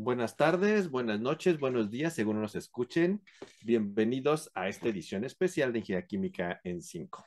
Buenas 0.00 0.36
tardes, 0.36 0.90
buenas 0.90 1.18
noches, 1.18 1.58
buenos 1.58 1.90
días, 1.90 2.14
según 2.14 2.40
nos 2.40 2.54
escuchen. 2.54 3.20
Bienvenidos 3.64 4.48
a 4.54 4.68
esta 4.68 4.86
edición 4.86 5.24
especial 5.24 5.72
de 5.72 5.80
Ingeniería 5.80 6.06
Química 6.06 6.60
en 6.62 6.82
5. 6.82 7.26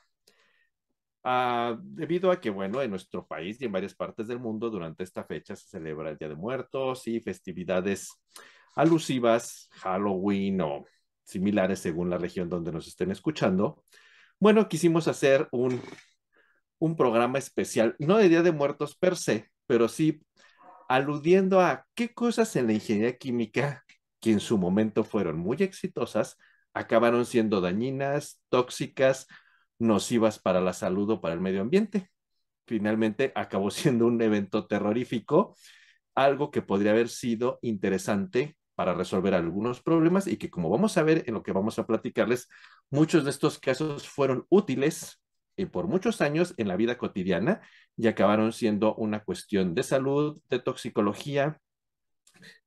Ah, 1.25 1.77
debido 1.81 2.31
a 2.31 2.39
que, 2.39 2.49
bueno, 2.49 2.81
en 2.81 2.89
nuestro 2.89 3.27
país 3.27 3.59
y 3.59 3.65
en 3.65 3.73
varias 3.73 3.93
partes 3.93 4.29
del 4.29 4.39
mundo 4.39 4.69
durante 4.69 5.03
esta 5.03 5.25
fecha 5.25 5.53
se 5.53 5.67
celebra 5.67 6.11
el 6.11 6.17
Día 6.17 6.29
de 6.29 6.35
Muertos 6.35 7.09
y 7.09 7.19
festividades 7.19 8.09
alusivas, 8.77 9.67
Halloween 9.73 10.61
o 10.61 10.85
similares 11.25 11.79
según 11.79 12.09
la 12.09 12.19
región 12.19 12.47
donde 12.47 12.71
nos 12.71 12.87
estén 12.87 13.11
escuchando. 13.11 13.83
Bueno, 14.39 14.69
quisimos 14.69 15.09
hacer 15.09 15.49
un, 15.51 15.81
un 16.79 16.95
programa 16.95 17.37
especial, 17.37 17.97
no 17.99 18.15
de 18.15 18.29
Día 18.29 18.43
de 18.43 18.53
Muertos 18.53 18.95
per 18.95 19.17
se, 19.17 19.49
pero 19.67 19.89
sí 19.89 20.21
aludiendo 20.91 21.61
a 21.61 21.85
qué 21.95 22.13
cosas 22.13 22.53
en 22.57 22.67
la 22.67 22.73
ingeniería 22.73 23.17
química, 23.17 23.85
que 24.19 24.31
en 24.31 24.41
su 24.41 24.57
momento 24.57 25.05
fueron 25.05 25.39
muy 25.39 25.55
exitosas, 25.61 26.37
acabaron 26.73 27.25
siendo 27.25 27.61
dañinas, 27.61 28.41
tóxicas, 28.49 29.27
nocivas 29.79 30.39
para 30.39 30.59
la 30.59 30.73
salud 30.73 31.09
o 31.11 31.21
para 31.21 31.33
el 31.33 31.39
medio 31.39 31.61
ambiente. 31.61 32.09
Finalmente 32.67 33.31
acabó 33.35 33.71
siendo 33.71 34.05
un 34.05 34.21
evento 34.21 34.67
terrorífico, 34.67 35.55
algo 36.13 36.51
que 36.51 36.61
podría 36.61 36.91
haber 36.91 37.07
sido 37.07 37.59
interesante 37.61 38.57
para 38.75 38.93
resolver 38.93 39.33
algunos 39.33 39.81
problemas 39.81 40.27
y 40.27 40.35
que 40.35 40.49
como 40.49 40.69
vamos 40.69 40.97
a 40.97 41.03
ver 41.03 41.23
en 41.25 41.35
lo 41.35 41.43
que 41.43 41.53
vamos 41.53 41.79
a 41.79 41.87
platicarles, 41.87 42.49
muchos 42.89 43.23
de 43.23 43.29
estos 43.29 43.59
casos 43.59 44.09
fueron 44.09 44.45
útiles 44.49 45.20
y 45.61 45.65
por 45.67 45.87
muchos 45.87 46.21
años 46.21 46.53
en 46.57 46.67
la 46.67 46.75
vida 46.75 46.97
cotidiana 46.97 47.61
y 47.95 48.07
acabaron 48.07 48.51
siendo 48.51 48.95
una 48.95 49.23
cuestión 49.23 49.75
de 49.75 49.83
salud, 49.83 50.41
de 50.49 50.59
toxicología, 50.59 51.61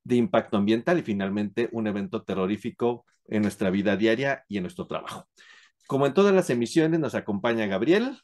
de 0.03 0.15
impacto 0.15 0.57
ambiental 0.57 0.99
y 0.99 1.03
finalmente 1.03 1.69
un 1.71 1.87
evento 1.87 2.23
terrorífico 2.23 3.05
en 3.25 3.41
nuestra 3.41 3.69
vida 3.69 3.97
diaria 3.97 4.45
y 4.47 4.57
en 4.57 4.63
nuestro 4.63 4.87
trabajo. 4.87 5.27
Como 5.87 6.05
en 6.05 6.13
todas 6.13 6.33
las 6.33 6.49
emisiones, 6.49 6.99
nos 6.99 7.15
acompaña 7.15 7.67
Gabriel. 7.67 8.17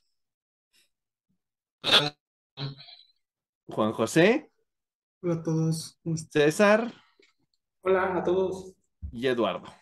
Juan 3.67 3.91
José. 3.91 4.51
Hola 5.21 5.35
a 5.35 5.43
todos. 5.43 5.99
César. 6.29 6.93
Hola 7.81 8.17
a 8.17 8.23
todos. 8.23 8.73
Y 9.11 9.27
Eduardo. 9.27 9.80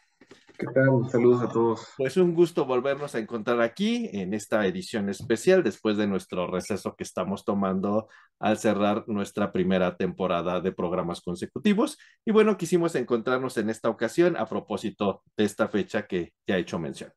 ¿Qué 0.59 0.67
tal? 0.73 1.09
Saludos 1.09 1.41
a 1.41 1.47
todos. 1.47 1.87
Pues 1.95 2.17
un 2.17 2.33
gusto 2.33 2.65
volvernos 2.65 3.15
a 3.15 3.19
encontrar 3.19 3.61
aquí 3.61 4.09
en 4.11 4.33
esta 4.33 4.67
edición 4.67 5.07
especial 5.07 5.63
después 5.63 5.95
de 5.95 6.05
nuestro 6.05 6.47
receso 6.47 6.97
que 6.97 7.05
estamos 7.05 7.45
tomando 7.45 8.09
al 8.39 8.57
cerrar 8.57 9.05
nuestra 9.07 9.53
primera 9.53 9.95
temporada 9.95 10.59
de 10.59 10.73
programas 10.73 11.21
consecutivos. 11.21 11.97
Y 12.25 12.33
bueno, 12.33 12.57
quisimos 12.57 12.93
encontrarnos 12.95 13.57
en 13.57 13.69
esta 13.69 13.87
ocasión 13.87 14.35
a 14.35 14.47
propósito 14.47 15.23
de 15.37 15.45
esta 15.45 15.69
fecha 15.69 16.05
que 16.07 16.33
ya 16.45 16.57
he 16.57 16.59
hecho 16.59 16.77
mención. 16.77 17.13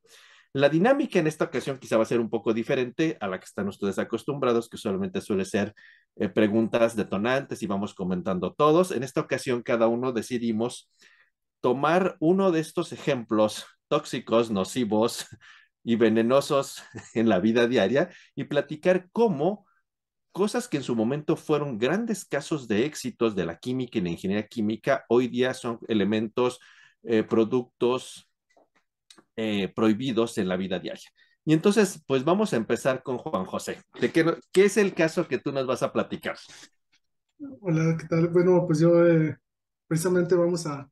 La 0.52 0.68
dinámica 0.68 1.18
en 1.18 1.26
esta 1.26 1.46
ocasión 1.46 1.78
quizá 1.78 1.96
va 1.96 2.04
a 2.04 2.06
ser 2.06 2.20
un 2.20 2.30
poco 2.30 2.54
diferente 2.54 3.16
a 3.20 3.26
la 3.26 3.40
que 3.40 3.46
están 3.46 3.66
ustedes 3.66 3.98
acostumbrados, 3.98 4.68
que 4.68 4.76
solamente 4.76 5.20
suele 5.20 5.46
ser 5.46 5.74
eh, 6.14 6.28
preguntas 6.28 6.94
detonantes 6.94 7.60
y 7.64 7.66
vamos 7.66 7.92
comentando 7.92 8.52
todos. 8.52 8.92
En 8.92 9.02
esta 9.02 9.20
ocasión 9.20 9.62
cada 9.62 9.88
uno 9.88 10.12
decidimos 10.12 10.92
tomar 11.62 12.16
uno 12.20 12.50
de 12.52 12.60
estos 12.60 12.92
ejemplos 12.92 13.64
tóxicos, 13.88 14.50
nocivos 14.50 15.26
y 15.84 15.96
venenosos 15.96 16.82
en 17.14 17.30
la 17.30 17.40
vida 17.40 17.66
diaria 17.66 18.10
y 18.34 18.44
platicar 18.44 19.08
cómo 19.12 19.66
cosas 20.32 20.66
que 20.66 20.78
en 20.78 20.82
su 20.82 20.96
momento 20.96 21.36
fueron 21.36 21.78
grandes 21.78 22.24
casos 22.24 22.66
de 22.66 22.84
éxitos 22.84 23.34
de 23.34 23.46
la 23.46 23.58
química 23.58 23.98
y 23.98 24.02
la 24.02 24.10
ingeniería 24.10 24.46
química, 24.46 25.04
hoy 25.08 25.28
día 25.28 25.54
son 25.54 25.78
elementos, 25.88 26.58
eh, 27.02 27.22
productos 27.22 28.28
eh, 29.36 29.68
prohibidos 29.74 30.38
en 30.38 30.48
la 30.48 30.56
vida 30.56 30.78
diaria. 30.78 31.10
Y 31.44 31.52
entonces, 31.52 32.02
pues 32.06 32.24
vamos 32.24 32.52
a 32.52 32.56
empezar 32.56 33.02
con 33.02 33.18
Juan 33.18 33.44
José. 33.44 33.82
¿De 34.00 34.10
qué, 34.10 34.36
qué, 34.52 34.64
es 34.64 34.76
el 34.76 34.94
caso 34.94 35.28
que 35.28 35.38
tú 35.38 35.52
nos 35.52 35.66
vas 35.66 35.82
a 35.82 35.92
platicar? 35.92 36.36
Hola, 37.60 37.96
¿qué 37.98 38.06
tal? 38.06 38.28
Bueno, 38.28 38.64
pues 38.66 38.78
yo 38.78 39.06
eh, 39.06 39.36
precisamente 39.86 40.34
vamos 40.34 40.66
a 40.66 40.88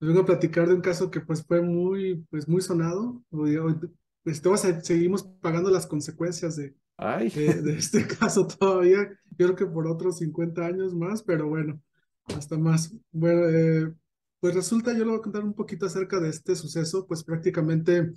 les 0.00 0.08
vengo 0.08 0.22
a 0.22 0.26
platicar 0.26 0.68
de 0.68 0.74
un 0.74 0.80
caso 0.80 1.10
que 1.10 1.20
pues 1.20 1.44
fue 1.44 1.62
muy, 1.62 2.26
pues, 2.30 2.48
muy 2.48 2.60
sonado. 2.60 3.22
Pues, 3.30 4.42
seguimos 4.82 5.24
pagando 5.40 5.70
las 5.70 5.86
consecuencias 5.86 6.56
de, 6.56 6.74
de, 6.98 7.76
este 7.76 8.06
caso 8.20 8.46
todavía. 8.46 9.08
Yo 9.38 9.46
creo 9.46 9.56
que 9.56 9.66
por 9.66 9.86
otros 9.86 10.18
50 10.18 10.64
años 10.66 10.94
más, 10.94 11.22
pero 11.22 11.48
bueno, 11.48 11.80
hasta 12.26 12.58
más. 12.58 12.94
Bueno, 13.12 13.48
eh, 13.48 13.94
pues 14.40 14.54
resulta, 14.54 14.92
yo 14.92 15.00
le 15.00 15.10
voy 15.10 15.18
a 15.18 15.22
contar 15.22 15.44
un 15.44 15.54
poquito 15.54 15.86
acerca 15.86 16.20
de 16.20 16.28
este 16.30 16.56
suceso, 16.56 17.06
pues 17.06 17.24
prácticamente 17.24 18.12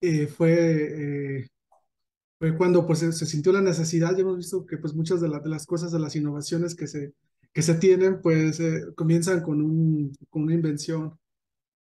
eh, 0.00 0.26
fue, 0.26 1.38
eh, 1.40 1.48
fue 2.38 2.56
cuando 2.56 2.86
pues 2.86 3.00
se, 3.00 3.12
sintió 3.12 3.52
la 3.52 3.62
necesidad, 3.62 4.14
ya 4.14 4.20
hemos 4.20 4.36
visto 4.36 4.66
que 4.66 4.76
pues 4.76 4.94
muchas 4.94 5.20
de, 5.20 5.28
de 5.28 5.48
las 5.48 5.66
cosas, 5.66 5.90
de 5.90 5.98
las 6.00 6.14
innovaciones 6.16 6.74
que 6.74 6.86
se 6.86 7.14
que 7.52 7.62
se 7.62 7.74
tienen, 7.74 8.20
pues 8.22 8.60
eh, 8.60 8.84
comienzan 8.94 9.42
con, 9.42 9.62
un, 9.62 10.12
con 10.30 10.42
una 10.44 10.54
invención. 10.54 11.18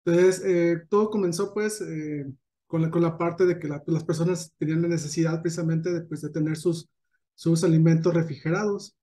Entonces, 0.05 0.43
eh, 0.45 0.83
todo 0.89 1.09
comenzó 1.09 1.53
pues 1.53 1.81
eh, 1.81 2.25
con, 2.67 2.81
la, 2.81 2.91
con 2.91 3.01
la 3.01 3.17
parte 3.17 3.45
de 3.45 3.59
que 3.59 3.67
las 3.67 4.03
personas 4.03 4.53
tenían 4.57 4.81
la 4.81 4.87
necesidad 4.89 5.41
precisamente 5.41 5.91
de, 5.91 6.01
pues, 6.01 6.21
de 6.21 6.29
tener 6.29 6.57
sus, 6.57 6.89
sus 7.35 7.63
alimentos 7.63 8.13
refrigerados. 8.13 8.95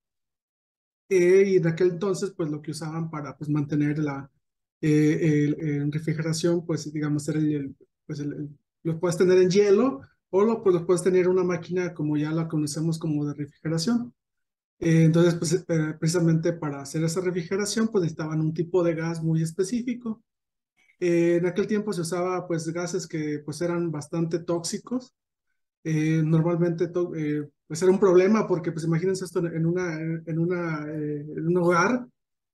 y 1.09 1.57
en 1.57 1.67
aquel 1.67 1.91
entonces, 1.93 2.33
pues 2.37 2.51
lo 2.51 2.61
que 2.63 2.73
usaban 2.73 3.11
para 3.11 3.37
pues, 3.37 3.49
mantener 3.51 3.99
la 3.99 4.31
el, 4.81 5.91
refrigeración, 5.93 6.65
pues 6.67 6.93
digamos, 6.93 7.29
era 7.29 7.39
el, 7.39 7.75
pues, 8.07 8.21
el, 8.21 8.51
lo 8.83 9.01
puedes 9.01 9.17
tener 9.17 9.39
en 9.39 9.51
hielo 9.51 10.01
o 10.31 10.45
lo, 10.45 10.63
pues, 10.63 10.75
lo 10.75 10.87
puedes 10.87 11.03
tener 11.03 11.25
en 11.25 11.31
una 11.33 11.45
máquina 11.45 11.95
como 11.95 12.17
ya 12.17 12.31
la 12.33 12.49
conocemos 12.49 12.99
como 12.99 13.27
de 13.27 13.35
refrigeración. 13.35 14.15
Eh, 14.81 15.05
entonces, 15.05 15.35
pues, 15.35 15.53
eh, 15.55 15.95
precisamente 15.99 16.53
para 16.53 16.81
hacer 16.83 17.03
esa 17.05 17.21
refrigeración, 17.21 17.89
pues 17.89 18.03
necesitaban 18.03 18.41
un 18.41 18.55
tipo 18.55 18.83
de 18.85 18.95
gas 18.95 19.23
muy 19.23 19.43
específico. 19.43 20.23
Eh, 21.01 21.37
en 21.37 21.47
aquel 21.47 21.67
tiempo 21.67 21.93
se 21.93 22.03
usaba 22.03 22.47
pues 22.49 22.69
gases 22.73 23.07
que 23.07 23.41
pues 23.45 23.61
eran 23.63 23.91
bastante 23.91 24.41
tóxicos. 24.41 25.15
normalmente 25.85 26.89
pues 26.89 27.83
era 27.83 27.93
un 27.93 28.01
problema 28.01 28.47
porque 28.47 28.73
pues 28.73 28.85
imagínense 28.85 29.25
esto 29.25 29.41
en, 29.47 29.67
una, 29.67 30.01
en, 30.01 30.39
una, 30.39 30.85
en 30.93 31.47
un 31.47 31.57
hogar 31.59 32.07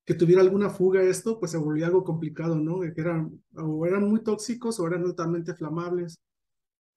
que 0.04 0.14
tuviera 0.14 0.42
alguna 0.42 0.70
fuga 0.70 1.02
esto, 1.02 1.38
pues 1.40 1.52
se 1.52 1.58
volvía 1.58 1.86
algo 1.86 2.04
complicado, 2.04 2.56
¿no? 2.56 2.80
Que 2.80 3.00
eran, 3.00 3.42
o 3.56 3.86
eran 3.86 4.08
muy 4.08 4.22
tóxicos 4.22 4.78
o 4.80 4.86
eran 4.86 5.04
altamente 5.04 5.54
flamables. 5.54 6.18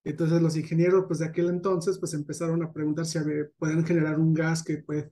Entonces 0.03 0.41
los 0.41 0.55
ingenieros 0.57 1.05
pues 1.07 1.19
de 1.19 1.25
aquel 1.27 1.49
entonces 1.49 1.99
pues 1.99 2.13
empezaron 2.13 2.63
a 2.63 2.71
preguntar 2.73 3.05
si 3.05 3.19
pueden 3.57 3.85
generar 3.85 4.19
un 4.19 4.33
gas 4.33 4.63
que 4.63 4.77
pues 4.79 5.07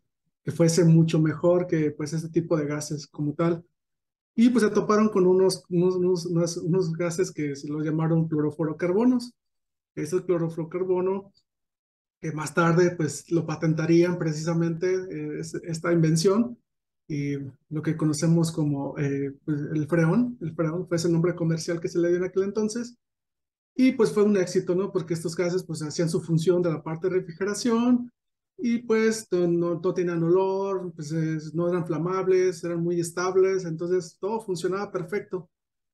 que 0.45 0.51
fuese 0.51 0.85
mucho 0.85 1.19
mejor 1.19 1.65
que 1.65 1.89
pues 1.91 2.13
ese 2.13 2.29
tipo 2.29 2.55
de 2.55 2.67
gases 2.67 3.07
como 3.07 3.33
tal. 3.33 3.65
Y 4.35 4.49
pues 4.49 4.63
se 4.63 4.69
toparon 4.69 5.09
con 5.09 5.25
unos, 5.25 5.63
unos, 5.69 6.25
unos, 6.27 6.57
unos 6.57 6.93
gases 6.93 7.31
que 7.31 7.55
se 7.55 7.67
los 7.67 7.83
llamaron 7.83 8.27
clorofluorocarbonos. 8.27 9.33
Ese 9.95 10.23
clorofluorocarbono 10.23 11.33
que 12.21 12.31
más 12.31 12.53
tarde 12.53 12.95
pues 12.95 13.31
lo 13.31 13.45
patentarían 13.45 14.19
precisamente 14.19 14.93
eh, 14.93 15.41
esta 15.63 15.91
invención 15.91 16.57
y 17.07 17.35
lo 17.69 17.81
que 17.81 17.97
conocemos 17.97 18.51
como 18.51 18.97
eh, 18.99 19.33
pues, 19.45 19.61
el 19.73 19.87
freón, 19.87 20.37
el 20.41 20.53
freón 20.55 20.87
fue 20.87 20.97
ese 20.97 21.09
nombre 21.09 21.35
comercial 21.35 21.79
que 21.79 21.87
se 21.87 21.99
le 21.99 22.09
dio 22.09 22.17
en 22.17 22.23
aquel 22.23 22.43
entonces 22.43 22.97
y 23.75 23.91
pues 23.91 24.13
fue 24.13 24.23
un 24.23 24.37
éxito, 24.37 24.73
¿no? 24.73 24.91
Porque 24.91 25.13
estos 25.13 25.35
gases 25.35 25.63
pues 25.63 25.81
hacían 25.81 26.09
su 26.09 26.21
función 26.21 26.61
de 26.61 26.71
la 26.71 26.81
parte 26.81 27.09
de 27.09 27.15
refrigeración, 27.15 28.11
y 28.57 28.79
pues 28.79 29.27
no, 29.31 29.47
no 29.79 29.93
tenían 29.93 30.23
olor, 30.23 30.93
pues 30.95 31.11
no 31.53 31.69
eran 31.69 31.85
flamables, 31.85 32.63
eran 32.63 32.81
muy 32.81 32.99
estables, 32.99 33.65
entonces 33.65 34.17
todo 34.19 34.41
funcionaba 34.41 34.91
perfecto 34.91 35.49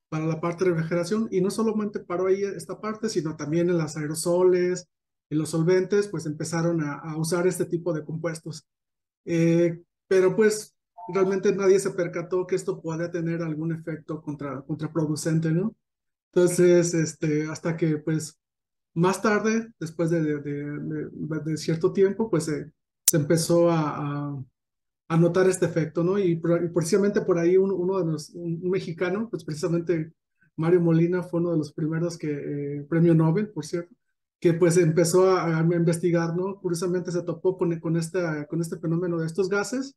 para 0.09 0.25
la 0.25 0.41
parte 0.41 0.65
de 0.65 0.71
refrigeración 0.71 1.27
y 1.31 1.41
no 1.41 1.49
solamente 1.49 1.99
paró 1.99 2.27
ahí 2.27 2.43
esta 2.43 2.79
parte, 2.79 3.09
sino 3.09 3.35
también 3.35 3.69
en 3.69 3.77
las 3.77 3.95
aerosoles, 3.97 4.87
en 5.29 5.37
los 5.37 5.49
solventes, 5.49 6.09
pues 6.09 6.25
empezaron 6.25 6.81
a, 6.81 7.15
usar 7.17 7.47
este 7.47 7.65
tipo 7.65 7.93
de 7.93 8.03
compuestos. 8.03 8.67
Eh, 9.25 9.81
pero 10.07 10.35
pues 10.35 10.75
realmente 11.13 11.55
nadie 11.55 11.79
se 11.79 11.91
percató 11.91 12.45
que 12.45 12.55
esto 12.55 12.81
podía 12.81 13.09
tener 13.09 13.41
algún 13.41 13.71
efecto 13.71 14.21
contra, 14.21 14.61
contraproducente, 14.63 15.51
¿no? 15.51 15.73
Entonces, 16.33 16.93
este, 16.93 17.47
hasta 17.47 17.77
que 17.77 17.97
pues 17.97 18.40
más 18.93 19.21
tarde, 19.21 19.71
después 19.79 20.09
de, 20.09 20.21
de, 20.39 21.57
cierto 21.57 21.93
tiempo, 21.93 22.29
pues 22.29 22.45
se 22.45 23.17
empezó 23.17 23.69
a, 23.69 24.37
a, 25.07 25.17
notar 25.17 25.49
este 25.49 25.65
efecto, 25.65 26.03
¿no? 26.03 26.19
Y, 26.19 26.35
precisamente 26.73 27.21
por 27.21 27.37
ahí 27.37 27.57
uno 27.57 27.99
de 27.99 28.11
los, 28.11 28.29
un, 28.31 28.69
mexicano, 28.69 29.29
pues 29.29 29.43
precisamente 29.43 30.13
Mario 30.55 30.81
Molina 30.81 31.23
fue 31.23 31.39
uno 31.39 31.51
de 31.51 31.57
los 31.57 31.73
primeros 31.73 32.17
que, 32.17 32.31
eh, 32.31 32.85
premio 32.89 33.13
Nobel, 33.13 33.49
por 33.49 33.65
cierto, 33.65 33.95
que 34.39 34.53
pues 34.53 34.77
empezó 34.77 35.37
a, 35.37 35.59
investigar, 35.59 36.35
¿no? 36.35 36.59
Curiosamente 36.59 37.11
se 37.11 37.23
topó 37.23 37.57
con, 37.57 37.79
con, 37.79 37.95
esta, 37.95 38.45
con 38.47 38.61
este 38.61 38.77
fenómeno 38.77 39.19
de 39.19 39.27
estos 39.27 39.49
gases, 39.49 39.95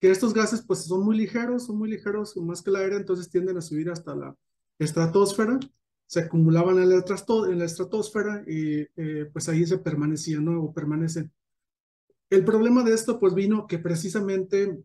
que 0.00 0.10
estos 0.10 0.34
gases 0.34 0.62
pues 0.62 0.84
son 0.84 1.04
muy 1.04 1.16
ligeros, 1.16 1.66
son 1.66 1.78
muy 1.78 1.90
ligeros 1.90 2.36
más 2.36 2.62
que 2.62 2.70
el 2.70 2.76
aire, 2.76 2.96
entonces 2.96 3.30
tienden 3.30 3.56
a 3.56 3.62
subir 3.62 3.90
hasta 3.90 4.14
la 4.14 4.36
estratosfera, 4.78 5.58
se 6.06 6.20
acumulaban 6.20 6.78
en 6.78 6.90
la, 6.90 7.04
en 7.48 7.62
estratosfera 7.62 8.44
y 8.46 8.86
eh, 8.96 9.28
pues 9.32 9.48
ahí 9.48 9.66
se 9.66 9.78
permanecían. 9.78 10.46
O 10.48 10.72
permanecen. 10.72 11.32
El 12.30 12.44
problema 12.44 12.82
de 12.82 12.94
esto 12.94 13.18
pues 13.18 13.34
vino 13.34 13.66
que 13.66 13.78
precisamente 13.78 14.78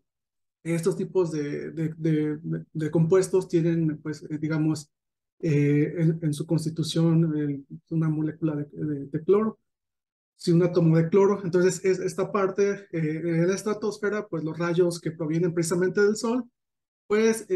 estos 0.62 0.96
tipos 0.96 1.30
de, 1.32 1.94
compuestos 2.90 3.48
tienen 3.48 3.98
pues 3.98 4.22
eh, 4.28 4.38
digamos 4.38 4.90
eh, 5.40 6.14
en, 6.20 6.34
su 6.34 6.46
constitución 6.46 7.64
una 7.88 8.08
molécula 8.10 8.56
de, 8.56 9.24
cloro, 9.24 9.58
si 10.36 10.52
un 10.52 10.62
átomo 10.62 10.98
de 10.98 11.08
cloro. 11.08 11.40
Entonces, 11.42 11.82
es, 11.82 11.98
esta 11.98 12.30
parte 12.30 12.86
eh, 12.92 13.22
en 13.24 13.48
la 13.48 13.54
estratosfera, 13.54 14.28
pues 14.28 14.44
los 14.44 14.58
rayos 14.58 15.00
que 15.00 15.12
provienen 15.12 15.54
precisamente 15.54 16.02
del 16.02 16.16
Sol, 16.16 16.44
pues 17.06 17.46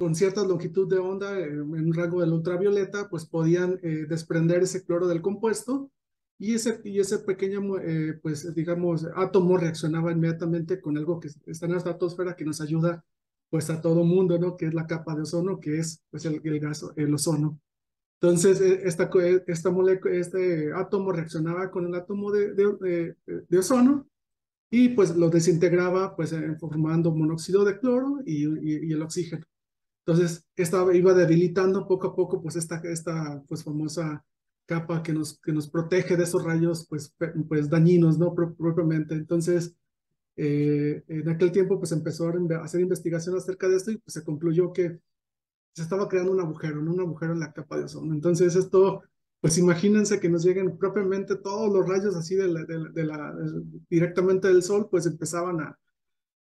con 0.00 0.14
cierta 0.14 0.42
longitud 0.42 0.88
de 0.88 0.96
onda 0.96 1.38
en 1.38 1.60
un 1.60 1.92
rango 1.92 2.22
del 2.22 2.32
ultravioleta, 2.32 3.10
pues 3.10 3.26
podían 3.26 3.78
desprender 4.08 4.62
ese 4.62 4.82
cloro 4.82 5.06
del 5.06 5.20
compuesto 5.20 5.90
y 6.38 6.54
ese, 6.54 6.80
y 6.84 7.00
ese 7.00 7.18
pequeño, 7.18 7.60
pues 8.22 8.54
digamos, 8.54 9.06
átomo 9.14 9.58
reaccionaba 9.58 10.10
inmediatamente 10.10 10.80
con 10.80 10.96
algo 10.96 11.20
que 11.20 11.28
está 11.46 11.66
en 11.66 11.72
la 11.72 11.78
estratosfera 11.78 12.34
que 12.34 12.46
nos 12.46 12.62
ayuda 12.62 13.04
pues 13.50 13.68
a 13.68 13.80
todo 13.82 14.04
mundo, 14.04 14.38
¿no? 14.38 14.56
Que 14.56 14.66
es 14.66 14.74
la 14.74 14.86
capa 14.86 15.14
de 15.14 15.22
ozono, 15.22 15.60
que 15.60 15.78
es 15.78 16.02
pues 16.10 16.24
el, 16.24 16.40
el 16.42 16.60
gas, 16.60 16.86
el 16.96 17.12
ozono. 17.12 17.60
Entonces, 18.20 18.60
e, 18.60 18.86
esta, 18.86 19.10
e, 19.14 19.44
esta 19.46 19.70
este 20.12 20.72
átomo 20.72 21.12
reaccionaba 21.12 21.70
con 21.70 21.86
el 21.86 21.94
átomo 21.94 22.30
de, 22.30 22.54
de, 22.54 23.16
de, 23.26 23.58
ozono 23.58 24.06
y 24.70 24.90
pues 24.90 25.16
lo 25.16 25.30
desintegraba 25.30 26.14
pues 26.14 26.34
formando 26.60 27.12
monóxido 27.12 27.64
de 27.64 27.78
cloro 27.78 28.20
y, 28.24 28.44
y, 28.88 28.92
el 28.92 29.02
oxígeno. 29.02 29.44
Entonces, 30.04 30.44
esta 30.56 30.84
iba 30.94 31.14
debilitando 31.14 31.86
poco 31.86 32.08
a 32.08 32.16
poco 32.16 32.42
pues 32.42 32.56
esta, 32.56 32.80
esta 32.84 33.42
pues 33.46 33.62
famosa 33.62 34.24
capa 34.66 35.02
que 35.02 35.12
nos, 35.12 35.38
que 35.40 35.52
nos 35.52 35.68
protege 35.68 36.16
de 36.16 36.24
esos 36.24 36.44
rayos 36.44 36.86
pues, 36.88 37.14
pues 37.48 37.68
dañinos, 37.68 38.18
¿no? 38.18 38.34
propiamente. 38.34 39.14
Entonces, 39.14 39.74
eh, 40.36 41.02
en 41.08 41.28
aquel 41.28 41.52
tiempo 41.52 41.78
pues 41.78 41.92
empezó 41.92 42.28
a 42.28 42.64
hacer 42.64 42.80
investigación 42.80 43.36
acerca 43.36 43.68
de 43.68 43.76
esto 43.76 43.90
y 43.90 43.98
pues 43.98 44.14
se 44.14 44.24
concluyó 44.24 44.72
que 44.72 45.00
se 45.74 45.82
estaba 45.82 46.08
creando 46.08 46.32
un 46.32 46.40
agujero, 46.40 46.80
¿no? 46.82 46.92
un 46.92 47.00
agujero 47.00 47.32
en 47.32 47.40
la 47.40 47.52
capa 47.52 47.76
de 47.76 47.84
ozono. 47.84 48.14
Entonces 48.14 48.56
esto, 48.56 49.02
pues 49.40 49.58
imagínense 49.58 50.20
que 50.20 50.28
nos 50.28 50.44
lleguen 50.44 50.78
propiamente 50.78 51.36
todos 51.36 51.72
los 51.72 51.88
rayos 51.88 52.16
así 52.16 52.36
de 52.36 52.48
la, 52.48 52.64
de, 52.64 53.04
la, 53.04 53.34
directamente 53.88 54.48
del 54.48 54.62
sol, 54.62 54.88
pues 54.90 55.06
empezaban 55.06 55.60
a, 55.60 55.78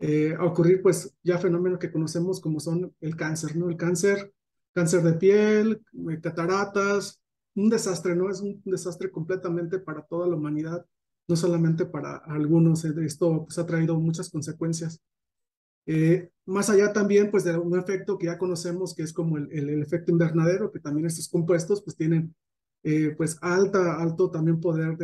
eh, 0.02 0.34
a 0.38 0.46
ocurrir 0.46 0.82
pues 0.82 1.14
ya 1.24 1.38
fenómenos 1.40 1.78
que 1.78 1.92
conocemos 1.92 2.40
como 2.40 2.62
son 2.62 2.96
el 3.02 3.18
cáncer, 3.18 3.58
¿no? 3.58 3.70
El 3.70 3.76
cáncer, 3.76 4.34
cáncer 4.74 5.04
de 5.04 5.14
piel, 5.14 5.82
eh, 6.10 6.22
cataratas, 6.22 7.20
un 7.56 7.70
desastre, 7.70 8.16
¿no? 8.16 8.30
Es 8.30 8.40
un 8.40 8.62
desastre 8.64 9.12
completamente 9.12 9.78
para 9.80 10.02
toda 10.04 10.28
la 10.28 10.36
humanidad 10.36 10.86
no 11.28 11.36
solamente 11.36 11.86
para 11.86 12.18
algunos, 12.18 12.86
eh, 12.86 12.94
esto 13.06 13.44
pues, 13.46 13.60
ha 13.60 13.66
traído 13.66 14.00
muchas 14.00 14.30
consecuencias. 14.30 15.00
Más 16.46 16.70
allá 16.70 16.94
también 16.94 17.32
pues 17.32 17.44
de 17.44 17.58
un 17.58 17.78
efecto 17.78 18.18
que 18.18 18.28
ya 18.28 18.38
conocemos 18.38 18.94
que 18.96 19.04
es 19.04 19.12
como 19.12 19.38
el, 19.38 19.52
el, 19.52 19.82
efecto 19.82 20.12
invernadero, 20.12 20.72
que 20.72 20.80
también 20.80 21.08
estos 21.08 21.28
compuestos 21.30 21.82
pues 21.84 21.96
tienen 21.96 22.36
pues 23.18 23.38
alta, 23.42 24.00
alto 24.00 24.30
también 24.30 24.60
poder 24.60 24.98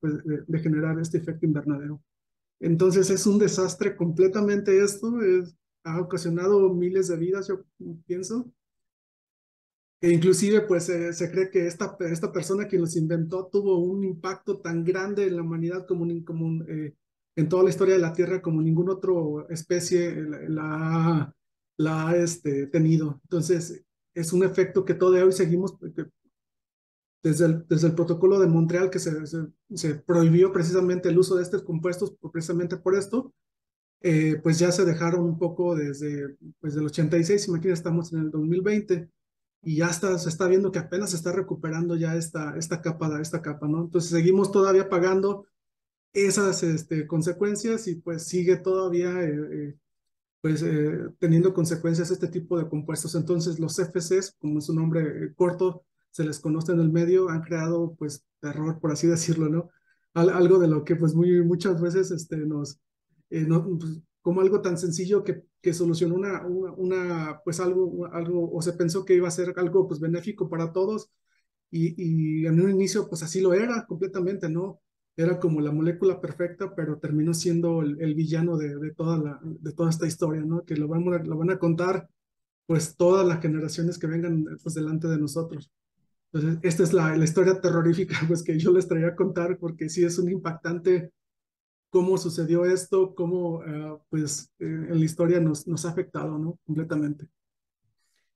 pues, 0.00 0.24
de, 0.24 0.44
de, 0.46 0.58
generar 0.58 0.98
este 1.00 1.18
efecto 1.18 1.46
invernadero. 1.46 2.02
Entonces 2.64 3.10
es 3.10 3.26
un 3.26 3.38
desastre 3.38 3.94
completamente 3.94 4.82
esto, 4.82 5.20
es, 5.20 5.54
ha 5.84 6.00
ocasionado 6.00 6.72
miles 6.72 7.08
de 7.08 7.16
vidas, 7.18 7.48
yo 7.48 7.62
pienso, 8.06 8.50
e 10.00 10.10
inclusive, 10.10 10.60
pues 10.62 10.84
se 10.84 11.30
cree 11.30 11.50
que 11.50 11.66
esta, 11.66 11.96
esta 12.00 12.30
persona 12.30 12.68
que 12.68 12.78
los 12.78 12.94
inventó 12.94 13.46
tuvo 13.46 13.78
un 13.78 14.04
impacto 14.04 14.58
tan 14.60 14.84
grande 14.84 15.26
en 15.26 15.36
la 15.36 15.42
humanidad 15.42 15.86
como, 15.86 16.04
eh, 16.68 16.94
en 17.36 17.48
toda 17.48 17.62
la 17.62 17.70
historia 17.70 17.94
de 17.94 18.00
la 18.00 18.12
Tierra 18.12 18.42
como 18.42 18.60
ninguna 18.60 18.92
otra 18.92 19.12
especie 19.48 20.14
la, 20.48 21.34
la 21.78 22.08
ha 22.08 22.16
este, 22.16 22.66
tenido. 22.66 23.18
Entonces, 23.24 23.82
es 24.14 24.32
un 24.34 24.44
efecto 24.44 24.84
que 24.84 24.92
todavía 24.92 25.24
hoy 25.24 25.32
seguimos, 25.32 25.74
desde 27.24 27.46
el, 27.46 27.66
desde 27.66 27.88
el 27.88 27.94
protocolo 27.94 28.38
de 28.38 28.46
Montreal 28.46 28.90
que 28.90 28.98
se, 28.98 29.12
se, 29.74 29.94
prohibió 29.94 30.52
precisamente 30.52 31.08
el 31.08 31.18
uso 31.18 31.36
de 31.36 31.42
estos 31.42 31.62
compuestos 31.62 32.14
precisamente 32.30 32.76
por 32.76 32.94
esto, 32.94 33.32
eh, 34.02 34.38
pues 34.42 34.58
ya 34.58 34.70
se 34.70 34.84
dejaron 34.84 35.24
un 35.24 35.38
poco 35.38 35.74
desde 35.74 36.36
pues 36.60 36.74
del 36.74 36.84
86, 36.84 37.48
imagínate, 37.48 37.72
estamos 37.72 38.12
en 38.12 38.20
el 38.20 38.30
2020 38.30 39.08
y 39.62 39.76
ya 39.76 39.86
está, 39.86 40.18
se 40.18 40.28
está 40.28 40.46
viendo 40.46 40.70
que 40.70 40.78
apenas 40.78 41.10
se 41.10 41.16
está 41.16 41.32
recuperando 41.32 41.96
ya 41.96 42.14
esta, 42.14 42.54
esta 42.58 42.82
capa, 42.82 43.18
esta 43.22 43.40
capa, 43.40 43.66
¿no? 43.66 43.84
Entonces 43.84 44.10
seguimos 44.10 44.52
todavía 44.52 44.90
pagando 44.90 45.46
esas 46.12 46.62
este, 46.62 47.06
consecuencias 47.06 47.88
y 47.88 47.96
pues 47.96 48.24
sigue 48.24 48.56
todavía 48.56 49.22
eh, 49.22 49.48
eh, 49.50 49.78
pues 50.42 50.62
eh, 50.62 51.08
teniendo 51.18 51.54
consecuencias 51.54 52.10
este 52.10 52.28
tipo 52.28 52.58
de 52.58 52.68
compuestos. 52.68 53.14
Entonces 53.14 53.58
los 53.58 53.78
FCs, 53.78 54.36
como 54.38 54.58
es 54.58 54.68
un 54.68 54.76
nombre 54.76 55.34
corto, 55.34 55.86
se 56.14 56.24
les 56.24 56.38
conoce 56.38 56.72
en 56.72 56.80
el 56.80 56.92
medio, 56.92 57.28
han 57.28 57.42
creado 57.42 57.94
pues 57.98 58.24
terror, 58.40 58.78
por 58.80 58.92
así 58.92 59.06
decirlo, 59.08 59.48
¿no? 59.48 59.70
algo 60.14 60.60
de 60.60 60.68
lo 60.68 60.84
que 60.84 60.94
pues 60.94 61.12
muy, 61.14 61.42
muchas 61.42 61.80
veces 61.80 62.12
este, 62.12 62.36
nos, 62.36 62.78
no, 63.30 63.78
pues, 63.78 64.00
como 64.22 64.40
algo 64.40 64.60
tan 64.62 64.78
sencillo 64.78 65.24
que, 65.24 65.42
que 65.60 65.74
solucionó 65.74 66.14
una, 66.14 66.46
una, 66.46 67.40
pues 67.44 67.58
algo, 67.58 68.06
algo, 68.12 68.48
o 68.52 68.62
se 68.62 68.74
pensó 68.74 69.04
que 69.04 69.14
iba 69.16 69.26
a 69.26 69.32
ser 69.32 69.52
algo 69.56 69.88
pues 69.88 69.98
benéfico 69.98 70.48
para 70.48 70.72
todos, 70.72 71.10
y, 71.70 72.42
y 72.42 72.46
en 72.46 72.60
un 72.60 72.70
inicio 72.70 73.08
pues 73.08 73.24
así 73.24 73.40
lo 73.40 73.54
era 73.54 73.84
completamente, 73.86 74.48
¿no? 74.48 74.80
Era 75.16 75.40
como 75.40 75.60
la 75.60 75.72
molécula 75.72 76.20
perfecta, 76.20 76.74
pero 76.76 76.98
terminó 76.98 77.34
siendo 77.34 77.82
el, 77.82 78.00
el 78.00 78.14
villano 78.14 78.56
de, 78.56 78.76
de, 78.76 78.92
toda 78.94 79.18
la, 79.18 79.40
de 79.42 79.72
toda 79.72 79.90
esta 79.90 80.06
historia, 80.06 80.42
¿no? 80.42 80.64
Que 80.64 80.76
lo, 80.76 80.86
vamos 80.88 81.26
lo 81.26 81.36
van 81.36 81.50
a 81.50 81.58
contar 81.58 82.08
pues 82.66 82.96
todas 82.96 83.26
las 83.26 83.40
generaciones 83.42 83.98
que 83.98 84.06
vengan 84.06 84.44
pues 84.62 84.74
delante 84.74 85.08
de 85.08 85.18
nosotros. 85.18 85.70
Entonces, 86.34 86.58
esta 86.64 86.82
es 86.82 86.92
la, 86.92 87.16
la 87.16 87.24
historia 87.24 87.60
terrorífica 87.60 88.16
pues 88.28 88.42
que 88.42 88.58
yo 88.58 88.72
les 88.72 88.88
traía 88.88 89.08
a 89.08 89.14
contar 89.14 89.56
porque 89.56 89.88
sí 89.88 90.04
es 90.04 90.18
un 90.18 90.30
impactante 90.30 91.12
cómo 91.90 92.18
sucedió 92.18 92.64
esto, 92.64 93.14
cómo 93.14 93.62
eh, 93.64 93.96
pues 94.10 94.52
eh, 94.58 94.64
en 94.64 94.98
la 94.98 95.04
historia 95.04 95.38
nos, 95.38 95.68
nos 95.68 95.84
ha 95.84 95.90
afectado, 95.90 96.36
¿no? 96.36 96.58
Completamente. 96.66 97.28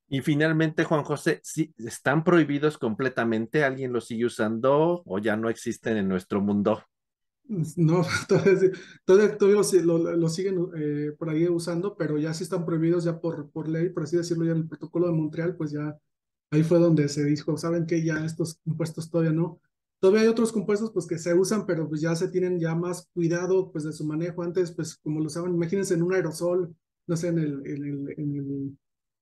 Y 0.09 0.21
finalmente, 0.21 0.85
Juan 0.85 1.03
José, 1.03 1.41
¿sí, 1.43 1.75
¿están 1.77 2.23
prohibidos 2.23 2.79
completamente? 2.79 3.65
¿Alguien 3.65 3.93
los 3.93 4.07
sigue 4.07 4.27
usando 4.27 5.03
o 5.05 5.19
ya 5.19 5.37
no 5.37 5.51
existen 5.51 5.97
en 5.97 6.09
nuestro 6.09 6.41
mundo? 6.41 6.83
No, 7.77 8.03
todavía, 8.29 8.71
todavía, 9.07 9.39
todavía 9.39 9.83
lo, 9.83 9.99
lo, 10.17 10.29
siguen 10.29 10.69
eh, 10.77 11.13
por 11.19 11.31
ahí 11.31 11.49
usando, 11.49 11.97
pero 11.97 12.19
ya 12.19 12.35
sí 12.35 12.45
están 12.45 12.67
prohibidos 12.67 13.05
ya 13.05 13.19
por, 13.19 13.51
por 13.51 13.71
ley, 13.71 13.89
por 13.89 14.03
así 14.03 14.19
decirlo, 14.19 14.45
ya 14.45 14.53
en 14.53 14.59
el 14.59 14.69
protocolo 14.69 15.07
de 15.07 15.15
Montreal, 15.15 15.57
pues 15.57 15.71
ya 15.71 15.97
ahí 16.51 16.63
fue 16.63 16.79
donde 16.79 17.09
se 17.09 17.25
dijo, 17.25 17.57
¿saben 17.57 17.87
qué? 17.87 18.05
Ya 18.05 18.25
estos 18.25 18.61
impuestos 18.65 19.11
todavía 19.11 19.33
no. 19.33 19.61
Todavía 20.01 20.23
hay 20.23 20.29
otros 20.29 20.53
compuestos 20.53 20.93
pues 20.93 21.07
que 21.07 21.19
se 21.19 21.35
usan, 21.35 21.67
pero 21.67 21.89
pues 21.89 22.01
ya 22.01 22.15
se 22.15 22.29
tienen 22.29 22.61
ya 22.61 22.75
más 22.75 23.09
cuidado 23.13 23.71
pues 23.73 23.85
de 23.85 23.93
su 23.93 24.05
manejo. 24.05 24.43
Antes 24.43 24.73
pues 24.73 24.97
como 24.97 25.21
lo 25.21 25.27
usaban, 25.27 25.55
imagínense 25.55 25.95
en 25.95 26.03
un 26.03 26.15
aerosol, 26.15 26.75
no 27.07 27.17
sé, 27.17 27.29
en 27.29 27.39
el, 27.39 27.67
en 27.67 27.85
el, 27.85 28.15
en 28.17 28.37
el, 28.37 28.79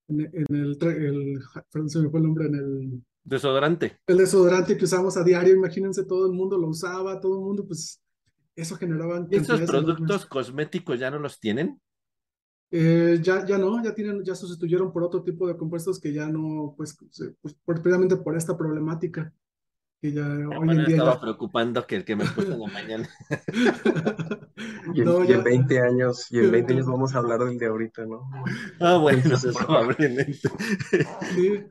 en 0.08 0.54
el, 0.54 0.78
el, 0.82 1.40
perdón, 1.72 1.88
se 1.88 2.00
me 2.00 2.10
fue 2.10 2.20
el 2.20 2.26
nombre, 2.26 2.46
en 2.46 2.54
el... 2.54 3.04
Desodorante. 3.24 3.98
El 4.06 4.18
desodorante 4.18 4.76
que 4.76 4.84
usamos 4.84 5.16
a 5.16 5.24
diario, 5.24 5.54
imagínense, 5.54 6.04
todo 6.04 6.26
el 6.26 6.32
mundo 6.32 6.58
lo 6.58 6.68
usaba, 6.68 7.20
todo 7.20 7.38
el 7.38 7.44
mundo 7.44 7.66
pues 7.66 8.02
eso 8.54 8.76
generaba... 8.76 9.26
¿Y 9.30 9.36
esos 9.36 9.62
productos 9.62 10.26
cosméticos 10.26 10.98
ya 11.00 11.10
no 11.10 11.18
los 11.18 11.40
tienen? 11.40 11.80
Eh, 12.70 13.18
ya, 13.22 13.46
ya 13.46 13.58
no, 13.58 13.82
ya 13.82 13.94
tienen, 13.94 14.24
ya 14.24 14.34
sustituyeron 14.34 14.92
por 14.92 15.04
otro 15.04 15.22
tipo 15.22 15.46
de 15.46 15.56
compuestos 15.56 16.00
que 16.00 16.12
ya 16.12 16.26
no, 16.28 16.74
pues, 16.76 16.96
pues 17.40 17.56
precisamente 17.64 18.16
por 18.16 18.36
esta 18.36 18.56
problemática 18.56 19.32
que 20.00 20.12
ya 20.12 20.26
hoy 20.26 20.70
en 20.70 20.84
día 20.84 20.96
estaba 20.96 21.20
preocupando 21.20 21.86
que 21.86 21.96
el 21.96 22.04
que 22.04 22.16
me 22.16 22.24
puse 22.26 22.52
en 22.52 22.60
la 22.60 22.68
mañana. 22.68 23.08
y, 24.94 25.00
en, 25.00 25.44
20 25.44 25.80
años, 25.80 26.30
y 26.30 26.38
en 26.38 26.50
20 26.50 26.72
años 26.74 26.86
vamos 26.90 27.14
a 27.14 27.18
hablar 27.18 27.40
del 27.44 27.58
de 27.58 27.66
ahorita, 27.66 28.04
¿no? 28.04 28.30
Ah, 28.80 28.98
bueno, 28.98 29.22
probablemente. 29.66 30.48
Sí, 31.34 31.64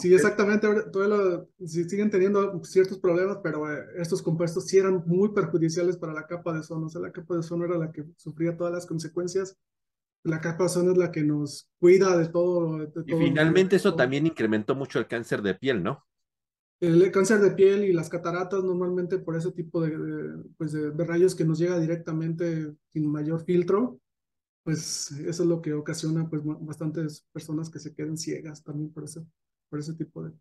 sí, 0.00 0.14
exactamente. 0.14 0.68
Todavía 0.92 1.44
siguen 1.66 2.10
teniendo 2.10 2.62
ciertos 2.62 2.98
problemas, 2.98 3.38
pero 3.42 3.70
eh, 3.70 3.84
estos 3.96 4.22
compuestos 4.22 4.66
sí 4.66 4.78
eran 4.78 5.02
muy 5.06 5.30
perjudiciales 5.30 5.96
para 5.96 6.12
la 6.12 6.26
capa 6.26 6.52
de 6.52 6.60
ozono. 6.60 6.86
O 6.86 6.90
sea, 6.90 7.00
la 7.00 7.12
capa 7.12 7.34
de 7.34 7.40
ozono 7.40 7.64
era 7.64 7.78
la 7.78 7.90
que 7.90 8.04
sufría 8.16 8.56
todas 8.56 8.72
las 8.72 8.86
consecuencias. 8.86 9.58
La 10.26 10.40
capa 10.40 10.64
ozono 10.64 10.92
es 10.92 10.98
la 10.98 11.12
que 11.12 11.22
nos 11.22 11.70
cuida 11.78 12.16
de 12.16 12.28
todo. 12.28 12.78
De 12.78 12.86
todo 12.88 13.04
y 13.06 13.14
finalmente 13.14 13.76
eso 13.76 13.94
también 13.94 14.26
incrementó 14.26 14.74
mucho 14.74 14.98
el 14.98 15.06
cáncer 15.06 15.40
de 15.40 15.54
piel, 15.54 15.82
¿no? 15.82 16.04
El 16.80 17.10
cáncer 17.10 17.40
de 17.40 17.52
piel 17.52 17.84
y 17.84 17.92
las 17.92 18.08
cataratas 18.08 18.62
normalmente 18.62 19.18
por 19.18 19.36
ese 19.36 19.52
tipo 19.52 19.80
de, 19.80 20.44
pues 20.58 20.72
de, 20.72 20.92
rayos 21.04 21.34
que 21.34 21.44
nos 21.44 21.58
llega 21.58 21.78
directamente 21.78 22.74
sin 22.88 23.10
mayor 23.10 23.44
filtro, 23.44 23.98
pues 24.62 25.12
eso 25.12 25.42
es 25.42 25.48
lo 25.48 25.62
que 25.62 25.72
ocasiona 25.72 26.28
pues 26.28 26.42
bastantes 26.44 27.26
personas 27.32 27.70
que 27.70 27.78
se 27.78 27.94
queden 27.94 28.18
ciegas 28.18 28.62
también 28.62 28.92
por 28.92 29.04
ese, 29.04 29.24
por 29.70 29.78
ese 29.78 29.94
tipo 29.94 30.22
de, 30.24 30.32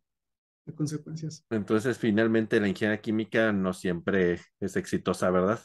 de 0.66 0.74
consecuencias. 0.74 1.46
Entonces, 1.52 1.98
finalmente 1.98 2.60
la 2.60 2.68
ingeniería 2.68 3.02
química 3.02 3.54
no 3.54 3.72
siempre 3.72 4.42
es 4.60 4.76
exitosa, 4.76 5.30
¿verdad? 5.30 5.60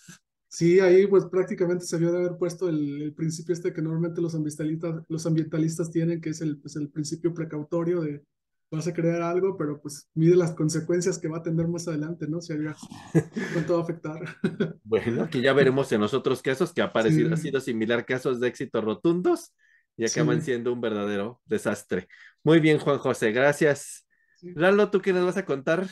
Sí, 0.52 0.80
ahí 0.80 1.06
pues 1.06 1.26
prácticamente 1.26 1.84
se 1.84 1.96
vio 1.96 2.10
de 2.10 2.18
haber 2.18 2.36
puesto 2.36 2.68
el, 2.68 3.02
el, 3.02 3.14
principio 3.14 3.52
este 3.52 3.72
que 3.72 3.80
normalmente 3.80 4.20
los 4.20 4.34
ambientalistas, 4.34 5.04
los 5.08 5.24
ambientalistas 5.24 5.92
tienen, 5.92 6.20
que 6.20 6.30
es 6.30 6.40
el, 6.40 6.58
pues, 6.58 6.74
el 6.74 6.90
principio 6.90 7.32
precautorio 7.32 8.00
de 8.00 8.24
vas 8.70 8.86
a 8.86 8.92
crear 8.92 9.22
algo, 9.22 9.56
pero 9.56 9.80
pues 9.80 10.08
mide 10.14 10.36
las 10.36 10.52
consecuencias 10.52 11.18
que 11.18 11.28
va 11.28 11.38
a 11.38 11.42
tener 11.42 11.66
más 11.66 11.88
adelante, 11.88 12.26
¿no? 12.28 12.40
Si 12.40 12.52
había, 12.52 12.74
cuánto 13.52 13.74
va 13.74 13.80
a 13.80 13.82
afectar. 13.82 14.20
Bueno, 14.84 15.30
que 15.30 15.40
ya 15.40 15.52
veremos 15.52 15.92
en 15.92 16.00
los 16.00 16.14
otros 16.14 16.42
casos 16.42 16.72
que 16.72 16.82
ha 16.82 16.90
sí. 17.08 17.28
ha 17.30 17.36
sido 17.36 17.60
similar 17.60 18.04
casos 18.04 18.40
de 18.40 18.48
éxito 18.48 18.80
rotundos 18.80 19.54
y 19.96 20.04
acaban 20.04 20.40
sí. 20.40 20.46
siendo 20.46 20.72
un 20.72 20.80
verdadero 20.80 21.40
desastre. 21.44 22.08
Muy 22.42 22.58
bien, 22.58 22.78
Juan 22.78 22.98
José, 22.98 23.30
gracias. 23.30 24.04
Sí. 24.38 24.52
Lalo, 24.56 24.90
¿tú 24.90 25.00
qué 25.00 25.12
nos 25.12 25.24
vas 25.24 25.36
a 25.36 25.44
contar? 25.44 25.86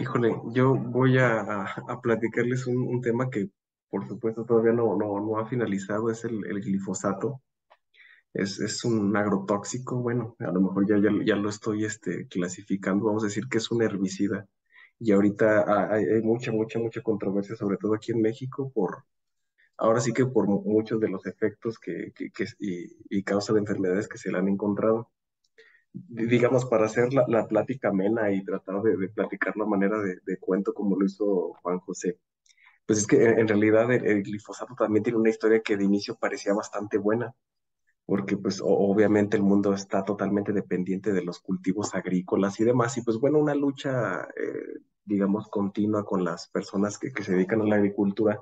Híjole, 0.00 0.34
yo 0.54 0.74
voy 0.74 1.18
a, 1.18 1.76
platicarles 2.02 2.66
un, 2.66 2.78
un, 2.78 3.02
tema 3.02 3.28
que 3.28 3.50
por 3.90 4.08
supuesto 4.08 4.46
todavía 4.46 4.72
no, 4.72 4.96
no, 4.96 5.20
no 5.20 5.38
ha 5.38 5.46
finalizado, 5.46 6.10
es 6.10 6.24
el, 6.24 6.46
el 6.46 6.62
glifosato. 6.62 7.42
Es, 8.32 8.60
es, 8.60 8.82
un 8.84 9.14
agrotóxico, 9.14 10.00
bueno, 10.00 10.36
a 10.38 10.50
lo 10.52 10.62
mejor 10.62 10.88
ya, 10.88 10.96
ya, 10.98 11.10
ya, 11.24 11.36
lo 11.36 11.50
estoy 11.50 11.84
este, 11.84 12.26
clasificando, 12.28 13.06
vamos 13.06 13.24
a 13.24 13.26
decir 13.26 13.44
que 13.50 13.58
es 13.58 13.70
un 13.70 13.82
herbicida. 13.82 14.46
Y 14.98 15.12
ahorita 15.12 15.92
hay, 15.92 16.04
hay, 16.04 16.22
mucha, 16.22 16.50
mucha, 16.50 16.78
mucha 16.78 17.02
controversia, 17.02 17.54
sobre 17.56 17.76
todo 17.76 17.94
aquí 17.94 18.12
en 18.12 18.22
México, 18.22 18.72
por, 18.72 19.04
ahora 19.76 20.00
sí 20.00 20.12
que 20.14 20.24
por 20.24 20.48
muchos 20.48 20.98
de 21.00 21.08
los 21.08 21.26
efectos 21.26 21.78
que, 21.78 22.12
que, 22.14 22.30
que 22.30 22.46
y, 22.58 23.18
y, 23.18 23.22
causa 23.22 23.52
de 23.52 23.60
enfermedades 23.60 24.08
que 24.08 24.16
se 24.18 24.32
le 24.32 24.38
han 24.38 24.48
encontrado 24.48 25.10
digamos, 25.92 26.66
para 26.66 26.86
hacer 26.86 27.12
la, 27.12 27.24
la 27.28 27.46
plática 27.46 27.88
amena 27.88 28.30
y 28.32 28.44
tratar 28.44 28.82
de, 28.82 29.08
platicar 29.08 29.56
la 29.56 29.66
manera 29.66 30.00
de, 30.00 30.18
de, 30.24 30.38
cuento 30.38 30.72
como 30.72 30.96
lo 30.96 31.04
hizo 31.06 31.54
Juan 31.62 31.80
José, 31.80 32.18
pues 32.86 33.00
es 33.00 33.06
que 33.06 33.24
en, 33.24 33.38
en 33.40 33.48
realidad 33.48 33.92
el, 33.92 34.22
glifosato 34.22 34.74
también 34.74 35.02
tiene 35.02 35.18
una 35.18 35.30
historia 35.30 35.62
que 35.62 35.76
de 35.76 35.84
inicio 35.84 36.16
parecía 36.16 36.54
bastante 36.54 36.98
buena, 36.98 37.34
porque 38.06 38.36
pues 38.36 38.60
obviamente 38.62 39.36
el 39.36 39.42
mundo 39.42 39.74
está 39.74 40.04
totalmente 40.04 40.52
dependiente 40.52 41.12
de 41.12 41.24
los 41.24 41.40
cultivos 41.40 41.94
agrícolas 41.94 42.58
y 42.60 42.64
demás, 42.64 42.96
y 42.98 43.02
pues 43.02 43.18
bueno, 43.18 43.38
una 43.38 43.54
lucha, 43.54 44.22
eh, 44.36 44.80
digamos, 45.04 45.48
continua 45.48 46.04
con 46.04 46.24
las 46.24 46.48
personas 46.48 46.98
que, 46.98 47.12
que, 47.12 47.24
se 47.24 47.32
dedican 47.32 47.62
a 47.62 47.64
la 47.66 47.76
agricultura 47.76 48.40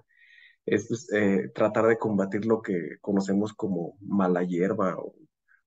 es 0.67 0.89
pues, 0.89 1.11
eh, 1.15 1.51
tratar 1.55 1.87
de 1.87 1.99
combatir 1.99 2.45
lo 2.47 2.61
que 2.63 2.99
conocemos 3.01 3.55
como 3.55 3.97
mala 4.01 4.43
hierba 4.45 4.97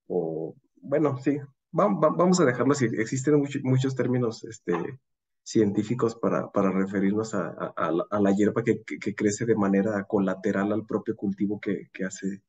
o 0.07 0.55
bueno, 0.81 1.17
sí, 1.17 1.39
vamos 1.71 2.39
a 2.39 2.45
dejarlo 2.45 2.73
así. 2.73 2.85
Existen 2.85 3.43
muchos, 3.63 3.95
términos 3.95 4.43
este, 4.43 4.99
científicos 5.43 6.15
para, 6.15 6.49
referirnos 6.71 7.33
a, 7.33 7.73
la 8.19 8.31
hierba 8.31 8.63
que, 8.63 8.83
crece 9.15 9.45
de 9.45 9.55
manera 9.55 10.03
colateral 10.05 10.71
al 10.71 10.85
propio 10.85 11.15
cultivo 11.15 11.59
que, 11.59 11.89
hace, 12.05 12.41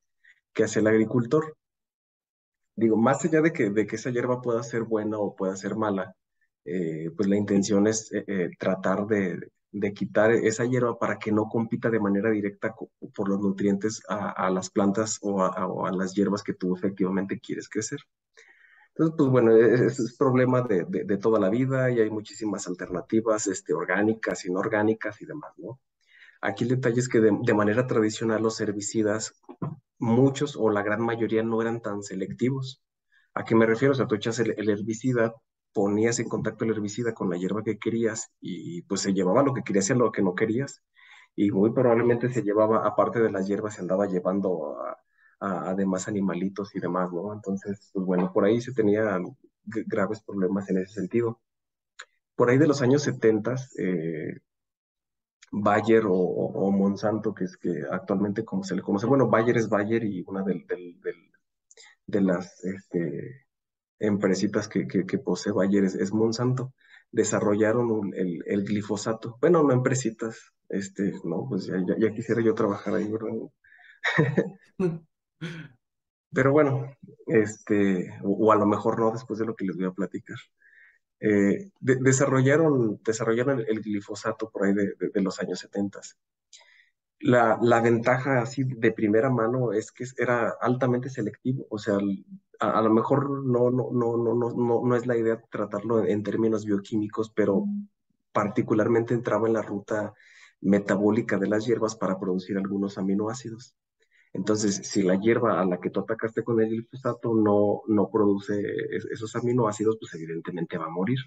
el 0.80 0.86
agricultor. 0.86 1.56
Digo, 2.74 2.96
más 2.96 3.24
allá 3.24 3.40
de 3.42 3.52
que, 3.52 3.72
esa 3.92 4.10
hierba 4.10 4.40
pueda 4.40 4.62
ser 4.62 4.82
buena 4.82 5.18
o 5.18 5.36
pueda 5.36 5.56
ser 5.56 5.76
mala, 5.76 6.14
eh, 6.64 7.10
pues 7.16 7.28
la 7.28 7.36
intención 7.36 7.86
es 7.86 8.12
eh, 8.12 8.24
eh, 8.26 8.50
tratar 8.58 9.06
de, 9.06 9.50
quitar 9.94 10.30
esa 10.32 10.64
hierba 10.64 10.98
para 10.98 11.18
que 11.18 11.32
no 11.32 11.48
compita 11.48 11.90
de 11.90 12.00
manera 12.00 12.30
directa 12.30 12.74
por 13.14 13.28
los 13.28 13.40
nutrientes 13.40 14.02
a, 14.08 14.50
las 14.50 14.70
plantas 14.70 15.18
o 15.22 15.42
a 15.42 15.92
las 15.92 16.14
hierbas 16.14 16.42
que 16.42 16.54
tú 16.54 16.74
efectivamente 16.76 17.40
quieres 17.40 17.68
crecer. 17.68 18.00
Entonces, 18.94 19.14
pues 19.16 19.30
bueno, 19.30 19.56
es, 19.56 19.98
es 19.98 20.16
problema 20.18 20.62
de, 20.62 21.16
toda 21.18 21.40
la 21.40 21.48
vida 21.48 21.90
y 21.90 22.00
hay 22.00 22.10
muchísimas 22.10 22.66
alternativas 22.66 23.46
este, 23.46 23.72
orgánicas, 23.72 24.44
inorgánicas 24.44 25.22
y 25.22 25.26
demás, 25.26 25.52
¿no? 25.56 25.80
Aquí 26.42 26.64
el 26.64 26.70
detalle 26.70 27.00
es 27.00 27.08
que 27.08 27.20
de, 27.20 27.30
de, 27.42 27.54
manera 27.54 27.86
tradicional 27.86 28.42
los 28.42 28.60
herbicidas, 28.60 29.34
muchos 29.98 30.56
o 30.56 30.70
la 30.70 30.82
gran 30.82 31.00
mayoría 31.00 31.42
no 31.42 31.62
eran 31.62 31.80
tan 31.80 32.02
selectivos. 32.02 32.82
¿A 33.34 33.44
qué 33.44 33.54
me 33.54 33.64
refiero? 33.66 33.92
O 33.92 33.94
sea, 33.94 34.06
tú 34.06 34.16
echas 34.16 34.38
el, 34.40 34.54
el 34.58 34.68
herbicida, 34.68 35.34
ponías 35.72 36.18
en 36.18 36.28
contacto 36.28 36.64
el 36.64 36.72
herbicida 36.72 37.14
con 37.14 37.30
la 37.30 37.36
hierba 37.38 37.62
que 37.62 37.78
querías 37.78 38.30
y 38.40 38.82
pues 38.82 39.00
se 39.02 39.14
llevaba 39.14 39.42
lo 39.42 39.54
que 39.54 39.62
querías 39.62 39.88
y 39.90 39.94
lo 39.94 40.12
que 40.12 40.22
no 40.22 40.34
querías. 40.34 40.82
Y 41.34 41.50
muy 41.50 41.70
probablemente 41.72 42.30
se 42.30 42.42
llevaba, 42.42 42.86
aparte 42.86 43.20
de 43.20 43.30
las 43.30 43.46
hierbas, 43.46 43.74
se 43.74 43.80
andaba 43.80 44.06
llevando 44.06 44.78
a, 44.80 44.98
a, 45.42 45.74
demás 45.74 46.06
animalitos 46.08 46.74
y 46.74 46.80
demás, 46.80 47.12
¿no? 47.12 47.32
Entonces, 47.32 47.90
pues 47.92 48.06
bueno, 48.06 48.32
por 48.32 48.44
ahí 48.44 48.60
se 48.60 48.72
tenían 48.72 49.36
graves 49.64 50.22
problemas 50.22 50.68
en 50.70 50.78
ese 50.78 50.94
sentido. 50.94 51.40
Por 52.36 52.50
ahí 52.50 52.58
de 52.58 52.68
los 52.68 52.80
años 52.80 53.02
70, 53.02 53.56
eh, 53.78 54.40
Bayer 55.50 56.04
o, 56.06 56.70
Monsanto, 56.70 57.34
que 57.34 57.44
es 57.44 57.56
que 57.56 57.82
actualmente 57.90 58.44
como 58.44 58.64
se 58.64 58.74
le 58.76 58.82
conoce, 58.82 59.06
bueno, 59.06 59.28
Bayer 59.28 59.56
es 59.58 59.68
Bayer 59.68 60.04
y 60.04 60.24
una 60.26 60.42
del, 60.42 60.64
de 62.06 62.20
las 62.20 62.64
este, 62.64 63.46
empresitas 63.98 64.68
que, 64.68 64.86
posee 65.18 65.52
Bayer 65.52 65.84
es, 65.84 66.12
Monsanto, 66.12 66.72
desarrollaron 67.10 68.12
el, 68.14 68.64
glifosato. 68.64 69.38
Bueno, 69.40 69.62
no 69.62 69.72
empresitas, 69.72 70.38
este, 70.68 71.12
no, 71.24 71.46
pues 71.48 71.66
ya, 71.66 71.76
ya, 71.86 71.98
ya 71.98 72.14
quisiera 72.14 72.40
yo 72.40 72.54
trabajar 72.54 72.94
ahí, 72.94 73.10
¿verdad? 73.10 73.32
Pero 76.32 76.52
bueno, 76.52 76.96
este, 77.26 78.18
o, 78.22 78.52
a 78.52 78.56
lo 78.56 78.66
mejor 78.66 78.98
no 78.98 79.10
después 79.10 79.38
de 79.38 79.46
lo 79.46 79.54
que 79.54 79.66
les 79.66 79.76
voy 79.76 79.86
a 79.86 79.92
platicar. 79.92 80.38
Eh, 81.20 81.70
de, 81.78 81.96
desarrollaron, 81.96 83.00
desarrollaron 83.04 83.60
el, 83.60 83.66
el, 83.68 83.80
glifosato 83.80 84.50
por 84.50 84.64
ahí 84.64 84.74
de, 84.74 84.94
de, 84.98 85.10
de 85.12 85.20
los 85.20 85.38
años 85.40 85.60
70. 85.60 86.00
La, 87.20 87.58
la, 87.62 87.80
ventaja 87.80 88.40
así 88.40 88.64
de 88.64 88.90
primera 88.92 89.30
mano 89.30 89.72
es 89.72 89.92
que 89.92 90.04
era 90.16 90.54
altamente 90.60 91.08
selectivo, 91.08 91.66
o 91.70 91.78
sea, 91.78 91.98
a, 92.58 92.78
a, 92.78 92.82
lo 92.82 92.90
mejor 92.90 93.44
no, 93.46 93.70
no, 93.70 93.90
no, 93.92 94.16
no, 94.16 94.34
no, 94.34 94.82
no 94.84 94.96
es 94.96 95.06
la 95.06 95.16
idea 95.16 95.40
tratarlo 95.48 96.04
en 96.04 96.22
términos 96.24 96.64
bioquímicos, 96.64 97.30
pero 97.30 97.64
particularmente 98.32 99.14
entraba 99.14 99.46
en 99.46 99.54
la 99.54 99.62
ruta 99.62 100.14
metabólica 100.60 101.38
de 101.38 101.48
las 101.48 101.66
hierbas 101.66 101.94
para 101.94 102.18
producir 102.18 102.56
algunos 102.56 102.98
aminoácidos. 102.98 103.76
Entonces, 104.34 104.76
si 104.84 105.02
la 105.02 105.16
hierba 105.16 105.60
a 105.60 105.64
la 105.66 105.78
que 105.78 105.90
tú 105.90 106.00
atacaste 106.00 106.42
con 106.42 106.60
el 106.60 106.70
glifosato 106.70 107.34
no, 107.34 107.82
no 107.86 108.10
produce 108.10 108.62
esos 109.12 109.36
aminoácidos, 109.36 109.98
pues 110.00 110.14
evidentemente 110.14 110.78
va 110.78 110.86
a 110.86 110.90
morir. 110.90 111.18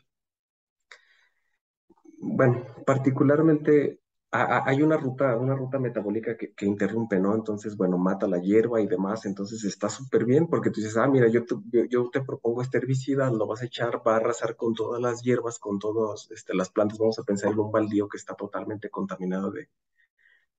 Bueno, 2.17 2.65
particularmente 2.85 3.99
hay 4.31 4.81
una 4.81 4.97
ruta, 4.97 5.37
una 5.37 5.55
ruta 5.55 5.79
metabólica 5.79 6.35
que, 6.35 6.65
interrumpe, 6.65 7.19
¿no? 7.19 7.35
Entonces, 7.35 7.77
bueno, 7.77 7.97
mata 7.97 8.27
la 8.27 8.39
hierba 8.39 8.81
y 8.81 8.87
demás, 8.87 9.25
entonces 9.25 9.63
está 9.63 9.87
súper 9.87 10.25
bien 10.25 10.47
porque 10.47 10.71
tú 10.71 10.81
dices, 10.81 10.97
ah, 10.97 11.07
mira, 11.07 11.27
yo 11.27 11.45
te, 11.45 12.21
propongo 12.21 12.61
este 12.61 12.79
herbicida, 12.79 13.29
lo 13.31 13.47
vas 13.47 13.61
a 13.61 13.65
echar, 13.65 14.01
va 14.05 14.13
a 14.13 14.17
arrasar 14.17 14.55
con 14.57 14.73
todas 14.73 15.01
las 15.01 15.21
hierbas, 15.21 15.59
con 15.59 15.79
todas 15.79 16.29
este, 16.31 16.53
las 16.53 16.69
plantas, 16.69 16.97
vamos 16.97 17.19
a 17.19 17.23
pensar 17.23 17.51
en 17.53 17.59
un 17.59 17.71
baldío 17.71 18.09
que 18.09 18.17
está 18.17 18.35
totalmente 18.35 18.89
contaminado 18.89 19.53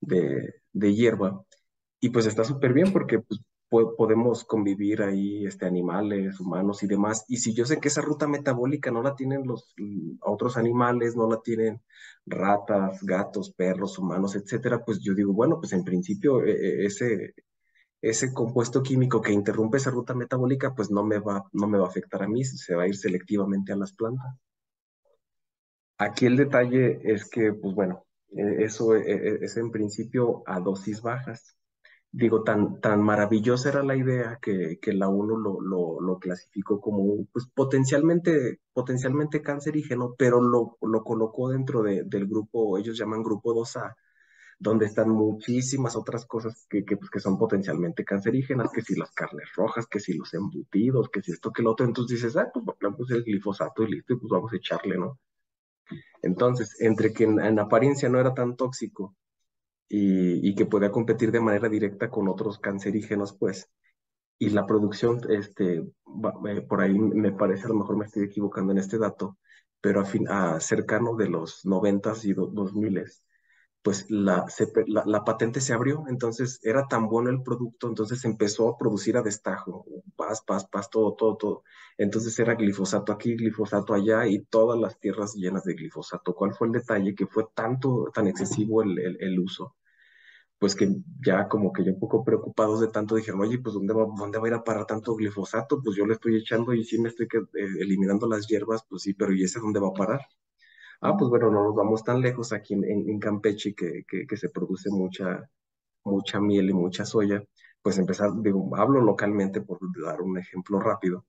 de 0.00 0.94
hierba 0.94 1.44
y 2.00 2.10
pues 2.10 2.26
está 2.26 2.44
súper 2.44 2.72
bien 2.72 2.92
porque 2.92 3.20
pues, 3.20 3.40
podemos 3.68 4.44
convivir 4.44 5.02
ahí 5.02 5.46
este, 5.46 5.66
animales, 5.66 6.38
humanos 6.40 6.82
y 6.82 6.86
demás. 6.86 7.24
Y 7.28 7.38
si 7.38 7.52
yo 7.54 7.64
sé 7.64 7.80
que 7.80 7.88
esa 7.88 8.00
ruta 8.00 8.28
metabólica 8.28 8.90
no 8.90 9.02
la 9.02 9.14
tienen 9.14 9.46
los 9.46 9.74
otros 10.20 10.56
animales, 10.56 11.16
no 11.16 11.28
la 11.28 11.40
tienen 11.42 11.82
ratas, 12.24 13.02
gatos, 13.02 13.52
perros, 13.52 13.98
humanos, 13.98 14.36
etcétera, 14.36 14.84
pues 14.84 15.00
yo 15.00 15.14
digo, 15.14 15.32
bueno, 15.32 15.58
pues 15.58 15.72
en 15.72 15.84
principio 15.84 16.44
e, 16.44 16.52
e, 16.52 16.86
ese, 16.86 17.34
ese 18.00 18.32
compuesto 18.32 18.82
químico 18.82 19.20
que 19.20 19.32
interrumpe 19.32 19.78
esa 19.78 19.90
ruta 19.90 20.14
metabólica, 20.14 20.74
pues 20.74 20.90
no 20.90 21.02
me 21.04 21.18
va, 21.18 21.44
no 21.52 21.66
me 21.66 21.78
va 21.78 21.86
a 21.86 21.88
afectar 21.88 22.22
a 22.22 22.28
mí, 22.28 22.44
se 22.44 22.74
va 22.74 22.84
a 22.84 22.88
ir 22.88 22.96
selectivamente 22.96 23.72
a 23.72 23.76
las 23.76 23.92
plantas. 23.92 24.34
Aquí 25.98 26.26
el 26.26 26.36
detalle 26.36 27.00
es 27.02 27.28
que, 27.28 27.52
pues 27.52 27.74
bueno, 27.74 28.04
e, 28.28 28.64
eso 28.64 28.94
es 28.94 29.56
en 29.56 29.70
principio 29.72 30.42
a 30.46 30.60
dosis 30.60 31.02
bajas 31.02 31.56
digo, 32.12 32.42
tan, 32.42 32.80
tan 32.80 33.02
maravillosa 33.02 33.68
era 33.68 33.82
la 33.82 33.96
idea 33.96 34.38
que, 34.40 34.78
que 34.80 34.92
la 34.92 35.08
ONU 35.08 35.36
lo, 35.36 36.00
lo, 36.00 36.18
clasificó 36.18 36.80
como 36.80 37.26
pues, 37.32 37.46
potencialmente, 37.54 38.60
potencialmente 38.72 39.42
cancerígeno, 39.42 40.14
pero 40.16 40.40
lo, 40.40 40.78
lo 40.80 41.04
colocó 41.04 41.50
dentro 41.50 41.82
de, 41.82 42.04
del 42.04 42.26
grupo, 42.26 42.78
ellos 42.78 42.96
llaman 42.96 43.22
grupo 43.22 43.54
2A, 43.54 43.94
donde 44.58 44.86
están 44.86 45.10
muchísimas 45.10 45.96
otras 45.96 46.24
cosas 46.24 46.66
que, 46.70 46.84
que, 46.84 46.96
pues, 46.96 47.10
que 47.10 47.20
son 47.20 47.38
potencialmente 47.38 48.04
cancerígenas, 48.04 48.70
que 48.72 48.82
si 48.82 48.96
las 48.96 49.12
carnes 49.12 49.48
rojas, 49.54 49.86
que 49.86 50.00
si 50.00 50.14
los 50.14 50.32
embutidos, 50.34 51.10
que 51.10 51.20
si 51.22 51.32
esto, 51.32 51.52
que 51.52 51.62
lo 51.62 51.72
otro, 51.72 51.86
entonces 51.86 52.22
dices, 52.22 52.36
ah, 52.36 52.50
pues 52.52 52.64
pues 52.96 53.10
el 53.10 53.24
glifosato 53.24 53.82
y 53.82 53.90
listo, 53.92 54.14
y 54.14 54.16
pues 54.18 54.30
vamos 54.30 54.52
a 54.52 54.56
echarle, 54.56 54.96
¿no? 54.96 55.18
Entonces, 56.22 56.80
entre 56.80 57.12
que 57.12 57.24
en 57.24 57.58
apariencia 57.58 58.08
no 58.08 58.18
era 58.18 58.34
tan 58.34 58.56
tóxico, 58.56 59.14
y, 59.88 60.54
que 60.54 60.66
podía 60.66 60.90
competir 60.90 61.30
de 61.30 61.40
manera 61.40 61.68
directa 61.68 62.10
con 62.10 62.28
otros 62.28 62.58
cancerígenos, 62.58 63.36
pues. 63.38 63.70
Y 64.38 64.50
la 64.50 64.66
producción, 64.66 65.20
este, 65.30 65.76
eh, 65.78 66.60
por 66.68 66.80
ahí 66.80 66.98
me 66.98 67.32
parece, 67.32 67.64
a 67.64 67.68
lo 67.68 67.76
mejor 67.76 67.96
me 67.96 68.04
estoy 68.04 68.24
equivocando 68.24 68.72
en 68.72 68.78
este 68.78 68.98
dato, 68.98 69.38
pero 69.80 70.00
a, 70.00 70.04
fin, 70.04 70.28
a 70.28 70.60
cercano 70.60 71.16
de 71.16 71.28
los 71.28 71.64
90 71.64 72.12
y 72.24 72.32
2000 72.34 73.04
pues 73.86 74.04
la, 74.08 74.44
la, 74.88 75.24
patente 75.24 75.60
se 75.60 75.72
abrió, 75.72 76.06
entonces 76.08 76.58
era 76.64 76.88
tan 76.88 77.06
bueno 77.06 77.30
el 77.30 77.44
producto, 77.44 77.86
entonces 77.86 78.24
empezó 78.24 78.68
a 78.68 78.76
producir 78.76 79.16
a 79.16 79.22
destajo, 79.22 79.86
paz, 80.16 80.42
paz, 80.44 80.66
paz, 80.66 80.90
todo, 80.90 81.14
todo, 81.14 81.36
todo. 81.36 81.62
Entonces 81.96 82.36
era 82.40 82.56
glifosato 82.56 83.12
aquí, 83.12 83.36
glifosato 83.36 83.94
allá 83.94 84.26
y 84.26 84.40
todas 84.46 84.76
las 84.80 84.98
tierras 84.98 85.36
llenas 85.36 85.62
de 85.62 85.74
glifosato. 85.74 86.34
¿Cuál 86.34 86.52
fue 86.52 86.66
el 86.66 86.72
detalle? 86.72 87.14
Que 87.14 87.28
fue 87.28 87.46
tanto, 87.54 88.10
tan 88.12 88.26
excesivo 88.26 88.82
el, 88.82 88.98
el, 89.20 89.38
uso, 89.38 89.76
pues 90.58 90.74
que 90.74 90.88
ya 91.24 91.46
como 91.46 91.72
que 91.72 91.84
ya 91.84 91.92
un 91.92 92.00
poco 92.00 92.24
preocupados 92.24 92.80
de 92.80 92.88
tanto 92.88 93.14
dijeron, 93.14 93.42
oye, 93.42 93.60
pues 93.60 93.74
¿dónde 93.74 93.94
va, 93.94 94.04
¿dónde 94.18 94.38
va 94.38 94.46
a 94.46 94.48
ir 94.48 94.54
a 94.54 94.64
parar 94.64 94.86
tanto 94.86 95.14
glifosato? 95.14 95.80
Pues 95.80 95.96
yo 95.96 96.06
le 96.06 96.14
estoy 96.14 96.36
echando 96.36 96.74
y 96.74 96.82
sí 96.82 96.98
me 97.00 97.08
estoy 97.08 97.26
eh, 97.26 97.68
eliminando 97.80 98.28
las 98.28 98.48
hierbas, 98.48 98.84
pues 98.88 99.02
sí, 99.02 99.14
pero 99.14 99.32
¿y 99.32 99.44
ese 99.44 99.60
dónde 99.60 99.78
va 99.78 99.90
a 99.90 99.92
parar? 99.92 100.22
Ah, 101.00 101.16
pues 101.16 101.30
bueno, 101.30 101.50
no 101.50 101.64
nos 101.64 101.74
vamos 101.74 102.02
tan 102.04 102.20
lejos 102.20 102.52
aquí 102.52 102.74
en, 102.74 103.18
Campeche 103.18 103.74
que, 103.74 104.04
que, 104.06 104.36
se 104.36 104.48
produce 104.48 104.90
mucha, 104.90 105.48
mucha 106.04 106.40
miel 106.40 106.70
y 106.70 106.74
mucha 106.74 107.04
soya. 107.04 107.42
Pues 107.82 107.98
empezar, 107.98 108.30
digo, 108.42 108.76
hablo 108.76 109.00
localmente 109.00 109.60
por 109.60 109.78
dar 110.04 110.22
un 110.22 110.38
ejemplo 110.38 110.80
rápido. 110.80 111.26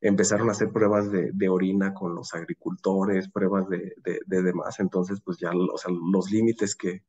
Empezaron 0.00 0.48
a 0.48 0.52
hacer 0.52 0.70
pruebas 0.72 1.10
de, 1.10 1.30
de 1.32 1.48
orina 1.48 1.92
con 1.94 2.14
los 2.14 2.34
agricultores, 2.34 3.30
pruebas 3.30 3.68
de, 3.68 3.94
de, 4.04 4.20
de, 4.26 4.42
demás. 4.42 4.80
Entonces, 4.80 5.20
pues 5.24 5.38
ya 5.38 5.50
o 5.50 5.76
sea, 5.78 5.92
los 5.92 6.30
límites 6.30 6.76
que, 6.76 7.02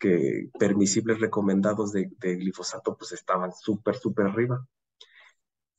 que 0.00 0.50
permisibles 0.58 1.20
recomendados 1.20 1.92
de, 1.92 2.08
glifosato, 2.20 2.96
pues 2.96 3.12
estaban 3.12 3.52
súper, 3.52 3.96
súper 3.96 4.26
arriba. 4.26 4.66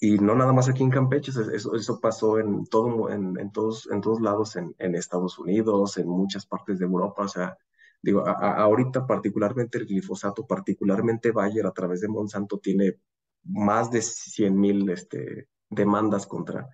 Y 0.03 0.17
no 0.17 0.34
nada 0.34 0.51
más 0.51 0.67
aquí 0.67 0.81
en 0.81 0.89
Campeche, 0.89 1.29
eso, 1.29 1.75
eso 1.75 2.00
pasó 2.00 2.39
en, 2.39 2.65
todo, 2.65 3.12
en, 3.12 3.39
en, 3.39 3.51
todos, 3.51 3.88
en 3.91 4.01
todos 4.01 4.20
lados, 4.20 4.55
en, 4.55 4.74
en, 4.79 4.96
Estados 4.96 5.38
Unidos, 5.38 5.96
en 6.00 6.08
muchas 6.08 6.48
partes 6.48 6.79
de 6.79 6.86
Europa. 6.86 7.22
O 7.22 7.27
sea, 7.27 7.55
digo, 8.01 8.27
ahorita 8.27 9.05
particularmente 9.05 9.77
el 9.77 9.86
glifosato, 9.86 10.48
particularmente 10.48 11.29
Bayer 11.31 11.67
a 11.67 11.72
través 11.72 12.01
de 12.01 12.08
Monsanto, 12.08 12.58
tiene 12.58 12.98
más 13.43 13.91
de 13.91 14.01
100 14.01 14.60
mil 14.60 14.89
este, 14.89 15.50
demandas 15.70 16.25
contra, 16.25 16.67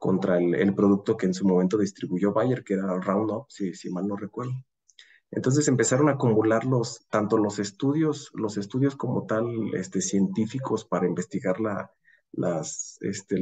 contra 0.00 0.38
el, 0.38 0.52
el, 0.56 0.74
producto 0.74 1.16
que 1.16 1.26
en 1.26 1.34
su 1.34 1.46
momento 1.46 1.78
distribuyó 1.78 2.32
Bayer, 2.32 2.64
que 2.64 2.74
era 2.74 2.98
Roundup, 2.98 3.48
si, 3.48 3.74
si 3.74 3.90
mal 3.90 4.08
no 4.08 4.16
recuerdo. 4.16 4.54
Entonces 5.30 5.68
empezaron 5.68 6.08
a 6.08 6.14
acumular 6.14 6.64
los, 6.64 7.06
tanto 7.08 7.38
los 7.38 7.60
estudios, 7.60 8.32
los 8.34 8.56
estudios 8.56 8.96
como 8.96 9.24
tal, 9.24 9.72
este, 9.74 10.00
científicos 10.00 10.84
para 10.84 11.06
investigar 11.06 11.60
la, 11.60 11.92
las, 12.32 12.98
este, 13.00 13.40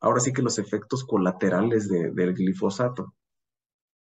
ahora 0.00 0.20
sí 0.20 0.32
que 0.32 0.42
los 0.42 0.58
efectos 0.58 1.04
colaterales 1.04 1.88
del 1.88 2.34
glifosato. 2.34 3.14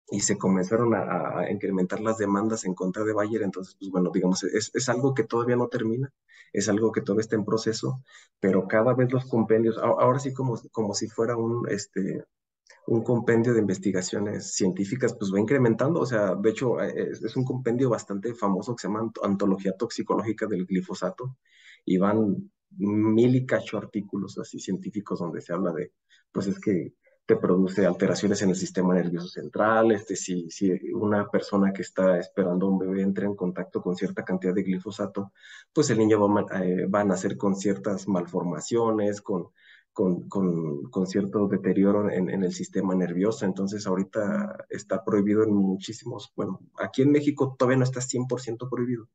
Y 0.09 0.21
se 0.21 0.37
comenzaron 0.37 0.93
a, 0.95 1.51
incrementar 1.51 1.99
las 1.99 2.17
demandas 2.17 2.63
en 2.63 2.73
contra 2.73 3.03
de 3.03 3.11
Bayer. 3.13 3.43
Entonces, 3.43 3.75
pues 3.77 3.91
bueno, 3.91 4.09
digamos, 4.13 4.41
es, 4.43 4.71
es, 4.73 4.87
algo 4.87 5.13
que 5.13 5.25
todavía 5.25 5.57
no 5.57 5.67
termina, 5.67 6.13
es 6.53 6.69
algo 6.69 6.93
que 6.93 7.01
todavía 7.01 7.21
está 7.21 7.35
en 7.35 7.43
proceso, 7.43 8.01
pero 8.39 8.67
cada 8.69 8.93
vez 8.93 9.11
los 9.11 9.25
compendios, 9.25 9.77
ahora 9.77 10.19
sí 10.19 10.33
como, 10.33 10.57
como 10.71 10.93
si 10.93 11.09
fuera 11.09 11.35
un, 11.35 11.67
este, 11.69 12.23
un 12.87 13.03
compendio 13.03 13.53
de 13.53 13.59
investigaciones 13.59 14.53
científicas, 14.55 15.13
pues 15.13 15.33
va 15.33 15.41
incrementando. 15.41 15.99
O 15.99 16.05
sea, 16.05 16.35
de 16.35 16.49
hecho, 16.51 16.81
eh, 16.81 17.09
es, 17.11 17.21
es, 17.23 17.35
un 17.35 17.43
compendio 17.43 17.89
bastante 17.89 18.33
famoso 18.33 18.75
que 18.75 18.81
se 18.81 18.87
llama 18.87 19.11
Antología 19.23 19.73
Toxicológica 19.77 20.47
del 20.47 20.65
Glifosato 20.65 21.35
y 21.83 21.97
van 21.97 22.49
mil 22.71 23.35
y 23.35 23.45
cacho 23.45 23.77
artículos 23.77 24.37
así 24.37 24.59
científicos 24.59 25.19
donde 25.19 25.41
se 25.41 25.53
habla 25.53 25.71
de, 25.71 25.93
pues 26.31 26.47
es 26.47 26.59
que 26.59 26.93
te 27.27 27.35
produce 27.35 27.85
alteraciones 27.85 28.41
en 28.41 28.51
el 28.51 28.55
sistema 28.55 28.93
nervioso 28.93 29.27
central, 29.27 29.91
este, 29.91 30.15
si, 30.15 30.49
si 30.49 30.71
una 30.93 31.29
persona 31.29 31.73
que 31.73 31.81
está 31.81 32.17
esperando 32.17 32.69
un 32.69 32.79
bebé 32.79 33.01
entra 33.01 33.25
en 33.25 33.35
contacto 33.35 33.81
con 33.81 33.97
cierta 33.97 34.23
cantidad 34.23 34.53
de 34.53 34.63
glifosato, 34.63 35.33
pues 35.73 35.89
el 35.89 35.97
niño 35.97 36.21
va, 36.21 36.45
eh, 36.63 36.85
va 36.85 37.01
a 37.01 37.03
nacer 37.03 37.35
con 37.35 37.57
ciertas 37.57 38.07
malformaciones, 38.07 39.21
con, 39.21 39.49
con, 39.91 40.29
con, 40.29 40.83
con 40.89 41.05
cierto 41.05 41.49
deterioro 41.49 42.09
en, 42.09 42.29
en, 42.29 42.43
el 42.43 42.53
sistema 42.53 42.95
nervioso. 42.95 43.45
Entonces 43.45 43.85
ahorita 43.85 44.65
está 44.69 45.03
prohibido 45.03 45.43
en 45.43 45.53
muchísimos, 45.53 46.31
bueno, 46.33 46.61
aquí 46.79 47.01
en 47.01 47.11
México 47.11 47.57
todavía 47.59 47.79
no 47.79 47.83
está 47.83 47.99
100% 47.99 48.69
prohibido, 48.69 49.09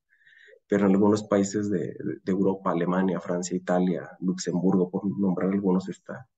pero 0.66 0.86
en 0.86 0.92
algunos 0.92 1.24
países 1.24 1.70
de, 1.70 1.96
Europa, 2.24 2.70
Alemania, 2.70 3.20
Francia, 3.20 3.56
Italia, 3.56 4.10
Luxemburgo, 4.20 4.90
por 4.90 5.04
nombrar 5.18 5.50
algunos, 5.50 5.88
está, 5.88 6.28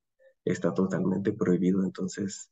está 0.44 0.74
totalmente 0.74 1.32
prohibido. 1.32 1.84
Entonces, 1.84 2.50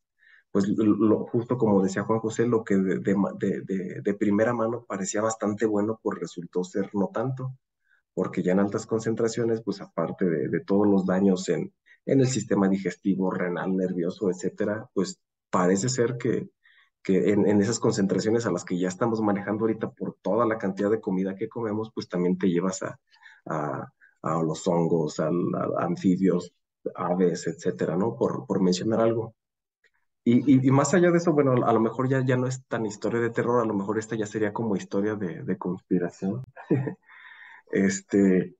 pues 0.50 0.68
lo, 0.68 1.26
justo 1.26 1.56
como 1.56 1.82
decía 1.82 2.04
Juan 2.04 2.20
José, 2.20 2.46
lo 2.46 2.62
que 2.62 2.76
de, 2.76 2.98
de, 3.00 4.00
de, 4.02 4.14
primera 4.14 4.52
mano 4.52 4.84
parecía 4.86 5.22
bastante 5.22 5.66
bueno, 5.66 5.98
pues 6.02 6.18
resultó 6.20 6.62
ser 6.62 6.90
no 6.94 7.08
tanto, 7.08 7.56
porque 8.14 8.42
ya 8.42 8.52
en 8.52 8.60
altas 8.60 8.86
concentraciones, 8.86 9.62
pues 9.62 9.80
aparte 9.80 10.26
de, 10.26 10.60
todos 10.60 10.86
los 10.86 11.06
daños 11.06 11.48
en, 11.48 11.72
en 12.04 12.20
el 12.20 12.28
sistema 12.28 12.68
digestivo, 12.68 13.30
renal, 13.30 13.76
nervioso, 13.76 14.30
etcétera, 14.30 14.88
pues 14.92 15.20
parece 15.50 15.88
ser 15.88 16.16
que, 16.18 16.50
que 17.02 17.30
en, 17.32 17.60
esas 17.60 17.80
concentraciones 17.80 18.46
a 18.46 18.52
las 18.52 18.64
que 18.64 18.78
ya 18.78 18.88
estamos 18.88 19.20
manejando 19.20 19.64
ahorita 19.64 19.90
por 19.90 20.16
toda 20.22 20.46
la 20.46 20.58
cantidad 20.58 20.90
de 20.90 21.00
comida 21.00 21.34
que 21.34 21.48
comemos, 21.48 21.90
pues 21.94 22.08
también 22.08 22.38
te 22.38 22.48
llevas 22.48 22.82
a, 22.82 22.98
a, 23.46 24.42
los 24.42 24.66
hongos, 24.68 25.18
a, 25.20 25.30
anfibios, 25.78 26.52
aves, 26.94 27.46
etcétera, 27.46 27.96
¿no? 27.96 28.16
Por, 28.16 28.46
por 28.46 28.62
mencionar 28.62 29.00
algo. 29.00 29.34
Y, 30.24 30.68
y, 30.68 30.70
más 30.70 30.94
allá 30.94 31.10
de 31.10 31.18
eso, 31.18 31.32
bueno, 31.32 31.66
a 31.66 31.72
lo 31.72 31.80
mejor 31.80 32.08
ya, 32.08 32.24
ya 32.24 32.36
no 32.36 32.46
es 32.46 32.64
tan 32.66 32.86
historia 32.86 33.20
de 33.20 33.30
terror, 33.30 33.60
a 33.60 33.66
lo 33.66 33.74
mejor 33.74 33.98
esta 33.98 34.14
ya 34.14 34.26
sería 34.26 34.52
como 34.52 34.76
historia 34.76 35.16
de, 35.16 35.42
de 35.42 35.58
conspiración. 35.58 36.44
este, 37.72 38.54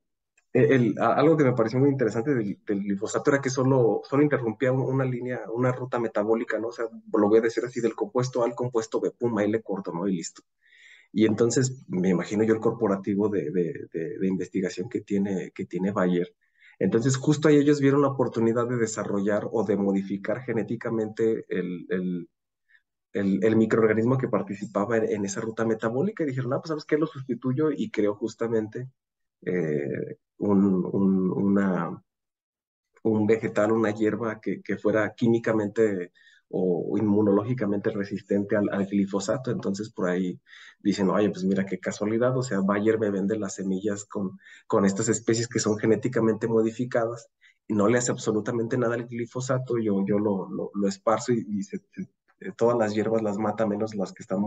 el, 0.53 0.95
algo 0.99 1.37
que 1.37 1.45
me 1.45 1.55
pareció 1.55 1.79
muy 1.79 1.89
interesante 1.89 2.35
del, 2.35 2.59
glifosato 2.67 3.31
era 3.31 3.41
que 3.41 3.49
solo, 3.49 4.03
solo 4.05 4.23
interrumpía 4.23 4.71
una 4.73 5.05
línea, 5.05 5.43
una 5.53 5.73
ruta 5.73 5.99
metabólica, 5.99 6.59
¿no? 6.59 6.69
O 6.69 6.73
sea, 6.73 6.87
lo 7.13 7.29
voy 7.29 7.39
a 7.39 7.43
decir 7.43 7.65
así, 7.65 7.81
del 7.81 7.95
compuesto 7.95 8.45
al 8.45 8.55
compuesto 8.55 9.01
B, 9.01 9.13
pum, 9.13 9.39
ahí 9.39 9.51
le 9.51 9.63
corto, 9.63 9.93
¿no? 9.93 10.07
Y 10.07 10.17
listo. 10.17 10.43
Y 11.13 11.27
entonces 11.27 11.85
me 11.89 12.11
imagino 12.11 12.45
yo 12.45 12.55
el 12.55 12.61
corporativo 12.61 13.29
de, 13.29 13.51
de, 13.51 14.27
investigación 14.27 14.89
que 14.89 15.03
tiene, 15.03 15.53
que 15.53 15.67
tiene 15.67 15.91
Bayer. 15.91 16.35
Entonces 16.79 17.17
justo 17.17 17.49
ahí 17.49 17.57
ellos 17.57 17.81
vieron 17.81 18.03
la 18.03 18.09
oportunidad 18.09 18.67
de 18.69 18.77
desarrollar 18.77 19.49
o 19.53 19.65
de 19.65 19.77
modificar 19.77 20.43
genéticamente 20.43 21.45
el, 21.49 21.87
el, 21.91 22.29
el, 23.45 23.57
microorganismo 23.57 24.19
que 24.19 24.29
participaba 24.29 24.97
en, 24.97 25.05
en, 25.05 25.25
esa 25.25 25.41
ruta 25.41 25.67
metabólica 25.67 26.25
y 26.25 26.29
dijeron, 26.29 26.55
ah, 26.55 26.61
pues 26.61 26.69
sabes 26.69 26.85
qué, 26.87 26.97
lo 26.97 27.07
sustituyo 27.07 27.71
y 27.71 27.91
creo 27.91 28.15
justamente 28.15 28.89
eh, 29.45 30.19
un, 30.43 30.85
un, 30.93 31.31
una, 31.31 32.03
un 33.05 33.27
vegetal, 33.27 33.73
una 33.73 33.91
hierba 33.93 34.41
que, 34.41 34.63
que 34.63 34.77
fuera 34.77 35.15
químicamente 35.15 36.13
o 36.55 36.99
inmunológicamente 36.99 37.91
resistente 37.91 38.57
al, 38.57 38.87
glifosato. 38.87 39.51
Entonces 39.51 39.91
por 39.91 40.09
ahí 40.11 40.39
dicen, 40.81 41.09
oye, 41.09 41.31
pues 41.31 41.45
mira 41.45 41.65
qué 41.65 41.79
casualidad, 41.79 42.37
o 42.37 42.43
sea, 42.43 42.61
Bayer 42.61 42.99
me 42.99 43.11
vende 43.11 43.39
las 43.39 43.55
semillas 43.55 44.05
con, 44.05 44.39
con 44.67 44.85
estas 44.85 45.09
especies 45.09 45.49
que 45.49 45.61
son 45.61 45.79
genéticamente 45.79 46.47
modificadas 46.49 47.31
y 47.67 47.75
no 47.75 47.89
le 47.89 47.99
hace 47.99 48.11
absolutamente 48.13 48.77
nada 48.77 48.95
al 48.95 49.07
glifosato, 49.07 49.79
yo, 49.79 50.05
yo 50.07 50.19
lo, 50.19 50.49
lo, 50.51 50.89
esparzo 50.89 51.33
y, 51.33 51.63
todas 52.57 52.77
las 52.77 52.93
hierbas 52.95 53.23
las 53.23 53.39
mata 53.39 53.67
menos 53.67 53.95
las 53.95 54.13
que 54.13 54.23
están 54.23 54.43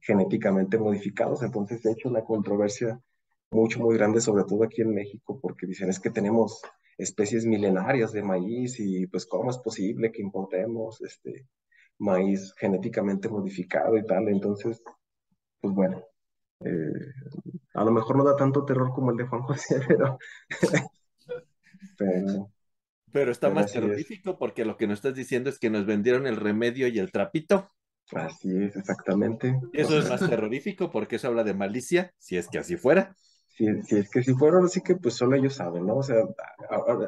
genéticamente 0.00 0.78
modificados. 0.78 1.42
Entonces, 1.42 1.82
de 1.82 1.92
hecho, 1.92 2.10
la 2.10 2.22
controversia 2.22 3.00
mucho, 3.50 3.80
muy 3.80 3.96
grande, 3.96 4.20
sobre 4.20 4.44
todo 4.44 4.64
aquí 4.64 4.82
en 4.82 4.94
México, 4.94 5.38
porque 5.40 5.66
dicen 5.66 5.88
es 5.88 6.00
que 6.00 6.10
tenemos 6.10 6.60
especies 6.98 7.44
milenarias 7.46 8.12
de 8.12 8.22
maíz 8.22 8.78
y 8.78 9.06
pues 9.06 9.26
cómo 9.26 9.50
es 9.50 9.58
posible 9.58 10.12
que 10.12 10.22
importemos 10.22 11.00
este 11.02 11.48
maíz 11.98 12.52
genéticamente 12.56 13.28
modificado 13.28 13.96
y 13.96 14.06
tal. 14.06 14.28
Entonces, 14.28 14.82
pues 15.60 15.74
bueno, 15.74 16.02
eh, 16.60 17.12
a 17.74 17.84
lo 17.84 17.92
mejor 17.92 18.16
no 18.16 18.24
da 18.24 18.36
tanto 18.36 18.64
terror 18.64 18.92
como 18.92 19.10
el 19.10 19.16
de 19.16 19.26
Juan 19.26 19.42
José, 19.42 19.80
pero... 21.98 22.50
pero, 23.12 23.30
está 23.30 23.50
más 23.50 23.72
terrorífico 23.72 24.38
porque 24.38 24.64
lo 24.64 24.76
que 24.76 24.86
nos 24.86 24.98
estás 24.98 25.14
diciendo 25.14 25.50
es 25.50 25.58
que 25.58 25.70
nos 25.70 25.86
vendieron 25.86 26.26
el 26.26 26.36
remedio 26.36 26.88
y 26.88 26.98
el 26.98 27.12
trapito. 27.12 27.68
Así 28.12 28.50
es, 28.62 28.76
exactamente. 28.76 29.58
Eso 29.72 29.98
es 29.98 30.08
más 30.08 30.28
terrorífico 30.28 30.90
porque 30.90 31.16
eso 31.16 31.28
habla 31.28 31.42
de 31.42 31.54
malicia, 31.54 32.12
si 32.18 32.36
es 32.36 32.48
que 32.48 32.58
así 32.58 32.76
fuera 32.76 33.14
si, 33.56 33.66
si, 33.82 33.96
es 33.96 34.10
que 34.10 34.22
si 34.22 34.34
fueron 34.34 34.64
así 34.64 34.80
que 34.82 34.96
pues 34.96 35.14
solo 35.14 35.36
ellos 35.36 35.54
saben, 35.54 35.86
¿no? 35.86 35.96
O 35.96 36.02
sea, 36.02 36.16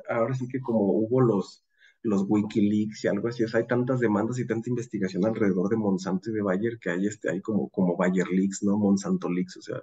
ahora, 0.08 0.34
sí 0.34 0.46
que 0.48 0.60
como 0.60 0.80
hubo 0.80 1.20
los, 1.20 1.64
los 2.02 2.24
Wikileaks 2.28 3.04
y 3.04 3.08
algo 3.08 3.28
así, 3.28 3.44
o 3.44 3.48
sea, 3.48 3.60
hay 3.60 3.66
tantas 3.66 4.00
demandas 4.00 4.38
y 4.38 4.46
tanta 4.46 4.70
investigación 4.70 5.24
alrededor 5.24 5.68
de 5.68 5.76
Monsanto 5.76 6.30
y 6.30 6.34
de 6.34 6.42
Bayer 6.42 6.78
que 6.80 6.90
hay, 6.90 7.06
este, 7.06 7.30
hay 7.30 7.40
como, 7.40 7.68
como 7.70 7.96
Bayer 7.96 8.28
Leaks, 8.28 8.62
¿no? 8.62 8.76
Monsanto 8.78 9.28
Leaks, 9.28 9.56
o 9.56 9.62
sea, 9.62 9.82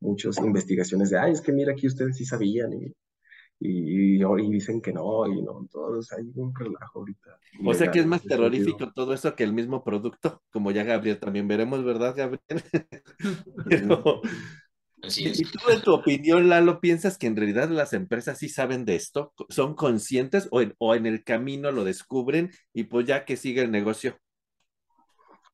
muchas 0.00 0.38
investigaciones 0.38 1.10
de, 1.10 1.18
ay, 1.18 1.32
es 1.32 1.40
que 1.40 1.52
mira, 1.52 1.72
aquí 1.72 1.86
ustedes 1.86 2.16
sí 2.16 2.24
sabían 2.24 2.72
y, 2.72 2.94
y, 3.64 4.22
y, 4.22 4.50
dicen 4.50 4.80
que 4.80 4.92
no, 4.92 5.26
y 5.26 5.40
no, 5.40 5.60
entonces 5.60 6.12
hay 6.12 6.30
un 6.34 6.52
relajo 6.54 6.98
ahorita. 6.98 7.38
O 7.64 7.74
sea 7.74 7.90
que 7.90 8.00
es 8.00 8.06
más 8.06 8.22
terrorífico 8.22 8.92
todo 8.92 9.14
eso 9.14 9.34
que 9.36 9.44
el 9.44 9.52
mismo 9.52 9.84
producto, 9.84 10.42
como 10.50 10.72
ya 10.72 10.82
Gabriel 10.82 11.20
también 11.20 11.46
veremos, 11.46 11.84
¿verdad, 11.84 12.14
Gabriel? 12.16 12.40
Pero, 13.68 14.20
¿Y 15.02 15.44
tú 15.44 15.58
en 15.70 15.82
tu 15.82 15.92
opinión, 15.92 16.48
Lalo, 16.48 16.80
piensas 16.80 17.18
que 17.18 17.26
en 17.26 17.36
realidad 17.36 17.68
las 17.68 17.92
empresas 17.92 18.38
sí 18.38 18.48
saben 18.48 18.84
de 18.84 18.94
esto? 18.94 19.32
¿Son 19.48 19.74
conscientes 19.74 20.48
o 20.50 20.60
en, 20.60 20.74
o 20.78 20.94
en 20.94 21.06
el 21.06 21.24
camino 21.24 21.72
lo 21.72 21.84
descubren 21.84 22.50
y 22.72 22.84
pues 22.84 23.06
ya 23.06 23.24
que 23.24 23.36
sigue 23.36 23.62
el 23.62 23.70
negocio? 23.70 24.16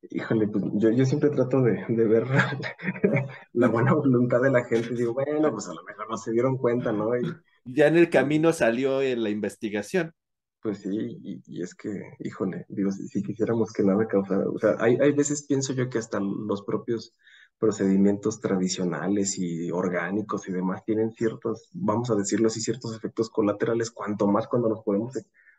Híjole, 0.09 0.47
pues 0.47 0.63
yo, 0.75 0.91
yo 0.91 1.05
siempre 1.05 1.29
trato 1.29 1.61
de, 1.61 1.83
de 1.89 2.07
ver 2.07 2.25
la 3.53 3.67
buena 3.67 3.93
voluntad 3.93 4.41
de 4.41 4.51
la 4.51 4.63
gente. 4.63 4.95
Digo, 4.95 5.13
bueno, 5.13 5.51
pues 5.51 5.67
a 5.67 5.73
lo 5.73 5.83
mejor 5.83 6.09
no 6.09 6.17
se 6.17 6.31
dieron 6.31 6.57
cuenta, 6.57 6.91
¿no? 6.93 7.17
Y, 7.17 7.23
ya 7.65 7.87
en 7.87 7.97
el 7.97 8.09
camino 8.09 8.53
salió 8.53 9.01
en 9.01 9.23
la 9.23 9.29
investigación. 9.29 10.13
Pues 10.61 10.79
sí, 10.79 11.17
y, 11.21 11.41
y 11.45 11.61
es 11.61 11.73
que, 11.73 11.89
híjole, 12.19 12.65
digo, 12.69 12.91
si, 12.91 13.07
si, 13.07 13.23
quisiéramos 13.23 13.71
que 13.71 13.83
nada 13.83 14.07
causara, 14.07 14.49
o 14.49 14.57
sea, 14.59 14.75
hay, 14.79 14.97
hay 15.01 15.11
veces 15.13 15.45
pienso 15.47 15.73
yo 15.73 15.89
que 15.89 15.99
hasta 15.99 16.19
los 16.19 16.63
propios 16.63 17.15
procedimientos 17.59 18.39
tradicionales 18.39 19.37
y 19.37 19.69
orgánicos 19.71 20.47
y 20.47 20.53
demás 20.53 20.83
tienen 20.85 21.11
ciertos, 21.11 21.69
vamos 21.73 22.09
a 22.09 22.15
decirlo 22.15 22.47
así, 22.47 22.61
ciertos 22.61 22.95
efectos 22.95 23.29
colaterales, 23.29 23.91
cuanto 23.91 24.27
más 24.27 24.47
cuando 24.47 24.69
nos 24.69 24.83
ponemos, 24.83 25.13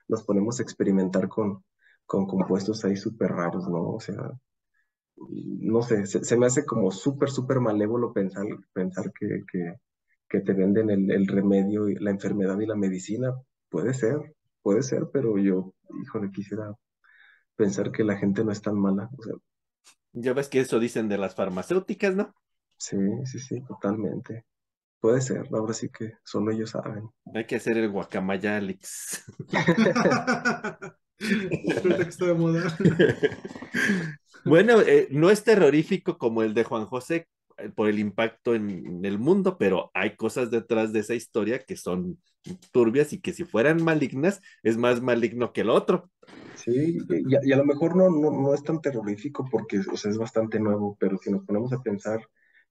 nos 0.09 0.23
ponemos 0.25 0.59
a 0.59 0.63
experimentar 0.63 1.29
con, 1.29 1.63
con 2.07 2.27
compuestos 2.27 2.85
ahí 2.85 2.97
súper 2.97 3.33
raros, 3.33 3.69
¿no? 3.69 3.93
O 3.93 4.01
sea, 4.01 4.33
no 5.29 5.83
sé, 5.83 6.07
se, 6.07 6.37
me 6.39 6.47
hace 6.47 6.65
como 6.65 6.91
súper, 6.91 7.31
súper 7.31 7.61
malévolo 7.61 8.13
pensar, 8.13 8.47
pensar 8.73 9.13
que, 9.13 9.45
que, 10.29 10.41
te 10.41 10.53
venden 10.55 10.91
el, 10.91 11.11
el, 11.11 11.27
remedio, 11.27 11.89
y 11.89 11.97
la 11.97 12.11
enfermedad 12.11 12.59
y 12.61 12.67
la 12.67 12.77
medicina. 12.77 13.35
Puede 13.69 13.93
ser, 13.95 14.35
puede 14.63 14.83
ser, 14.83 15.09
pero 15.13 15.37
yo, 15.39 15.75
híjole, 16.03 16.31
quisiera 16.31 16.75
pensar 17.57 17.93
que 17.93 18.05
la 18.05 18.17
gente 18.17 18.45
no 18.45 18.53
es 18.53 18.63
tan 18.63 18.79
mala. 18.79 19.11
O 19.19 19.23
sea, 19.23 19.35
ya 20.12 20.33
ves 20.33 20.49
que 20.49 20.61
eso 20.61 20.79
dicen 20.79 21.09
de 21.09 21.18
las 21.18 21.35
farmacéuticas, 21.35 22.14
¿no? 22.14 22.35
Sí, 22.77 22.96
sí, 23.25 23.38
sí, 23.38 23.61
totalmente. 23.62 24.44
Puede 25.01 25.20
ser, 25.20 25.49
ahora 25.53 25.73
sí 25.73 25.88
que 25.88 26.14
solo 26.25 26.51
ellos 26.51 26.70
saben. 26.70 27.11
Hay 27.35 27.46
que 27.46 27.57
hacer 27.57 27.79
el 27.79 27.90
guacamayalix. 27.90 29.25
Pretexto 31.83 32.27
de 32.27 32.35
moda. 32.35 32.77
bueno, 34.44 34.81
eh, 34.81 35.09
no 35.11 35.31
es 35.31 35.42
terrorífico 35.42 36.18
como 36.18 36.42
el 36.42 36.55
de 36.55 36.64
Juan 36.64 36.87
José 36.87 37.29
por 37.75 37.88
el 37.88 37.99
impacto 37.99 38.55
en, 38.55 39.05
el 39.05 39.18
mundo, 39.18 39.57
pero 39.59 39.90
hay 39.94 40.16
cosas 40.16 40.51
detrás 40.51 40.92
de 40.92 41.01
esa 41.01 41.14
historia 41.14 41.64
que 41.64 41.77
son 41.77 42.18
turbias 42.73 43.12
y 43.12 43.20
que 43.20 43.33
si 43.33 43.44
fueran 43.44 43.83
malignas 43.83 44.40
es 44.62 44.77
más 44.77 45.01
maligno 45.03 45.53
que 45.53 45.61
el 45.62 45.70
otro. 45.70 46.11
Sí, 46.55 46.99
y 47.09 47.53
a, 47.53 47.57
lo 47.57 47.64
mejor 47.64 47.96
no, 47.96 48.11
no, 48.11 48.31
no, 48.31 48.55
es 48.55 48.62
tan 48.62 48.81
terrorífico 48.81 49.49
porque 49.51 49.81
o 49.81 49.96
sea, 49.96 50.11
es 50.11 50.18
bastante 50.18 50.61
nuevo, 50.61 50.96
pero 50.99 51.18
si 51.18 51.31
nos 51.31 51.44
ponemos 51.44 51.73
a 51.73 51.83
pensar 51.83 52.20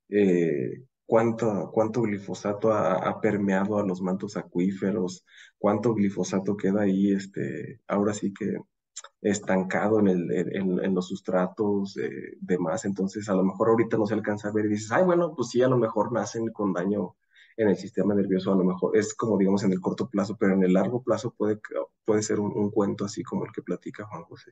eh, 0.10 0.84
cuánto, 1.06 1.72
cuánto 1.74 2.04
glifosato 2.04 2.72
ha, 2.72 3.20
permeado 3.20 3.80
a 3.80 3.86
los 3.86 4.02
mantos 4.02 4.38
acuíferos, 4.38 5.26
cuánto 5.58 5.96
glifosato 5.96 6.56
queda 6.56 6.84
ahí, 6.84 7.12
este, 7.12 7.82
ahora 7.88 8.14
sí 8.14 8.32
que 8.32 8.58
estancado 9.22 10.00
en, 10.00 10.08
el, 10.08 10.32
en, 10.32 10.84
en 10.84 10.96
los 10.96 11.08
sustratos, 11.08 11.98
eh, 11.98 12.38
demás, 12.40 12.86
entonces 12.86 13.28
a 13.30 13.36
lo 13.36 13.44
mejor 13.44 13.70
ahorita 13.70 13.98
no 13.98 14.06
se 14.06 14.14
alcanza 14.14 14.50
a 14.50 14.52
ver 14.52 14.66
y 14.66 14.70
dices, 14.70 14.92
ay, 14.92 15.04
bueno, 15.04 15.34
pues 15.36 15.50
sí, 15.50 15.62
a 15.62 15.68
lo 15.68 15.78
mejor 15.78 16.12
nacen 16.12 16.52
con 16.52 16.74
daño 16.74 17.16
en 17.60 17.68
el 17.68 17.76
sistema 17.76 18.16
nervioso 18.16 18.54
a 18.54 18.56
lo 18.56 18.64
mejor 18.64 18.96
es 18.96 19.14
como 19.14 19.38
digamos 19.38 19.64
en 19.64 19.74
el 19.74 19.82
corto 19.82 20.10
plazo, 20.10 20.38
pero 20.40 20.54
en 20.54 20.64
el 20.64 20.72
largo 20.72 21.04
plazo 21.04 21.36
puede, 21.38 21.60
puede 22.06 22.24
ser 22.24 22.40
un, 22.40 22.58
un 22.58 22.72
cuento 22.72 23.04
así 23.04 23.22
como 23.22 23.46
el 23.46 23.52
que 23.52 23.62
platica 23.62 24.06
Juan 24.06 24.24
José. 24.24 24.52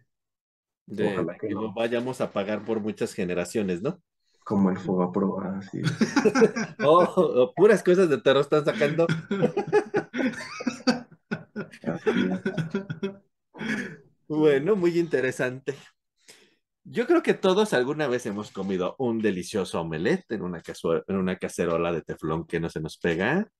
De, 0.85 1.13
Ojalá 1.13 1.37
que, 1.37 1.49
no. 1.49 1.73
vayamos 1.73 2.19
a 2.19 2.31
pagar 2.31 2.65
por 2.65 2.81
muchas 2.81 3.13
generaciones, 3.13 3.81
¿no? 3.81 4.01
Como 4.43 4.69
el 4.69 4.77
Pro, 4.77 5.39
así. 5.41 5.81
oh, 6.85 7.05
oh, 7.15 7.53
puras 7.53 7.81
cosas 7.83 8.09
de 8.09 8.17
terror 8.17 8.41
están 8.41 8.63
sacando. 8.63 9.07
bueno, 14.27 14.75
muy 14.75 14.97
interesante. 14.97 15.75
Yo 16.83 17.05
creo 17.05 17.21
que 17.21 17.33
todos 17.33 17.73
alguna 17.73 18.07
vez 18.07 18.25
hemos 18.25 18.51
comido 18.51 18.95
un 18.97 19.19
delicioso 19.19 19.81
omelette 19.81 20.31
en 20.31 20.41
una, 20.41 20.61
en 21.07 21.15
una 21.15 21.35
cacerola 21.37 21.91
de 21.91 22.01
teflón 22.01 22.47
que 22.47 22.59
no 22.59 22.69
se 22.69 22.79
nos 22.79 22.97
pega, 22.97 23.51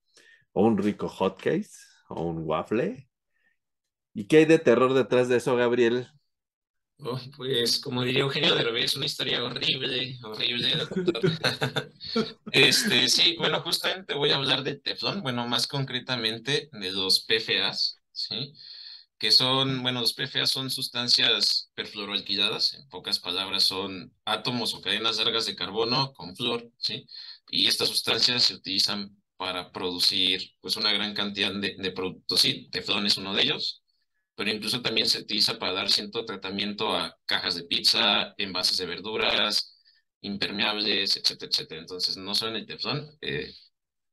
o 0.54 0.66
un 0.66 0.78
rico 0.78 1.10
hotcake, 1.10 1.68
o 2.10 2.24
un 2.24 2.40
waffle. 2.40 3.10
¿Y 4.14 4.28
qué 4.28 4.38
hay 4.38 4.46
de 4.46 4.60
terror 4.60 4.94
detrás 4.94 5.28
de 5.28 5.38
eso, 5.38 5.56
Gabriel? 5.56 6.08
Pues, 7.36 7.80
como 7.80 8.02
diría 8.02 8.22
Eugenio 8.22 8.56
Derbez, 8.56 8.96
una 8.96 9.06
historia 9.06 9.44
horrible, 9.44 10.18
horrible. 10.24 10.74
este, 12.52 13.08
sí, 13.08 13.36
bueno, 13.38 13.62
justamente 13.62 14.16
voy 14.16 14.32
a 14.32 14.38
hablar 14.38 14.64
de 14.64 14.78
teflón, 14.78 15.22
bueno, 15.22 15.48
más 15.48 15.68
concretamente 15.68 16.70
de 16.72 16.92
los 16.92 17.26
PFAs, 17.26 18.02
¿sí? 18.12 18.54
Que 19.18 19.32
son, 19.32 19.82
bueno, 19.84 20.02
los 20.02 20.14
PFA 20.14 20.46
son 20.46 20.70
sustancias 20.70 21.72
perfluoroalquiladas, 21.76 22.76
en 22.76 22.88
pocas 22.90 23.20
palabras 23.20 23.64
son 23.64 24.14
átomos 24.26 24.74
o 24.74 24.82
cadenas 24.82 25.18
largas 25.18 25.46
de 25.46 25.56
carbono 25.56 26.14
con 26.14 26.36
flor, 26.36 26.70
¿sí? 26.78 27.08
Y 27.50 27.68
estas 27.68 27.90
sustancias 27.90 28.44
se 28.44 28.56
utilizan 28.56 29.16
para 29.38 29.72
producir 29.72 30.54
pues 30.62 30.78
una 30.78 30.92
gran 30.94 31.14
cantidad 31.14 31.52
de, 31.54 31.92
productos, 31.92 32.42
sí, 32.42 32.70
teflón 32.72 33.06
es 33.06 33.18
uno 33.18 33.34
de 33.34 33.44
ellos, 33.44 33.84
pero 34.36 34.52
incluso 34.52 34.82
también 34.82 35.08
se 35.08 35.20
utiliza 35.20 35.58
para 35.60 35.74
dar 35.74 35.90
cierto 35.90 36.26
tratamiento 36.26 36.96
a 36.96 37.18
cajas 37.26 37.56
de 37.56 37.64
pizza, 37.66 38.34
envases 38.38 38.78
de 38.78 38.86
verduras, 38.86 39.78
impermeables, 40.22 41.18
etcétera, 41.18 41.50
etcétera. 41.52 41.82
Entonces, 41.82 42.18
no 42.18 42.36
solo 42.36 42.52
en 42.52 42.58
el 42.58 42.66
teflón, 42.68 43.10
eh, 43.22 43.54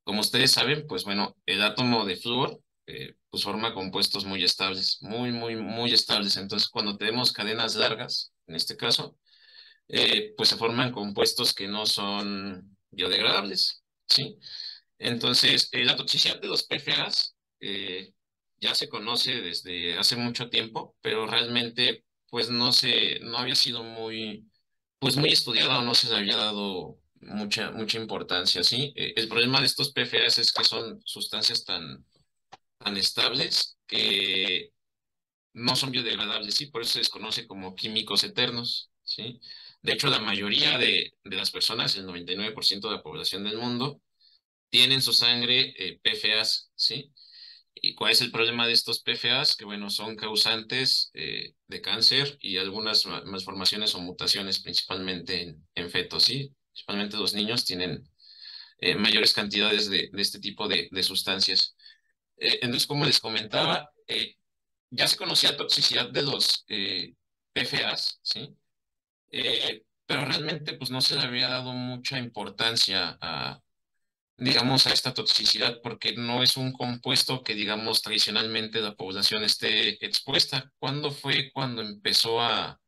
como 0.05 0.21
ustedes 0.21 0.53
saben, 0.53 0.87
pues 0.87 1.05
bueno, 1.05 1.37
el 1.47 1.63
átomo 1.63 2.05
de 2.05 2.17
flúor 2.17 2.61
eh, 2.87 3.15
pues 3.35 3.43
forma 3.43 3.75
compuestos 3.75 4.25
muy 4.25 4.45
estables, 4.45 4.99
muy, 5.01 5.33
muy, 5.33 5.57
muy 5.57 5.93
estables. 5.93 6.37
Entonces, 6.37 6.69
cuando 6.69 6.97
tenemos 6.97 7.33
cadenas 7.33 7.75
largas, 7.75 8.33
en 8.47 8.55
este 8.55 8.77
caso, 8.77 9.19
eh, 9.89 10.35
pues 10.37 10.51
se 10.51 10.57
forman 10.57 10.93
compuestos 10.93 11.53
que 11.53 11.67
no 11.67 11.85
son 11.85 12.77
biodegradables, 12.93 13.83
¿sí? 14.07 14.39
Entonces, 14.99 15.69
eh, 15.73 15.85
la 15.85 15.97
toxicidad 15.97 16.41
de 16.41 16.47
los 16.47 16.63
PFAs 16.63 17.35
ya 18.61 18.73
se 18.77 18.89
conoce 18.89 19.41
desde 19.41 19.99
hace 19.99 20.15
mucho 20.15 20.49
tiempo, 20.49 20.97
pero 21.01 21.27
realmente, 21.27 22.05
pues 22.29 22.51
no 22.51 22.71
se, 22.73 23.19
no 23.19 23.39
había 23.39 23.57
sido 23.57 23.83
muy, 23.83 24.49
pues 25.01 25.17
muy 25.17 25.31
estudiado, 25.31 25.83
no 25.83 25.97
se 25.97 26.09
le 26.09 26.19
había 26.19 26.37
dado 26.37 27.01
mucha, 27.17 27.73
mucha 27.73 27.99
importancia, 27.99 28.63
¿sí? 28.63 28.93
el 28.95 29.29
problema 29.29 29.59
de 29.59 29.67
estos 29.67 29.93
PFAs 29.93 30.39
es 30.39 30.53
que 30.53 30.63
son 30.63 31.03
sustancias 31.05 31.65
tan 31.65 32.07
tan 32.85 32.97
estables 32.99 33.79
que 33.89 34.73
no 35.55 35.77
son 35.77 35.91
biodegradables, 35.93 36.55
¿sí? 36.57 36.67
Por 36.67 36.83
eso 36.83 36.95
se 36.95 36.99
les 37.01 37.09
conoce 37.09 37.47
como 37.47 37.75
químicos 37.77 38.25
eternos, 38.25 38.91
¿sí? 39.05 39.41
De 39.83 39.93
hecho, 39.93 40.09
la 40.09 40.19
mayoría 40.21 40.79
de, 40.79 41.15
de 41.25 41.37
las 41.37 41.51
personas, 41.51 41.97
el 41.97 42.07
99% 42.07 42.89
de 42.89 42.97
la 42.97 43.03
población 43.03 43.45
del 43.45 43.59
mundo, 43.59 44.03
tienen 44.71 45.03
su 45.03 45.13
sangre 45.13 45.75
eh, 45.79 46.01
PFAs, 46.03 46.71
¿sí? 46.75 47.13
¿Y 47.75 47.95
cuál 47.95 48.13
es 48.13 48.21
el 48.21 48.31
problema 48.33 48.67
de 48.67 48.73
estos 48.73 49.01
PFAs? 49.03 49.57
Que, 49.57 49.65
bueno, 49.65 49.91
son 49.91 50.17
causantes 50.17 51.11
eh, 51.15 51.55
de 51.69 51.81
cáncer 51.81 52.39
y 52.41 52.57
algunas 52.59 53.07
malformaciones 53.07 53.95
o 53.95 54.01
mutaciones, 54.01 54.61
principalmente 54.61 55.43
en, 55.43 55.69
en 55.75 55.91
fetos, 55.91 56.25
¿sí? 56.25 56.55
Principalmente 56.73 57.17
los 57.17 57.35
niños 57.35 57.65
tienen 57.65 58.09
eh, 58.79 58.95
mayores 58.97 59.33
cantidades 59.33 59.89
de, 59.91 60.11
de 60.13 60.23
este 60.23 60.41
tipo 60.41 60.69
de, 60.69 60.89
de 60.91 61.03
sustancias. 61.03 61.77
Eh, 62.37 62.59
entonces, 62.63 62.87
como 62.87 63.05
les 63.05 63.21
comentaba, 63.21 63.91
eh, 64.07 64.37
ya 64.91 65.09
se 65.09 65.17
conocía 65.17 65.57
toxicidad 65.57 66.11
de 66.11 66.23
los 66.23 66.65
eh, 66.69 67.15
PFAs, 67.53 68.21
¿sí? 68.23 68.57
pero 70.07 70.25
realmente 70.27 70.75
pues 70.75 70.91
no 70.91 71.01
se 71.01 71.17
le 71.17 71.23
había 71.23 71.49
dado 71.49 71.73
mucha 71.73 72.19
importancia 72.19 73.19
a, 73.21 73.61
digamos, 74.37 74.87
a 74.87 74.93
esta 74.93 75.15
toxicidad 75.15 75.81
porque 75.83 76.15
no 76.15 76.43
es 76.43 76.57
un 76.57 76.73
compuesto 76.73 77.43
que, 77.43 77.55
digamos, 77.55 78.03
tradicionalmente 78.03 78.81
la 78.81 78.95
población 78.95 79.45
esté 79.45 80.05
expuesta. 80.05 80.73
¿Cuándo 80.79 81.11
fue 81.11 81.51
cuando 81.53 81.83
empezó 81.83 82.41
a, 82.41 82.81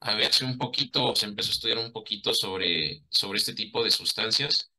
a 0.00 0.14
verse 0.14 0.44
un 0.44 0.58
poquito, 0.58 1.04
o 1.06 1.16
se 1.16 1.26
empezó 1.26 1.50
a 1.50 1.52
estudiar 1.52 1.78
un 1.78 1.92
poquito 1.92 2.34
sobre, 2.34 3.02
sobre 3.10 3.38
este 3.38 3.54
tipo 3.54 3.82
de 3.82 3.90
sustancias? 3.90 4.70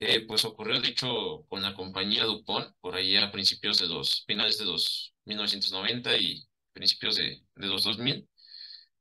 Eh, 0.00 0.26
pues 0.26 0.44
ocurrió, 0.44 0.80
de 0.80 0.88
hecho, 0.88 1.46
con 1.48 1.62
la 1.62 1.74
compañía 1.74 2.24
DuPont, 2.24 2.74
por 2.80 2.94
ahí 2.96 3.16
a 3.16 3.30
principios 3.32 3.78
de 3.78 3.86
los, 3.86 4.24
finales 4.26 4.58
de 4.58 4.64
los 4.66 5.14
1990 5.24 6.16
y 6.18 6.44
principios 6.72 7.16
de, 7.16 7.42
de 7.54 7.66
los 7.66 7.84
2000, 7.84 8.28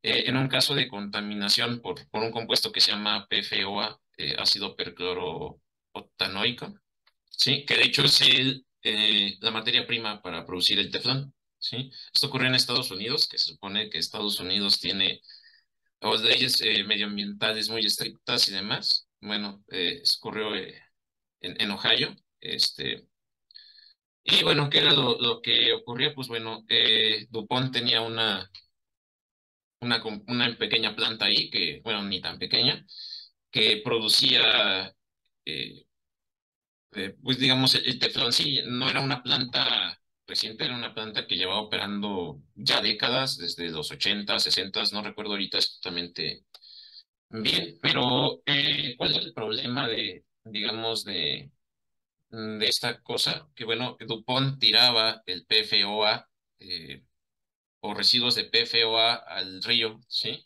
eh, 0.03 0.23
en 0.27 0.37
un 0.37 0.47
caso 0.47 0.75
de 0.75 0.87
contaminación 0.87 1.81
por, 1.81 2.07
por 2.09 2.23
un 2.23 2.31
compuesto 2.31 2.71
que 2.71 2.81
se 2.81 2.91
llama 2.91 3.27
PFOA, 3.27 3.99
eh, 4.17 4.35
ácido 4.37 4.75
percloro 4.75 5.61
octanoico, 5.93 6.73
¿sí? 7.29 7.65
Que 7.65 7.75
de 7.77 7.83
hecho 7.85 8.03
es 8.03 8.21
el, 8.21 8.65
eh, 8.83 9.37
la 9.41 9.51
materia 9.51 9.87
prima 9.87 10.21
para 10.21 10.45
producir 10.45 10.79
el 10.79 10.91
teflón, 10.91 11.33
¿sí? 11.57 11.91
Esto 12.13 12.27
ocurrió 12.27 12.47
en 12.47 12.55
Estados 12.55 12.91
Unidos, 12.91 13.27
que 13.27 13.37
se 13.37 13.51
supone 13.51 13.89
que 13.89 13.97
Estados 13.97 14.39
Unidos 14.39 14.79
tiene 14.79 15.21
leyes 16.21 16.61
eh, 16.61 16.83
medioambientales 16.83 17.69
muy 17.69 17.85
estrictas 17.85 18.47
y 18.49 18.51
demás. 18.53 19.07
Bueno, 19.23 19.63
eh, 19.71 20.01
ocurrió 20.19 20.55
en, 21.41 21.71
Ohio, 21.71 22.15
este... 22.39 23.07
Y 24.25 24.43
bueno, 24.43 24.69
¿qué 24.69 24.79
era 24.79 24.93
lo, 24.93 25.41
que 25.41 25.73
ocurría? 25.73 26.13
Pues 26.15 26.27
bueno, 26.27 26.63
DuPont 27.29 27.73
tenía 27.73 28.01
una, 28.01 28.49
una, 29.81 30.01
una 30.27 30.57
pequeña 30.57 30.95
planta 30.95 31.25
ahí, 31.25 31.49
que, 31.49 31.81
bueno, 31.83 32.03
ni 32.03 32.21
tan 32.21 32.39
pequeña, 32.39 32.85
que 33.51 33.81
producía 33.83 34.95
eh, 36.93 37.15
pues 37.23 37.37
digamos, 37.39 37.75
el, 37.75 37.99
teflón 37.99 38.31
sí, 38.33 38.61
no 38.65 38.89
era 38.89 39.01
una 39.01 39.23
planta 39.23 39.99
reciente, 40.27 40.65
era 40.65 40.75
una 40.75 40.93
planta 40.93 41.27
que 41.27 41.35
llevaba 41.35 41.61
operando 41.61 42.41
ya 42.55 42.81
décadas, 42.81 43.37
desde 43.37 43.69
los 43.69 43.91
80, 43.91 44.39
60, 44.39 44.83
no 44.91 45.01
recuerdo 45.03 45.31
ahorita 45.31 45.57
exactamente 45.57 46.45
bien, 47.41 47.77
pero 47.81 48.41
eh, 48.45 48.95
¿cuál 48.97 49.11
es 49.11 49.25
el 49.25 49.33
problema 49.33 49.87
de, 49.87 50.25
digamos, 50.43 51.03
de, 51.03 51.51
de 52.29 52.67
esta 52.67 53.01
cosa? 53.01 53.49
Que 53.55 53.65
bueno, 53.65 53.97
Dupont 53.99 54.59
tiraba 54.59 55.23
el 55.25 55.45
PFOA 55.45 56.29
eh, 56.59 57.03
o 57.81 57.93
residuos 57.93 58.35
de 58.35 58.45
PFOA 58.45 59.15
al 59.15 59.63
río, 59.63 59.99
¿sí? 60.07 60.45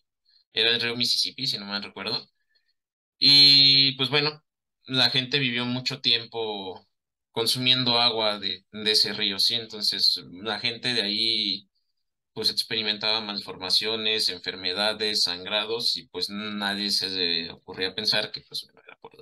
Era 0.53 0.71
el 0.71 0.81
río 0.81 0.95
Mississippi, 0.97 1.47
si 1.47 1.57
no 1.57 1.65
me 1.65 1.79
recuerdo. 1.81 2.27
Y 3.19 3.93
pues 3.97 4.09
bueno, 4.09 4.43
la 4.85 5.09
gente 5.09 5.39
vivió 5.39 5.65
mucho 5.65 6.01
tiempo 6.01 6.87
consumiendo 7.31 7.99
agua 7.99 8.39
de, 8.39 8.65
ese 8.85 9.13
río, 9.13 9.39
¿sí? 9.39 9.55
Entonces 9.55 10.21
la 10.31 10.59
gente 10.59 10.93
de 10.93 11.01
ahí 11.03 11.69
pues 12.37 12.51
experimentaba 12.51 13.19
malformaciones, 13.19 14.29
enfermedades, 14.29 15.23
sangrados 15.23 15.97
y 15.97 16.07
pues 16.07 16.29
nadie 16.29 16.91
se 16.91 17.09
le 17.09 17.51
ocurría 17.51 17.95
pensar 17.95 18.31
que 18.31 18.41
pues 18.41 18.63
era 18.63 18.95
por, 19.01 19.13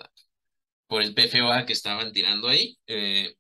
por 0.85 1.01
el 1.01 1.13
PFOA 1.15 1.65
que 1.65 1.71
estaban 1.71 2.11
tirando 2.11 2.49
ahí. 2.49 2.77
Eh, 2.87 3.37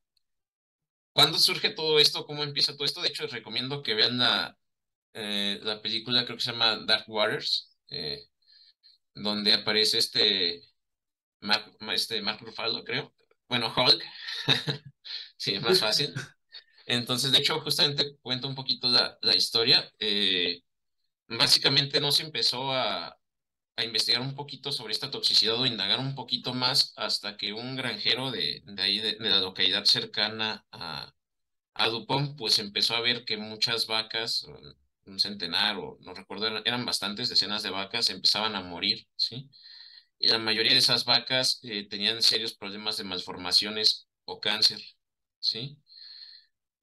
¿Cuándo 1.11 1.37
surge 1.37 1.71
todo 1.71 1.99
esto? 1.99 2.25
¿Cómo 2.25 2.45
empieza 2.45 2.71
todo 2.77 2.85
esto? 2.85 3.01
De 3.01 3.09
hecho, 3.09 3.27
recomiendo 3.27 3.83
que 3.83 3.95
vean 3.95 4.17
la, 4.17 4.57
eh, 5.11 5.59
la 5.61 5.81
película, 5.81 6.23
creo 6.23 6.37
que 6.37 6.43
se 6.43 6.51
llama 6.53 6.77
Dark 6.85 7.03
Waters, 7.09 7.75
eh, 7.89 8.29
donde 9.13 9.51
aparece 9.51 9.97
este 9.97 10.61
Mark, 11.41 11.75
este, 11.93 12.21
Mark 12.21 12.39
Ruffalo, 12.39 12.81
creo. 12.85 13.13
Bueno, 13.49 13.73
Hulk. 13.75 14.01
sí, 15.35 15.59
más 15.59 15.81
fácil. 15.81 16.13
Entonces, 16.85 17.31
de 17.31 17.39
hecho, 17.39 17.59
justamente 17.61 18.17
cuento 18.21 18.47
un 18.47 18.55
poquito 18.55 18.89
la, 18.89 19.35
historia. 19.35 19.91
Eh, 19.99 20.61
básicamente 21.27 21.99
no 21.99 22.11
se 22.11 22.23
empezó 22.23 22.71
a, 22.73 23.17
investigar 23.83 24.21
un 24.21 24.35
poquito 24.35 24.71
sobre 24.71 24.93
esta 24.93 25.11
toxicidad 25.11 25.59
o 25.59 25.65
indagar 25.65 25.99
un 25.99 26.15
poquito 26.15 26.53
más 26.53 26.93
hasta 26.95 27.37
que 27.37 27.53
un 27.53 27.75
granjero 27.75 28.31
de, 28.31 28.63
ahí, 28.77 28.99
de, 28.99 29.17
la 29.19 29.39
localidad 29.39 29.83
cercana 29.85 30.65
a, 30.71 31.13
a 31.73 31.89
Dupont, 31.89 32.37
pues 32.37 32.59
empezó 32.59 32.95
a 32.95 33.01
ver 33.01 33.25
que 33.25 33.37
muchas 33.37 33.87
vacas, 33.87 34.45
un 35.05 35.19
centenar 35.19 35.77
o 35.77 35.97
no 36.01 36.13
recuerdo, 36.13 36.47
eran, 36.47 36.63
eran 36.65 36.85
bastantes 36.85 37.29
decenas 37.29 37.63
de 37.63 37.71
vacas, 37.71 38.09
empezaban 38.09 38.55
a 38.55 38.61
morir, 38.61 39.07
¿sí? 39.17 39.49
y 40.19 40.27
la 40.27 40.39
mayoría 40.39 40.71
de 40.71 40.79
esas 40.79 41.05
vacas 41.05 41.59
eh, 41.63 41.87
tenían 41.87 42.21
serios 42.21 42.53
problemas 42.53 42.97
de 42.97 43.03
malformaciones 43.03 44.07
o 44.25 44.39
cáncer, 44.39 44.81
¿sí? 45.39 45.77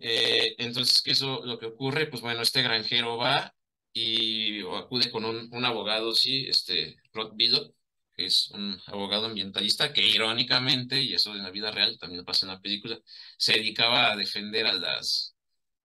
Eh, 0.05 0.57
entonces, 0.59 1.01
¿qué 1.01 1.12
es 1.12 1.21
lo, 1.23 1.59
que 1.61 1.67
ocurre? 1.67 2.07
Pues 2.09 2.23
bueno, 2.23 2.43
este 2.43 2.62
granjero 2.62 3.17
va 3.19 3.55
y 3.93 4.61
acude 4.62 5.11
con 5.12 5.25
un, 5.25 5.65
abogado, 5.65 6.15
sí, 6.15 6.47
este, 6.49 6.97
Rod 7.12 7.35
Biddle, 7.37 7.73
que 8.15 8.27
es 8.27 8.51
un 8.51 8.81
abogado 8.87 9.27
ambientalista 9.27 9.93
que 9.93 10.05
irónicamente, 10.07 11.01
y 11.01 11.15
eso 11.15 11.33
en 11.33 11.45
la 11.45 11.51
vida 11.51 11.71
real 11.71 11.99
también 12.01 12.25
pasa 12.25 12.47
en 12.47 12.53
la 12.53 12.61
película, 12.61 12.99
se 13.38 13.53
dedicaba 13.55 14.11
a 14.12 14.17
defender 14.17 14.67
a 14.67 14.73
las, 14.73 15.37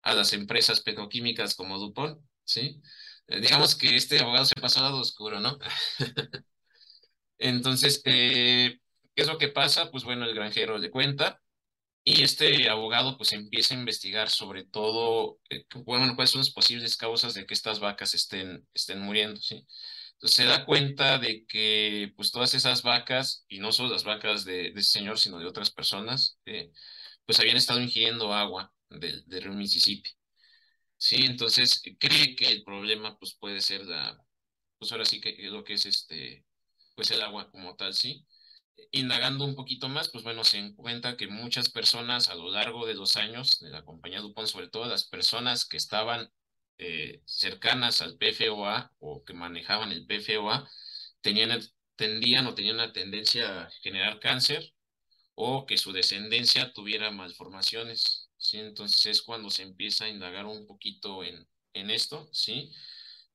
a 0.02 0.16
las 0.16 0.34
empresas 0.34 0.82
petroquímicas 0.82 1.56
como 1.56 1.78
DuPont, 1.78 2.20
¿sí? 2.44 2.82
Eh, 3.28 3.40
digamos 3.42 3.76
que 3.76 3.96
este 3.96 4.20
abogado 4.20 4.46
se 4.46 4.56
pasó 4.60 4.80
al 4.80 4.86
lado 4.86 5.02
oscuro, 5.02 5.40
¿no? 5.40 5.60
Entonces, 7.38 8.02
eh, 8.06 8.80
¿qué 9.16 9.22
es 9.22 9.28
lo 9.28 9.38
que 9.38 9.50
pasa? 9.50 9.92
Pues 9.92 10.04
bueno, 10.04 10.26
el 10.26 10.36
granjero 10.36 10.78
le 10.80 10.90
cuenta 10.92 11.40
y 12.12 12.24
este 12.24 12.70
abogado 12.70 13.18
pues 13.18 13.34
empieza 13.34 13.74
a 13.76 13.78
investigar 13.80 14.30
sobre 14.30 14.64
todo, 14.66 15.40
eh, 15.50 15.66
bueno, 15.86 16.16
cuáles 16.16 16.32
son 16.32 16.40
las 16.42 16.52
posibles 16.52 16.96
causas 16.98 17.34
de 17.34 17.46
que 17.46 17.54
estas 17.54 17.80
vacas 17.80 18.14
estén, 18.14 18.68
estén 18.74 19.00
muriendo, 19.02 19.40
¿sí? 19.42 19.68
Entonces 20.14 20.36
se 20.36 20.46
da 20.46 20.66
cuenta 20.66 21.20
de 21.20 21.46
que 21.46 22.14
pues 22.16 22.32
todas 22.32 22.54
esas 22.54 22.82
vacas, 22.84 23.46
y 23.50 23.60
no 23.60 23.72
solo 23.72 23.90
las 23.94 24.04
vacas 24.06 24.46
de, 24.46 24.72
de 24.72 24.80
ese 24.80 24.92
señor, 25.00 25.20
sino 25.20 25.38
de 25.40 25.46
otras 25.48 25.70
personas, 25.72 26.40
eh, 26.46 26.72
pues 27.26 27.40
habían 27.40 27.58
estado 27.58 27.82
ingiriendo 27.82 28.34
agua 28.34 28.74
del, 28.90 29.26
del 29.28 29.44
río 29.44 29.54
Mississippi. 29.54 30.10
Sí, 30.98 31.18
entonces 31.26 31.82
cree 32.00 32.36
que 32.36 32.48
el 32.50 32.64
problema 32.64 33.18
pues 33.20 33.36
puede 33.36 33.62
ser 33.62 33.86
la, 33.86 34.20
pues 34.80 34.92
ahora 34.92 35.06
sí 35.06 35.22
que 35.22 35.36
lo 35.50 35.64
que 35.64 35.74
es 35.74 35.86
este, 35.86 36.46
pues 36.96 37.12
el 37.12 37.22
agua 37.22 37.52
como 37.52 37.76
tal, 37.76 37.94
¿sí? 37.94 38.26
Indagando 38.92 39.46
un 39.46 39.56
poquito 39.56 39.90
más, 39.90 40.10
pues 40.10 40.24
bueno, 40.24 40.44
se 40.44 40.58
encuentra 40.60 41.18
que 41.18 41.28
muchas 41.28 41.70
personas 41.70 42.30
a 42.30 42.36
lo 42.36 42.50
largo 42.52 42.86
de 42.86 42.96
los 42.96 43.18
años 43.18 43.60
de 43.60 43.70
la 43.70 43.84
compañía 43.84 44.22
Dupont, 44.22 44.48
sobre 44.48 44.70
todo 44.70 44.86
las 44.86 45.06
personas 45.06 45.66
que 45.66 45.78
estaban 45.78 46.32
eh, 46.78 47.22
cercanas 47.26 48.02
al 48.02 48.18
PFOA 48.18 48.94
o 49.00 49.24
que 49.24 49.34
manejaban 49.34 49.92
el 49.92 50.06
PFOA, 50.06 50.70
tenían, 51.22 51.60
tendían 51.96 52.48
o 52.48 52.56
tenían 52.56 52.76
una 52.76 52.94
tendencia 52.94 53.64
a 53.64 53.72
generar 53.82 54.20
cáncer 54.20 54.74
o 55.36 55.66
que 55.66 55.78
su 55.78 55.92
descendencia 55.92 56.74
tuviera 56.74 57.12
malformaciones, 57.12 58.30
¿sí? 58.38 58.60
Entonces 58.60 59.06
es 59.06 59.22
cuando 59.22 59.50
se 59.50 59.64
empieza 59.64 60.06
a 60.06 60.10
indagar 60.10 60.46
un 60.46 60.66
poquito 60.68 61.24
en, 61.24 61.48
en 61.74 61.90
esto, 61.92 62.30
¿sí? 62.34 62.72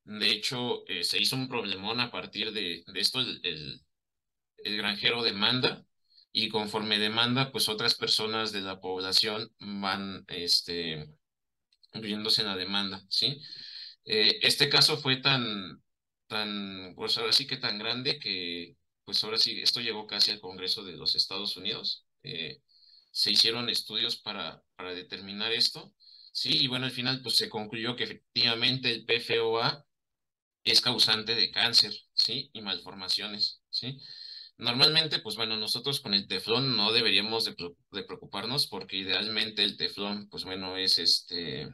De 0.05 0.31
hecho, 0.31 0.85
eh, 0.89 1.05
se 1.05 1.21
hizo 1.21 1.37
un 1.37 1.49
problemón 1.49 2.01
a 2.01 2.11
partir 2.11 2.53
de, 2.53 2.85
esto, 2.95 3.21
el, 3.21 3.41
el, 3.45 3.83
granjero 4.65 5.23
demanda 5.23 5.85
y 6.33 6.49
conforme 6.49 6.99
demanda, 6.99 7.53
pues 7.53 7.69
otras 7.69 7.95
personas 7.95 8.53
de 8.53 8.63
la 8.63 8.81
población 8.81 9.53
van 9.61 10.25
este, 10.29 11.09
incluyéndose 11.95 12.43
en 12.43 12.49
la 12.49 12.57
demanda, 12.57 13.05
¿sí? 13.09 13.41
Eh, 14.05 14.39
este 14.43 14.69
caso 14.69 14.97
fue 14.99 15.17
tan, 15.17 15.83
tan, 16.27 16.95
pues 16.97 17.19
ahora 17.19 17.33
sí 17.33 17.47
que 17.47 17.57
tan 17.59 17.79
grande 17.79 18.19
que, 18.19 18.77
pues 19.05 19.23
ahora 19.25 19.39
sí, 19.39 19.61
esto 19.61 19.81
llegó 19.81 20.07
casi 20.07 20.31
al 20.31 20.41
Congreso 20.41 20.85
de 20.85 20.93
los 20.97 21.15
Estados 21.15 21.57
Unidos. 21.57 22.07
Eh, 22.23 22.61
se 23.11 23.31
hicieron 23.31 23.69
estudios 23.69 24.17
para, 24.17 24.63
para 24.77 24.95
determinar 24.95 25.53
esto, 25.53 25.95
sí, 26.33 26.51
y 26.65 26.67
bueno, 26.69 26.87
al 26.87 26.93
final 26.93 27.21
pues 27.23 27.37
se 27.37 27.51
concluyó 27.51 27.95
que 27.97 28.05
efectivamente 28.05 28.91
el 28.91 29.05
PFOA 29.05 29.85
es 30.65 30.81
causante 30.81 31.35
de 31.35 31.51
cáncer, 31.51 31.93
¿sí? 32.15 32.51
Y 32.53 32.63
malformaciones, 32.63 33.63
¿sí? 33.71 33.99
Normalmente, 34.63 35.19
pues 35.19 35.35
bueno, 35.35 35.57
nosotros 35.57 35.99
con 35.99 36.15
el 36.15 36.29
teflón 36.29 36.77
no 36.77 36.93
deberíamos 36.93 37.45
de, 37.45 38.05
preocuparnos 38.05 38.69
porque 38.69 38.97
idealmente 38.97 39.65
el 39.65 39.77
teflón, 39.77 40.29
pues 40.29 40.45
bueno, 40.45 40.77
es 40.77 41.01
este, 41.01 41.69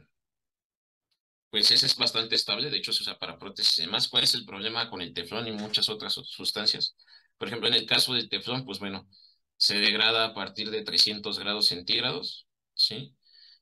pues 1.51 1.69
ese 1.69 1.85
es 1.85 1.95
bastante 1.97 2.33
estable, 2.33 2.71
de 2.71 2.77
hecho 2.77 2.91
se 2.91 3.03
usa 3.03 3.19
para 3.19 3.37
prótesis 3.37 3.77
y 3.77 3.81
demás. 3.81 4.07
¿Cuál 4.07 4.23
es 4.23 4.33
el 4.33 4.43
problema 4.43 4.89
con 4.89 5.03
el 5.03 5.13
teflón 5.13 5.47
y 5.47 5.51
muchas 5.51 5.87
otras 5.87 6.13
sustancias? 6.13 6.95
Por 7.37 7.47
ejemplo, 7.47 7.67
en 7.67 7.75
el 7.75 7.85
caso 7.85 8.15
del 8.15 8.27
teflón, 8.27 8.65
pues 8.65 8.79
bueno, 8.79 9.07
se 9.55 9.77
degrada 9.77 10.25
a 10.25 10.33
partir 10.33 10.71
de 10.71 10.81
300 10.81 11.37
grados 11.37 11.67
centígrados, 11.67 12.47
¿sí? 12.73 13.15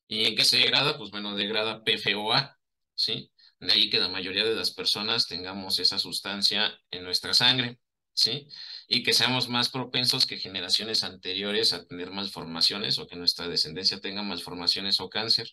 ¿Y 0.08 0.24
en 0.24 0.38
qué 0.38 0.46
se 0.46 0.58
degrada? 0.58 0.98
Pues 0.98 1.12
bueno, 1.12 1.36
degrada 1.36 1.84
PFOA, 1.84 2.58
¿sí? 2.96 3.30
De 3.60 3.74
ahí 3.74 3.90
que 3.90 4.00
la 4.00 4.08
mayoría 4.08 4.46
de 4.46 4.56
las 4.56 4.72
personas 4.72 5.28
tengamos 5.28 5.80
esa 5.80 6.00
sustancia 6.00 6.80
en 6.92 7.04
nuestra 7.04 7.34
sangre, 7.34 7.80
¿sí? 8.18 8.48
Y 8.88 9.04
que 9.04 9.14
seamos 9.14 9.48
más 9.50 9.70
propensos 9.70 10.26
que 10.26 10.38
generaciones 10.40 11.04
anteriores 11.04 11.74
a 11.74 11.86
tener 11.86 12.12
malformaciones 12.12 13.00
o 13.00 13.08
que 13.08 13.16
nuestra 13.16 13.48
descendencia 13.48 14.02
tenga 14.02 14.24
malformaciones 14.24 15.00
o 15.02 15.10
cáncer, 15.10 15.52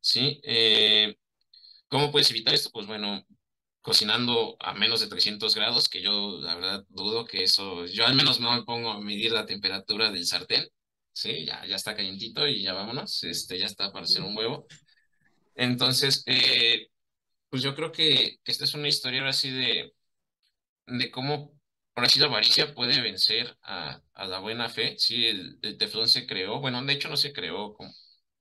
¿sí? 0.00 0.40
Eh, 0.44 1.16
¿Cómo 1.88 2.12
puedes 2.12 2.30
evitar 2.30 2.54
esto? 2.54 2.70
Pues 2.72 2.86
bueno, 2.86 3.26
cocinando 3.82 4.56
a 4.60 4.74
menos 4.74 5.00
de 5.00 5.08
300 5.08 5.54
grados, 5.54 5.88
que 5.88 6.02
yo 6.02 6.38
la 6.42 6.54
verdad 6.56 6.84
dudo 6.90 7.24
que 7.24 7.44
eso, 7.44 7.86
yo 7.86 8.06
al 8.06 8.14
menos 8.14 8.40
no 8.40 8.52
me 8.54 8.64
pongo 8.64 8.90
a 8.90 9.00
medir 9.00 9.32
la 9.32 9.46
temperatura 9.46 10.10
del 10.10 10.26
sartén, 10.26 10.68
¿sí? 11.12 11.46
Ya, 11.46 11.64
ya 11.66 11.76
está 11.76 11.96
calientito 11.96 12.46
y 12.46 12.62
ya 12.62 12.74
vámonos, 12.74 13.24
este, 13.24 13.58
ya 13.58 13.66
está 13.66 13.92
para 13.92 14.04
hacer 14.04 14.22
un 14.22 14.36
huevo. 14.36 14.66
Entonces, 15.54 16.22
eh, 16.26 16.88
pues 17.50 17.62
yo 17.62 17.74
creo 17.74 17.92
que, 17.92 18.38
esta 18.44 18.64
es 18.64 18.74
una 18.74 18.88
historia 18.88 19.26
así 19.28 19.50
de, 19.50 19.94
de 20.86 21.10
cómo 21.10 21.57
ahora 21.98 22.08
sí 22.08 22.20
la 22.20 22.26
avaricia 22.26 22.74
puede 22.74 23.00
vencer 23.00 23.56
a, 23.62 24.00
la 24.14 24.38
buena 24.40 24.68
fe. 24.68 24.96
Sí, 24.98 25.26
el, 25.26 25.58
el, 25.62 25.78
teflón 25.78 26.08
se 26.08 26.26
creó, 26.26 26.60
bueno, 26.60 26.82
de 26.84 26.92
hecho 26.92 27.08
no 27.08 27.16
se 27.16 27.32
creó, 27.32 27.76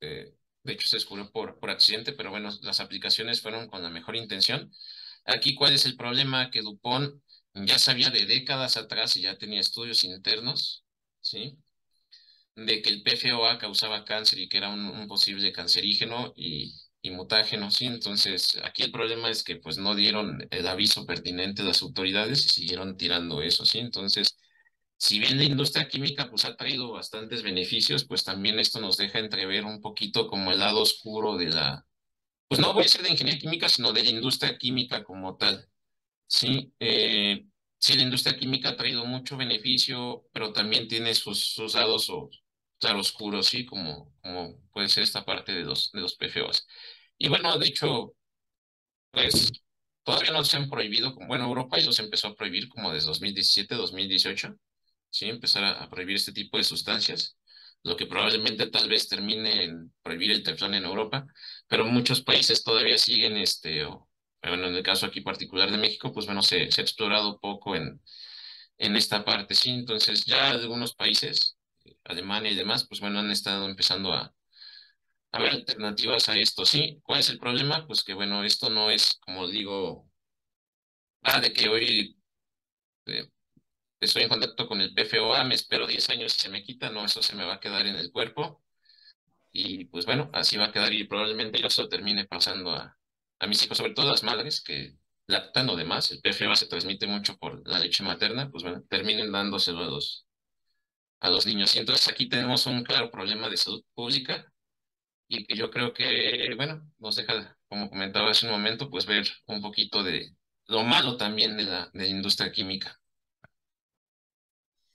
eh, 0.01 0.33
de 0.63 0.73
hecho 0.73 0.87
se 0.87 0.97
descubrió 0.97 1.31
por, 1.31 1.59
por 1.59 1.69
accidente, 1.71 2.13
pero 2.13 2.29
bueno, 2.29 2.49
las 2.61 2.79
aplicaciones 2.79 3.41
fueron 3.41 3.67
con 3.67 3.81
la 3.83 3.89
mejor 3.89 4.15
intención. 4.15 4.71
Aquí, 5.25 5.55
¿cuál 5.55 5.73
es 5.73 5.85
el 5.85 5.95
problema? 5.97 6.51
Que 6.51 6.61
Dupont 6.61 7.21
ya 7.53 7.79
sabía 7.79 8.09
de 8.11 8.25
décadas 8.25 8.77
atrás 8.77 9.17
y 9.17 9.21
ya 9.23 9.37
tenía 9.37 9.59
estudios 9.59 10.03
internos, 10.03 10.85
¿sí? 11.21 11.57
De 12.55 12.81
que 12.81 12.89
el 12.89 13.03
PFOA 13.03 13.57
causaba 13.57 14.05
cáncer 14.05 14.39
y 14.39 14.49
que 14.49 14.57
era 14.57 14.69
un, 14.69 14.81
un 14.81 15.07
posible 15.07 15.51
cancerígeno 15.51 16.33
y, 16.35 16.75
y 17.01 17.11
mutágeno, 17.11 17.71
¿sí? 17.71 17.85
Entonces, 17.85 18.59
aquí 18.63 18.83
el 18.83 18.91
problema 18.91 19.29
es 19.29 19.43
que 19.43 19.57
pues 19.57 19.77
no 19.77 19.95
dieron 19.95 20.47
el 20.51 20.67
aviso 20.67 21.05
pertinente 21.05 21.63
las 21.63 21.81
autoridades 21.81 22.45
y 22.45 22.49
siguieron 22.49 22.97
tirando 22.97 23.41
eso, 23.41 23.65
¿sí? 23.65 23.79
Entonces, 23.79 24.37
si 24.97 25.19
bien 25.19 25.37
la 25.37 25.43
industria 25.45 25.87
química 25.89 26.29
pues 26.29 26.45
ha 26.45 26.55
traído 26.57 26.91
bastantes 26.93 27.43
beneficios, 27.43 28.05
pues 28.05 28.23
también 28.23 28.59
esto 28.59 28.79
nos 28.81 28.97
deja 28.97 29.19
entrever 29.19 29.65
un 29.65 29.81
poquito 29.81 30.27
como 30.27 30.51
el 30.51 30.59
lado 30.59 30.81
oscuro 30.81 31.37
de 31.37 31.47
la, 31.49 31.85
pues 32.47 32.61
no 32.61 32.73
voy 32.73 32.85
a 32.85 32.87
ser 32.87 33.03
de 33.03 33.11
ingeniería 33.11 33.41
química, 33.41 33.69
sino 33.69 33.93
de 33.93 34.03
la 34.03 34.09
industria 34.11 34.57
química 34.57 35.03
como 35.03 35.37
tal, 35.37 35.67
¿sí? 36.27 36.73
Eh, 36.79 37.45
sí, 37.79 37.95
la 37.95 38.03
industria 38.03 38.37
química 38.37 38.69
ha 38.69 38.77
traído 38.77 39.05
mucho 39.05 39.37
beneficio, 39.37 40.27
pero 40.33 40.53
también 40.53 40.87
tiene 40.87 41.13
sus, 41.15 41.39
sus 41.53 41.75
lados 41.75 42.09
o, 42.09 42.29
claroscuros, 42.79 43.47
¿sí? 43.47 43.65
Como, 43.65 44.13
como 44.21 44.59
puede 44.71 44.89
ser 44.89 45.03
esta 45.03 45.25
parte 45.25 45.53
de 45.53 45.63
los, 45.63 45.91
de 45.91 46.01
los 46.01 46.15
PFOs. 46.15 46.67
Y 47.17 47.29
bueno, 47.29 47.57
de 47.57 47.67
hecho, 47.67 48.13
pues 49.11 49.51
todavía 50.03 50.31
no 50.31 50.43
se 50.43 50.57
han 50.57 50.69
prohibido, 50.69 51.15
bueno, 51.27 51.45
Europa 51.45 51.77
ya 51.79 51.85
los 51.87 51.99
empezó 51.99 52.27
a 52.29 52.35
prohibir 52.35 52.69
como 52.69 52.93
desde 52.93 53.07
2017, 53.07 53.75
2018, 53.75 54.55
¿sí? 55.09 55.29
Empezar 55.29 55.63
a, 55.63 55.71
a, 55.83 55.89
prohibir 55.89 56.15
este 56.17 56.33
tipo 56.33 56.57
de 56.57 56.63
sustancias, 56.63 57.37
lo 57.83 57.97
que 57.97 58.05
probablemente 58.05 58.67
tal 58.67 58.89
vez 58.89 59.07
termine 59.09 59.63
en 59.63 59.93
prohibir 60.03 60.31
el 60.31 60.43
teflón 60.43 60.73
en 60.75 60.85
Europa, 60.85 61.25
pero 61.67 61.85
muchos 61.85 62.21
países 62.21 62.63
todavía 62.63 62.97
siguen, 62.97 63.37
este, 63.37 63.85
o, 63.85 64.09
bueno, 64.43 64.67
en 64.67 64.75
el 64.75 64.83
caso 64.83 65.05
aquí 65.05 65.21
particular 65.21 65.71
de 65.71 65.77
México, 65.77 66.11
pues 66.13 66.25
bueno, 66.25 66.41
se, 66.43 66.71
se 66.71 66.81
ha 66.81 66.83
explorado 66.83 67.39
poco 67.39 67.75
en, 67.75 68.01
en 68.77 68.95
esta 68.95 69.25
parte, 69.25 69.55
¿sí? 69.55 69.71
Entonces 69.71 70.25
ya 70.25 70.49
algunos 70.51 70.95
países, 70.95 71.56
Alemania 72.07 72.51
y 72.51 72.55
demás, 72.55 72.87
pues 72.87 73.01
bueno, 73.01 73.19
han 73.19 73.31
estado 73.31 73.65
empezando 73.67 74.13
a, 74.13 74.33
a 75.31 75.39
ver 75.41 75.51
alternativas 75.53 76.29
a 76.29 76.37
esto, 76.37 76.65
¿sí? 76.65 76.99
¿Cuál 77.03 77.19
es 77.21 77.29
el 77.29 77.39
problema? 77.39 77.85
Pues 77.87 78.03
que 78.03 78.13
bueno, 78.13 78.43
esto 78.43 78.69
no 78.69 78.91
es, 78.91 79.19
como 79.21 79.47
digo, 79.47 80.09
de 81.41 81.53
que 81.53 81.69
hoy 81.69 82.17
eh, 83.07 83.27
estoy 84.01 84.23
en 84.23 84.29
contacto 84.29 84.67
con 84.67 84.81
el 84.81 84.93
PFOA, 84.95 85.45
me 85.45 85.55
espero 85.55 85.87
10 85.87 86.09
años 86.11 86.35
y 86.37 86.39
se 86.41 86.49
me 86.49 86.63
quita, 86.63 86.91
no, 86.91 87.05
eso 87.05 87.23
se 87.23 87.35
me 87.35 87.45
va 87.45 87.55
a 87.55 87.61
quedar 87.61 87.87
en 87.87 87.97
el 87.97 88.11
cuerpo. 88.13 88.63
Y 89.53 89.85
pues 89.87 90.05
bueno, 90.07 90.31
así 90.33 90.57
va 90.57 90.67
a 90.67 90.73
quedar 90.73 90.93
y 90.93 91.05
probablemente 91.05 91.65
eso 91.65 91.89
termine 91.89 92.25
pasando 92.27 92.71
a, 92.71 92.97
a 93.39 93.47
mis 93.47 93.63
hijos, 93.65 93.79
sobre 93.79 93.93
todo 93.95 94.09
las 94.09 94.23
madres 94.23 94.61
que 94.63 94.97
lactan 95.27 95.69
o 95.69 95.77
demás, 95.77 96.11
el 96.11 96.21
PFOA 96.21 96.55
se 96.57 96.67
transmite 96.67 97.07
mucho 97.07 97.37
por 97.37 97.67
la 97.67 97.79
leche 97.79 98.03
materna, 98.03 98.51
pues 98.51 98.63
bueno, 98.63 98.83
terminen 98.89 99.31
dándoselo 99.31 99.79
a 99.81 99.87
los, 99.87 100.26
a 101.19 101.29
los 101.29 101.45
niños. 101.45 101.75
Y 101.75 101.79
entonces 101.79 102.07
aquí 102.07 102.29
tenemos 102.29 102.65
un 102.65 102.83
claro 102.83 103.09
problema 103.11 103.49
de 103.49 103.57
salud 103.57 103.83
pública 103.93 104.51
y 105.27 105.45
que 105.45 105.55
yo 105.55 105.69
creo 105.69 105.93
que, 105.93 106.53
bueno, 106.55 106.89
nos 106.99 107.15
deja, 107.15 107.57
como 107.67 107.89
comentaba 107.89 108.31
hace 108.31 108.45
un 108.45 108.53
momento, 108.53 108.89
pues 108.89 109.05
ver 109.05 109.27
un 109.47 109.61
poquito 109.61 110.03
de 110.03 110.35
lo 110.67 110.83
malo 110.83 111.17
también 111.17 111.57
de 111.57 111.63
la, 111.63 111.89
de 111.93 112.03
la 112.03 112.07
industria 112.07 112.51
química. 112.51 112.97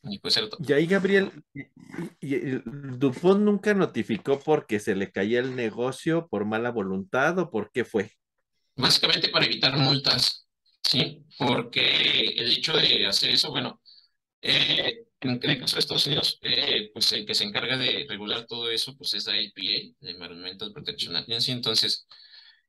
Y, 0.04 0.18
pues, 0.18 0.40
y 0.66 0.72
ahí, 0.72 0.86
Gabriel, 0.86 1.30
y, 1.54 1.62
y, 2.20 2.60
Dupont 2.64 3.40
nunca 3.40 3.72
notificó 3.72 4.40
porque 4.40 4.80
se 4.80 4.96
le 4.96 5.12
caía 5.12 5.38
el 5.38 5.54
negocio 5.54 6.26
por 6.28 6.44
mala 6.44 6.70
voluntad 6.70 7.38
o 7.38 7.50
por 7.50 7.70
qué 7.70 7.84
fue? 7.84 8.10
Básicamente 8.74 9.28
para 9.28 9.44
evitar 9.44 9.76
multas, 9.76 10.48
¿sí? 10.82 11.24
Porque 11.38 12.34
el 12.36 12.52
hecho 12.52 12.76
de 12.76 13.06
hacer 13.06 13.30
eso, 13.30 13.50
bueno, 13.50 13.80
eh, 14.40 15.04
en 15.22 15.50
el 15.50 15.60
caso 15.60 15.76
de 15.76 15.80
Estados 15.80 16.06
Unidos, 16.06 16.38
eh, 16.42 16.90
pues 16.92 17.12
el 17.12 17.26
que 17.26 17.34
se 17.34 17.44
encarga 17.44 17.76
de 17.76 18.06
regular 18.08 18.46
todo 18.46 18.70
eso, 18.70 18.96
pues 18.96 19.14
es 19.14 19.26
la 19.26 19.38
EPA, 19.38 19.94
la 20.00 20.10
Environmental 20.10 20.72
Protection 20.72 21.16
Agency. 21.16 21.52
Entonces, 21.52 22.06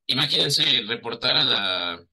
imagínense 0.05 0.63
reportar 0.87 1.35
a 1.37 1.43
la, 1.43 1.93
a 1.93 2.07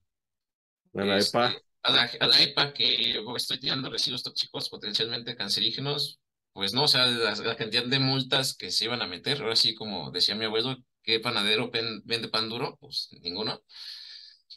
la 0.93 1.19
este, 1.19 1.39
EPA. 1.39 1.57
A 1.83 1.93
la, 1.93 2.11
a 2.21 2.27
la 2.27 2.43
EPA 2.43 2.73
que 2.73 3.19
oh, 3.25 3.37
estoy 3.37 3.59
tirando 3.59 3.91
residuos 3.91 4.23
tóxicos 4.23 4.69
potencialmente 4.69 5.37
cancerígenos, 5.37 6.21
pues 6.53 6.75
no, 6.75 6.85
o 6.85 6.89
sea, 6.89 7.07
la, 7.07 7.35
la, 7.35 7.57
cantidad 7.57 7.85
de 7.85 7.99
multas 7.99 8.57
que 8.57 8.71
se 8.71 8.85
iban 8.85 9.03
a 9.03 9.07
meter, 9.07 9.41
ahora 9.41 9.57
sí, 9.57 9.75
como 9.75 10.11
decía 10.11 10.35
mi 10.35 10.45
abuelo, 10.45 10.77
¿qué 11.03 11.21
panadero 11.21 11.71
pen, 11.71 12.03
vende 12.05 12.29
pan 12.29 12.49
duro? 12.49 12.77
Pues 12.81 13.09
ninguno. 13.23 13.63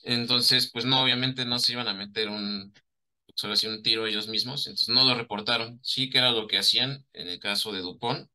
Entonces, 0.03 0.69
pues 0.71 0.85
no, 0.85 1.01
obviamente 1.03 1.45
no 1.45 1.59
se 1.59 1.73
iban 1.73 1.87
a 1.87 1.93
meter 1.93 2.29
un, 2.29 2.73
solo 3.35 3.53
hacían 3.53 3.73
un 3.73 3.83
tiro 3.83 4.07
ellos 4.07 4.27
mismos, 4.27 4.67
entonces 4.67 4.89
no 4.89 5.05
lo 5.05 5.15
reportaron. 5.15 5.79
Sí 5.83 6.09
que 6.09 6.19
era 6.19 6.31
lo 6.31 6.47
que 6.47 6.57
hacían 6.57 7.05
en 7.13 7.27
el 7.27 7.39
caso 7.39 7.71
de 7.71 7.81
Dupont. 7.81 8.29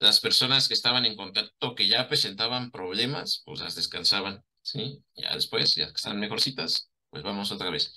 Las 0.00 0.20
personas 0.20 0.68
que 0.68 0.74
estaban 0.74 1.06
en 1.06 1.16
contacto, 1.16 1.74
que 1.74 1.88
ya 1.88 2.08
presentaban 2.08 2.70
problemas, 2.70 3.42
pues 3.46 3.60
las 3.60 3.74
descansaban, 3.76 4.44
¿sí? 4.62 5.02
Ya 5.16 5.34
después, 5.34 5.74
ya 5.74 5.86
que 5.88 5.94
están 5.94 6.20
mejorcitas, 6.20 6.90
pues 7.10 7.22
vamos 7.22 7.52
otra 7.52 7.70
vez. 7.70 7.94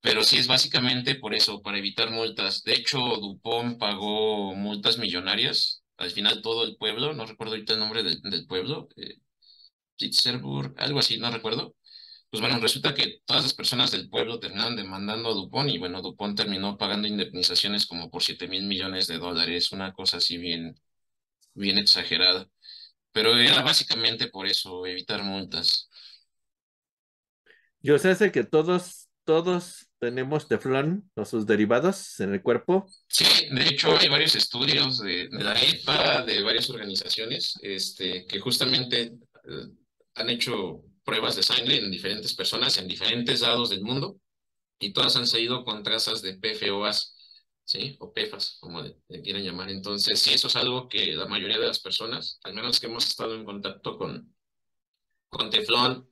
Pero 0.00 0.22
sí 0.22 0.36
es 0.38 0.46
básicamente 0.46 1.14
por 1.14 1.34
eso, 1.34 1.62
para 1.62 1.78
evitar 1.78 2.10
multas. 2.10 2.62
De 2.62 2.74
hecho, 2.74 2.98
Dupont 2.98 3.78
pagó 3.78 4.54
multas 4.54 4.98
millonarias. 4.98 5.82
Al 5.96 6.10
final 6.10 6.42
todo 6.42 6.64
el 6.64 6.76
pueblo, 6.76 7.14
no 7.14 7.24
recuerdo 7.26 7.54
ahorita 7.54 7.72
el 7.74 7.78
nombre 7.78 8.02
del, 8.02 8.20
del 8.22 8.46
pueblo, 8.46 8.88
eh, 8.96 9.16
Pittsburgh, 9.98 10.74
algo 10.78 10.98
así, 10.98 11.18
no 11.18 11.30
recuerdo, 11.30 11.76
pues 12.34 12.40
bueno, 12.40 12.58
resulta 12.58 12.92
que 12.92 13.20
todas 13.24 13.44
las 13.44 13.54
personas 13.54 13.92
del 13.92 14.10
pueblo 14.10 14.40
terminaron 14.40 14.74
demandando 14.74 15.28
a 15.28 15.34
Dupont 15.34 15.70
y 15.70 15.78
bueno, 15.78 16.02
Dupont 16.02 16.36
terminó 16.36 16.76
pagando 16.76 17.06
indemnizaciones 17.06 17.86
como 17.86 18.10
por 18.10 18.24
7 18.24 18.48
mil 18.48 18.64
millones 18.64 19.06
de 19.06 19.18
dólares, 19.18 19.70
una 19.70 19.92
cosa 19.92 20.16
así 20.16 20.36
bien, 20.36 20.74
bien 21.54 21.78
exagerada. 21.78 22.48
Pero 23.12 23.36
era 23.36 23.62
básicamente 23.62 24.26
por 24.26 24.48
eso, 24.48 24.84
evitar 24.84 25.22
multas. 25.22 25.88
Yo 27.80 28.00
sé 28.00 28.32
que 28.32 28.42
todos, 28.42 29.08
todos 29.22 29.86
tenemos 30.00 30.48
teflón 30.48 31.08
o 31.14 31.24
sus 31.24 31.46
derivados 31.46 32.18
en 32.18 32.34
el 32.34 32.42
cuerpo. 32.42 32.88
Sí, 33.06 33.46
de 33.48 33.62
hecho 33.62 33.96
hay 33.96 34.08
varios 34.08 34.34
estudios 34.34 34.98
de, 34.98 35.28
de 35.28 35.44
la 35.44 35.54
EPA, 35.54 36.22
de 36.22 36.42
varias 36.42 36.68
organizaciones, 36.68 37.56
este, 37.62 38.26
que 38.26 38.40
justamente 38.40 39.12
eh, 39.48 39.68
han 40.16 40.30
hecho 40.30 40.82
pruebas 41.04 41.36
de 41.36 41.42
sangre 41.42 41.78
en 41.78 41.90
diferentes 41.90 42.34
personas 42.34 42.78
en 42.78 42.88
diferentes 42.88 43.40
lados 43.42 43.70
del 43.70 43.82
mundo 43.82 44.18
y 44.78 44.92
todas 44.92 45.16
han 45.16 45.26
salido 45.26 45.64
con 45.64 45.82
trazas 45.82 46.22
de 46.22 46.34
PFOAs, 46.34 47.16
¿sí? 47.64 47.96
O 48.00 48.12
PFAS, 48.12 48.58
como 48.60 48.82
le, 48.82 48.96
le 49.08 49.22
quieran 49.22 49.42
llamar. 49.42 49.70
Entonces, 49.70 50.20
sí, 50.20 50.34
eso 50.34 50.48
es 50.48 50.56
algo 50.56 50.88
que 50.88 51.14
la 51.14 51.26
mayoría 51.26 51.58
de 51.58 51.66
las 51.66 51.80
personas, 51.80 52.38
al 52.44 52.54
menos 52.54 52.80
que 52.80 52.86
hemos 52.86 53.06
estado 53.06 53.34
en 53.34 53.44
contacto 53.44 53.98
con, 53.98 54.34
con 55.28 55.50
teflón, 55.50 56.08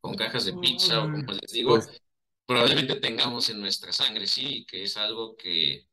con 0.00 0.14
cajas 0.14 0.44
de 0.44 0.54
pizza 0.54 1.02
o 1.04 1.10
como 1.10 1.32
les 1.32 1.52
digo, 1.52 1.70
pues, 1.76 2.02
probablemente 2.46 2.96
tengamos 2.96 3.48
en 3.50 3.60
nuestra 3.60 3.92
sangre, 3.92 4.26
sí, 4.26 4.64
que 4.66 4.84
es 4.84 4.96
algo 4.96 5.36
que, 5.36 5.88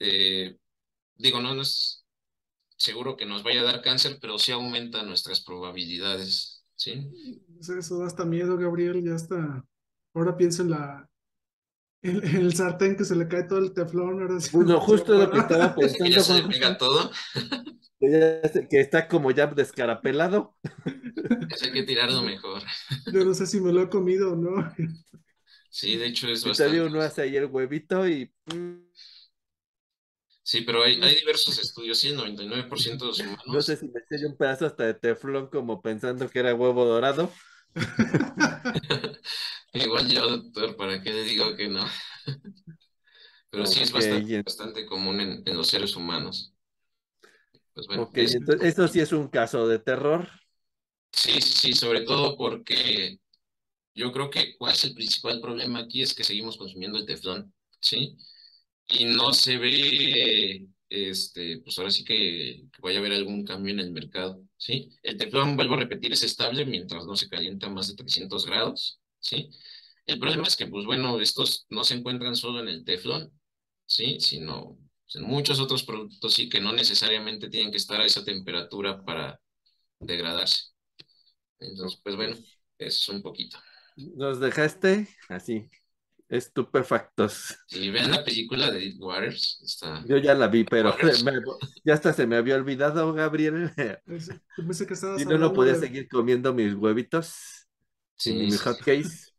eh, 0.00 0.56
digo, 1.16 1.40
no, 1.40 1.54
no 1.54 1.62
es 1.62 2.04
seguro 2.76 3.16
que 3.16 3.26
nos 3.26 3.42
vaya 3.42 3.60
a 3.62 3.64
dar 3.64 3.82
cáncer, 3.82 4.18
pero 4.20 4.38
sí 4.38 4.52
aumenta 4.52 5.02
nuestras 5.02 5.42
probabilidades, 5.42 6.61
¿sí? 6.82 7.10
Eso 7.60 7.98
da 7.98 8.06
hasta 8.06 8.24
miedo, 8.24 8.56
Gabriel, 8.56 9.02
ya 9.04 9.14
está. 9.14 9.64
Ahora 10.14 10.36
pienso 10.36 10.62
en 10.62 10.70
la 10.70 11.08
en, 12.02 12.16
en 12.26 12.36
el 12.36 12.54
sartén 12.54 12.96
que 12.96 13.04
se 13.04 13.16
le 13.16 13.28
cae 13.28 13.44
todo 13.44 13.60
el 13.60 13.72
teflón. 13.74 14.22
Ahora 14.22 14.40
sí, 14.40 14.50
Bueno, 14.52 14.80
justo 14.80 15.14
lo 15.14 15.30
que 15.30 15.38
estaba 15.38 15.74
pensando. 15.78 16.06
Ya 16.06 16.20
se 16.20 16.34
le 16.34 16.48
pega 16.48 16.76
todo, 16.78 17.10
que 18.00 18.66
que 18.70 18.80
está 18.80 19.08
como 19.08 19.30
ya 19.30 19.46
descarapelado. 19.46 20.56
eso 21.48 21.64
hay 21.66 21.72
que 21.72 21.82
tirarlo 21.84 22.22
mejor. 22.22 22.62
Yo 23.12 23.24
no 23.24 23.34
sé 23.34 23.46
si 23.46 23.60
me 23.60 23.72
lo 23.72 23.82
he 23.82 23.88
comido 23.90 24.32
o 24.32 24.36
no. 24.36 24.72
Sí, 25.70 25.96
de 25.96 26.06
hecho 26.06 26.28
es 26.28 26.44
Y 26.44 26.48
bastante. 26.48 26.80
uno 26.80 27.00
hace 27.00 27.22
ahí 27.22 27.36
el 27.36 27.46
huevito 27.46 28.06
y 28.08 28.32
mm, 28.46 28.91
Sí, 30.44 30.60
pero 30.62 30.82
hay, 30.84 31.00
hay 31.02 31.16
diversos 31.16 31.58
estudios, 31.58 31.98
sí, 31.98 32.08
el 32.08 32.16
99% 32.16 33.04
de 33.06 33.10
los 33.10 33.22
no 33.50 33.62
humanos. 33.62 33.62
sé 33.62 33.76
si 33.76 33.88
me 33.88 34.00
eché 34.00 34.26
un 34.26 34.36
pedazo 34.36 34.66
hasta 34.66 34.84
de 34.84 34.94
teflón 34.94 35.48
como 35.48 35.82
pensando 35.82 36.28
que 36.28 36.38
era 36.40 36.54
huevo 36.54 36.84
dorado. 36.84 37.30
Igual 39.74 40.08
yo, 40.08 40.28
doctor, 40.28 40.76
¿para 40.76 41.02
qué 41.02 41.10
le 41.12 41.22
digo 41.24 41.54
que 41.56 41.68
no? 41.68 41.84
Pero 43.50 43.66
sí 43.66 43.80
es 43.82 43.92
bastante, 43.92 44.42
bastante 44.44 44.84
común 44.86 45.20
en, 45.20 45.42
en 45.46 45.56
los 45.56 45.68
seres 45.68 45.94
humanos. 45.96 46.52
Pues 47.74 47.86
bueno, 47.86 48.04
ok, 48.04 48.18
es- 48.18 48.34
entonces 48.34 48.68
eso 48.72 48.88
sí 48.88 49.00
es 49.00 49.12
un 49.12 49.28
caso 49.28 49.66
de 49.68 49.78
terror. 49.78 50.28
sí, 51.12 51.40
sí, 51.40 51.52
sí, 51.52 51.72
sobre 51.74 52.02
todo 52.02 52.36
porque 52.36 53.18
yo 53.94 54.12
creo 54.12 54.30
que 54.30 54.56
cuál 54.58 54.74
es 54.74 54.84
el 54.84 54.94
principal 54.94 55.40
problema 55.40 55.80
aquí 55.80 56.02
es 56.02 56.14
que 56.14 56.24
seguimos 56.24 56.56
consumiendo 56.56 56.98
el 56.98 57.06
teflón. 57.06 57.54
¿sí? 57.80 58.16
Y 58.88 59.04
no 59.06 59.32
se 59.32 59.58
ve, 59.58 60.66
este, 60.88 61.58
pues 61.62 61.78
ahora 61.78 61.90
sí 61.90 62.04
que, 62.04 62.64
que 62.72 62.82
vaya 62.82 62.98
a 62.98 63.00
haber 63.00 63.12
algún 63.12 63.44
cambio 63.44 63.72
en 63.72 63.80
el 63.80 63.92
mercado, 63.92 64.44
¿sí? 64.56 64.90
El 65.02 65.16
teflón, 65.16 65.56
vuelvo 65.56 65.74
a 65.74 65.78
repetir, 65.78 66.12
es 66.12 66.22
estable 66.22 66.66
mientras 66.66 67.06
no 67.06 67.16
se 67.16 67.28
calienta 67.28 67.68
más 67.70 67.88
de 67.88 67.96
300 67.96 68.46
grados, 68.46 69.00
¿sí? 69.18 69.50
El 70.06 70.18
problema 70.18 70.46
es 70.46 70.56
que, 70.56 70.66
pues 70.66 70.84
bueno, 70.84 71.20
estos 71.20 71.66
no 71.70 71.84
se 71.84 71.94
encuentran 71.94 72.36
solo 72.36 72.60
en 72.60 72.68
el 72.68 72.84
teflón, 72.84 73.32
¿sí? 73.86 74.18
Sino 74.20 74.78
en 75.14 75.22
muchos 75.24 75.60
otros 75.60 75.84
productos, 75.84 76.34
sí, 76.34 76.48
que 76.48 76.60
no 76.60 76.72
necesariamente 76.72 77.48
tienen 77.48 77.70
que 77.70 77.78
estar 77.78 78.00
a 78.00 78.06
esa 78.06 78.24
temperatura 78.24 79.04
para 79.04 79.40
degradarse. 80.00 80.72
Entonces, 81.60 82.00
pues 82.02 82.16
bueno, 82.16 82.36
es 82.78 83.08
un 83.08 83.22
poquito. 83.22 83.58
Nos 83.96 84.40
dejaste 84.40 85.08
así, 85.28 85.70
estupefactos. 86.32 87.56
Si 87.66 87.90
ven 87.90 88.08
la 88.12 88.22
película 88.24 88.70
de 88.70 88.78
Deep 88.78 89.00
Waters, 89.02 89.60
está... 89.64 90.04
Yo 90.04 90.16
ya 90.18 90.34
la 90.34 90.48
vi, 90.48 90.64
pero 90.64 90.94
me- 91.22 91.32
ya 91.84 91.94
hasta 91.94 92.12
se 92.12 92.26
me 92.26 92.36
había 92.36 92.56
olvidado, 92.56 93.12
Gabriel. 93.14 93.70
Pensé 94.56 94.86
que 94.86 94.94
Y 95.14 95.24
no, 95.26 95.38
no 95.38 95.52
hablando 95.52 95.52
podía 95.52 95.74
de- 95.74 95.76
seguir 95.76 96.08
comiendo 96.08 96.54
mis 96.54 96.74
huevitos 96.74 97.68
y 98.24 98.32
Sí, 98.32 98.34
mis 98.34 98.58
sí, 98.58 98.62
hotcakes. 98.62 99.32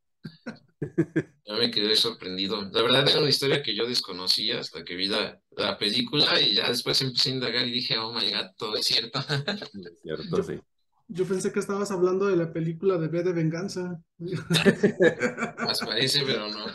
yo 1.46 1.56
me 1.56 1.72
quedé 1.72 1.96
sorprendido. 1.96 2.62
La 2.72 2.82
verdad 2.82 3.08
era 3.10 3.20
una 3.20 3.30
historia 3.30 3.62
que 3.62 3.76
yo 3.76 3.86
desconocía 3.86 4.60
hasta 4.60 4.84
que 4.84 4.96
vi 4.96 5.08
la, 5.08 5.42
la 5.52 5.78
película 5.78 6.40
y 6.40 6.56
ya 6.56 6.70
después 6.70 7.02
empecé 7.02 7.30
a 7.32 7.34
indagar 7.34 7.68
y 7.68 7.72
dije, 7.72 7.98
oh 7.98 8.14
my 8.14 8.32
god, 8.32 8.52
todo 8.58 8.76
es 8.78 8.86
cierto. 8.86 9.20
Es 9.84 10.00
cierto, 10.02 10.42
sí. 10.44 10.60
Yo 11.08 11.26
pensé 11.26 11.52
que 11.52 11.60
estabas 11.60 11.92
hablando 11.92 12.28
de 12.28 12.38
la 12.38 12.52
película 12.52 12.98
de 12.98 13.08
B 13.08 13.24
de 13.24 13.34
Venganza. 13.34 14.02
Más 14.18 15.80
parece, 15.80 16.24
pero 16.26 16.48
no. 16.50 16.66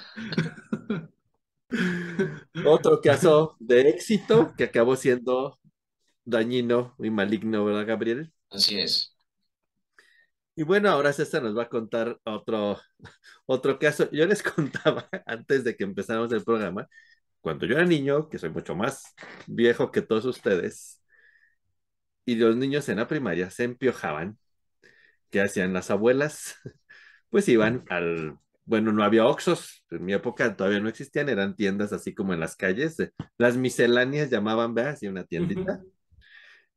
Otro 2.67 3.01
caso 3.01 3.57
de 3.59 3.89
éxito 3.89 4.55
que 4.57 4.65
acabó 4.65 4.97
siendo 4.97 5.59
dañino 6.25 6.95
y 6.99 7.11
maligno, 7.11 7.65
¿verdad, 7.65 7.87
Gabriel? 7.87 8.33
Así 8.51 8.79
es. 8.79 9.15
Y 10.55 10.65
bueno, 10.65 10.91
ahora 10.91 11.13
César 11.13 11.43
nos 11.43 11.57
va 11.57 11.65
a 11.65 11.69
contar 11.69 12.19
otro, 12.25 12.79
otro 13.47 13.79
caso. 13.79 14.11
Yo 14.11 14.27
les 14.27 14.43
contaba 14.43 15.09
antes 15.27 15.65
de 15.65 15.77
que 15.77 15.85
empezáramos 15.85 16.33
el 16.33 16.43
programa, 16.45 16.89
cuando 17.41 17.67
yo 17.67 17.77
era 17.77 17.85
niño, 17.85 18.29
que 18.29 18.39
soy 18.39 18.51
mucho 18.51 18.75
más 18.75 19.15
viejo 19.47 19.93
que 19.93 20.03
todos 20.03 20.25
ustedes, 20.25 21.01
y 22.29 22.35
los 22.35 22.57
niños 22.57 22.87
en 22.91 22.99
la 22.99 23.09
primaria 23.09 23.49
se 23.49 23.65
empiojaban, 23.65 24.37
¿qué 25.31 25.41
hacían 25.41 25.73
las 25.73 25.91
abuelas? 25.91 26.57
Pues 27.31 27.47
iban 27.51 27.85
al, 27.91 28.39
bueno, 28.65 28.91
no 28.91 29.05
había 29.05 29.27
Oxxos, 29.27 29.85
en 29.91 30.03
mi 30.03 30.15
época 30.15 30.57
todavía 30.57 30.81
no 30.81 30.89
existían, 30.89 31.29
eran 31.29 31.55
tiendas 31.55 31.93
así 31.93 32.15
como 32.15 32.33
en 32.33 32.41
las 32.41 32.57
calles, 32.57 32.99
eh, 33.01 33.13
las 33.37 33.59
misceláneas 33.59 34.31
llamaban, 34.31 34.73
¿verdad? 34.73 34.93
Así 34.93 35.09
una 35.09 35.25
tiendita. 35.25 35.83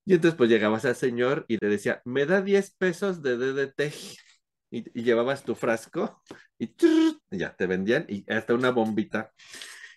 Y 0.03 0.15
entonces 0.15 0.37
pues 0.37 0.49
llegabas 0.49 0.83
al 0.83 0.97
señor 0.97 1.45
y 1.47 1.57
le 1.61 1.69
decía, 1.69 2.01
me 2.03 2.25
da 2.25 2.41
10 2.41 2.75
pesos 2.75 3.21
de 3.21 3.37
DDT. 3.37 3.93
Y, 4.71 4.99
y 4.99 5.03
llevabas 5.03 5.43
tu 5.43 5.55
frasco 5.55 6.21
y, 6.59 6.75
y 7.31 7.37
ya 7.37 7.55
te 7.55 7.65
vendían 7.65 8.05
y 8.09 8.29
hasta 8.29 8.53
una 8.53 8.71
bombita. 8.71 9.31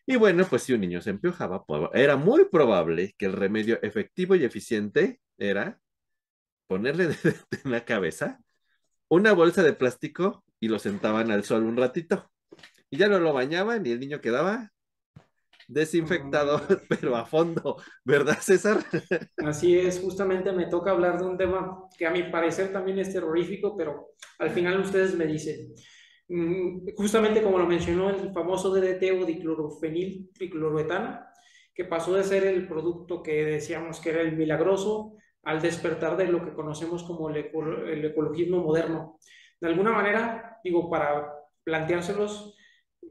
Y 0.07 0.17
bueno, 0.17 0.47
pues 0.49 0.63
si 0.63 0.73
un 0.73 0.83
niño 0.83 1.01
se 1.01 1.11
empiojaba, 1.11 1.65
era 1.95 2.17
muy 2.17 2.45
probable 2.45 3.15
que 3.19 3.27
el 3.27 3.33
remedio 3.33 3.81
efectivo 3.83 4.37
y 4.37 4.45
eficiente 4.45 5.21
era 5.39 5.81
ponerle 6.67 7.05
en 7.65 7.71
la 7.71 7.85
cabeza, 7.85 8.41
una 9.09 9.33
bolsa 9.33 9.63
de 9.63 9.73
plástico 9.75 10.45
y 10.61 10.69
lo 10.69 10.79
sentaban 10.79 11.31
al 11.31 11.45
sol 11.45 11.65
un 11.65 11.77
ratito. 11.77 12.31
Y 12.91 12.99
ya 12.99 13.09
no 13.09 13.19
lo 13.19 13.33
bañaban 13.33 13.85
y 13.87 13.91
el 13.91 14.01
niño 14.01 14.21
quedaba 14.21 14.73
desinfectado, 15.69 16.61
pero 16.89 17.17
a 17.17 17.25
fondo, 17.25 17.83
¿verdad, 18.05 18.39
César? 18.41 18.85
Así 19.39 19.79
es, 19.79 20.01
justamente 20.01 20.53
me 20.53 20.67
toca 20.67 20.91
hablar 20.91 21.19
de 21.19 21.25
un 21.25 21.37
tema 21.37 21.89
que 21.97 22.07
a 22.07 22.11
mi 22.11 22.25
parecer 22.25 22.73
también 22.73 22.99
es 22.99 23.13
terrorífico, 23.13 23.77
pero 23.77 24.11
al 24.39 24.51
final 24.51 24.81
ustedes 24.81 25.15
me 25.15 25.27
dicen. 25.27 25.75
Mm, 26.29 26.87
Justamente 26.97 27.43
como 27.43 27.59
lo 27.59 27.67
mencionó 27.67 28.11
el 28.11 28.33
famoso 28.33 28.73
DDT 28.73 29.13
o 29.13 29.27
diclorofenil 29.27 30.31
tricloroetano, 30.33 31.21
que 31.75 31.85
pasó 31.85 32.15
de 32.15 32.25
ser 32.25 32.45
el 32.45 32.67
producto 32.69 33.23
que 33.23 33.45
decíamos 33.45 34.01
que 34.01 34.11
era 34.11 34.21
el 34.23 34.37
milagroso 34.37 35.17
al 35.45 35.61
despertar 35.63 36.17
de 36.17 36.27
lo 36.29 36.45
que 36.45 36.55
conocemos 36.55 37.03
como 37.05 37.31
el, 37.31 37.37
eco- 37.39 37.63
el 37.65 38.05
ecologismo 38.05 38.59
moderno. 38.63 39.19
De 39.61 39.69
alguna 39.69 39.93
manera, 39.93 40.59
digo, 40.65 40.91
para 40.91 41.33
planteárselos, 41.65 42.55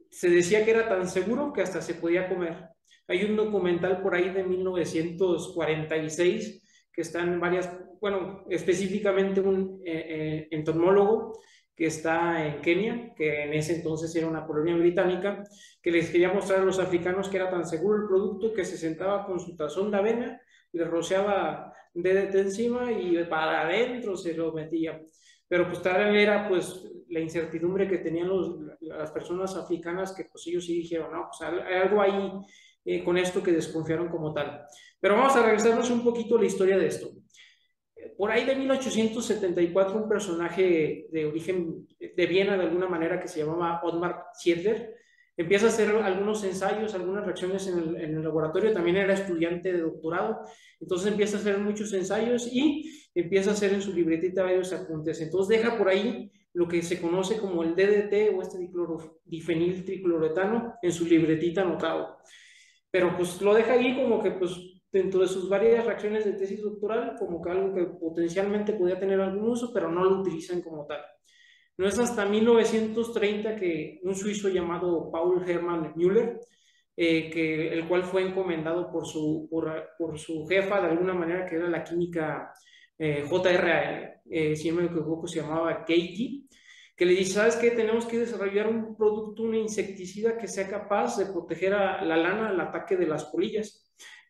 se 0.10 0.30
decía 0.30 0.64
que 0.66 0.72
era 0.72 0.88
tan 0.88 1.08
seguro 1.08 1.54
que 1.54 1.62
hasta 1.62 1.82
se 1.82 1.96
podía 1.96 2.30
comer. 2.30 2.70
Hay 3.08 3.24
un 3.24 3.36
documental 3.36 4.02
por 4.02 4.16
ahí 4.16 4.30
de 4.30 4.44
1946 4.44 6.62
que 6.92 7.02
está 7.02 7.22
en 7.22 7.40
varias, 7.40 7.70
bueno, 8.00 8.46
específicamente 8.50 9.42
un 9.42 9.82
eh, 9.86 10.06
eh, 10.44 10.48
entomólogo 10.52 11.40
que 11.76 11.88
está 11.88 12.46
en 12.46 12.62
Kenia, 12.62 13.14
que 13.16 13.46
en 13.46 13.54
ese 13.54 13.78
entonces 13.78 14.16
era 14.16 14.28
una 14.28 14.46
colonia 14.46 14.76
británica, 14.76 15.44
que 15.82 15.90
les 15.92 16.10
quería 16.12 16.32
mostrar 16.32 16.60
a 16.60 16.64
los 16.66 16.78
africanos 16.80 17.30
que 17.30 17.38
era 17.38 17.50
tan 17.50 17.66
seguro 17.66 18.04
el 18.04 18.08
producto 18.08 18.54
que 18.54 18.64
se 18.64 18.78
sentaba 18.78 19.26
con 19.26 19.40
su 19.40 19.56
tazón 19.58 19.90
de 19.90 19.98
avena, 19.98 20.42
le 20.74 20.86
rociaba 20.86 21.74
DDT 21.94 22.36
encima 22.36 22.92
y 22.92 23.24
para 23.26 23.62
adentro 23.62 24.16
se 24.16 24.34
lo 24.34 24.52
metía. 24.52 25.02
Pero 25.48 25.68
pues 25.68 25.82
tal 25.82 26.16
era 26.16 26.48
pues 26.48 26.84
la 27.10 27.20
incertidumbre 27.20 27.88
que 27.88 28.00
tenían 28.00 28.28
los, 28.28 28.58
las 28.82 29.12
personas 29.12 29.56
africanas 29.56 30.12
que 30.14 30.26
pues 30.26 30.48
ellos 30.48 30.66
sí 30.66 30.76
dijeron, 30.76 31.12
no, 31.12 31.28
pues 31.30 31.42
hay 31.42 31.76
algo 31.76 32.02
ahí 32.02 32.32
eh, 32.86 33.04
con 33.04 33.18
esto 33.18 33.42
que 33.42 33.52
desconfiaron 33.52 34.10
como 34.10 34.34
tal. 34.34 34.66
Pero 35.00 35.16
vamos 35.16 35.36
a 35.36 35.44
regresarnos 35.44 35.90
un 35.92 36.04
poquito 36.04 36.38
a 36.38 36.40
la 36.40 36.48
historia 36.48 36.78
de 36.78 36.88
esto. 36.88 37.12
Por 38.18 38.32
ahí 38.32 38.46
de 38.46 38.56
1874, 38.56 39.96
un 39.96 40.10
personaje 40.10 41.08
de 41.10 41.26
origen 41.26 41.88
de 42.00 42.26
Viena, 42.26 42.58
de 42.58 42.64
alguna 42.64 42.88
manera, 42.88 43.20
que 43.20 43.28
se 43.28 43.40
llamaba 43.40 43.82
Otmar 43.84 44.26
Ziedler, 44.38 44.96
empieza 45.36 45.68
a 45.68 45.70
hacer 45.70 45.90
algunos 45.90 46.44
ensayos, 46.44 46.94
algunas 46.94 47.26
reacciones 47.26 47.68
en 47.68 47.96
el, 47.96 48.24
laboratorio, 48.24 48.74
también 48.74 48.98
era 48.98 49.14
estudiante 49.14 49.74
de 49.74 49.82
doctorado, 49.82 50.42
entonces 50.80 51.12
empieza 51.12 51.38
a 51.38 51.40
hacer 51.40 51.58
muchos 51.60 51.94
ensayos 51.94 52.48
y 52.52 53.10
empieza 53.16 53.52
a 53.52 53.54
hacer 53.54 53.74
en 53.74 53.82
su 53.82 53.94
libretita 53.94 54.44
varios 54.44 54.74
apuntes. 54.74 55.22
Entonces 55.22 55.58
deja 55.58 55.78
por 55.78 55.90
ahí 55.90 56.32
lo 56.54 56.68
que 56.68 56.82
se 56.82 57.02
conoce 57.02 57.38
como 57.38 57.64
el 57.64 57.76
DDT 57.76 58.36
o 58.36 58.42
este 58.42 58.60
difenil 59.26 59.84
tricloretano 59.84 60.76
en 60.82 60.92
su 60.92 61.06
libretita 61.06 61.62
anotado. 61.62 62.18
Pero 62.92 63.16
pues 63.18 63.42
lo 63.42 63.56
deja 63.56 63.74
ahí 63.74 63.96
como 63.96 64.22
que 64.22 64.32
pues 64.32 64.52
dentro 64.92 65.22
de 65.22 65.28
sus 65.28 65.50
varias 65.50 65.84
reacciones 65.84 66.24
de 66.24 66.34
tesis 66.34 66.62
doctoral, 66.62 67.16
como 67.18 67.42
que 67.42 67.50
algo 67.50 67.74
que 67.74 67.86
potencialmente 67.86 68.74
podía 68.74 69.00
tener 69.00 69.20
algún 69.20 69.50
uso, 69.50 69.72
pero 69.74 69.92
no 69.92 70.04
lo 70.04 70.22
utilizan 70.22 70.62
como 70.62 70.86
tal. 70.86 71.02
No 71.78 71.88
es 71.88 71.98
hasta 71.98 72.26
1930 72.26 73.56
que 73.56 74.00
un 74.04 74.16
suizo 74.16 74.50
llamado 74.50 75.10
Paul 75.12 75.44
Hermann 75.48 75.94
Müller, 75.96 76.40
eh, 76.96 77.70
el 77.74 77.88
cual 77.88 78.04
fue 78.04 78.22
encomendado 78.22 78.92
por 78.92 79.08
su, 79.08 80.46
jefa, 80.48 80.82
de 80.82 80.88
alguna 80.88 81.14
manera, 81.14 81.46
que 81.46 81.56
era 81.56 81.68
la 81.70 81.84
química 81.84 82.54
eh, 82.98 83.26
JR, 83.28 84.22
eh, 84.30 84.56
si 84.56 84.70
no 84.70 84.78
me 84.78 84.86
equivoco, 84.86 85.28
se 85.28 85.42
llamaba 85.42 85.84
Keiki, 85.84 86.48
que 86.96 87.06
le 87.06 87.14
dice, 87.14 87.34
¿sabes 87.34 87.56
qué? 87.56 87.72
Tenemos 87.72 88.06
que 88.06 88.20
desarrollar 88.20 88.68
un 88.68 88.96
producto, 88.96 89.44
una 89.44 89.58
insecticida 89.58 90.38
que 90.38 90.48
sea 90.48 90.68
capaz 90.70 91.18
de 91.18 91.26
proteger 91.26 91.74
a 91.74 92.04
la 92.06 92.18
lana 92.18 92.50
al 92.50 92.62
ataque 92.62 92.96
de 92.96 93.08
las 93.08 93.26
polillas. 93.26 93.83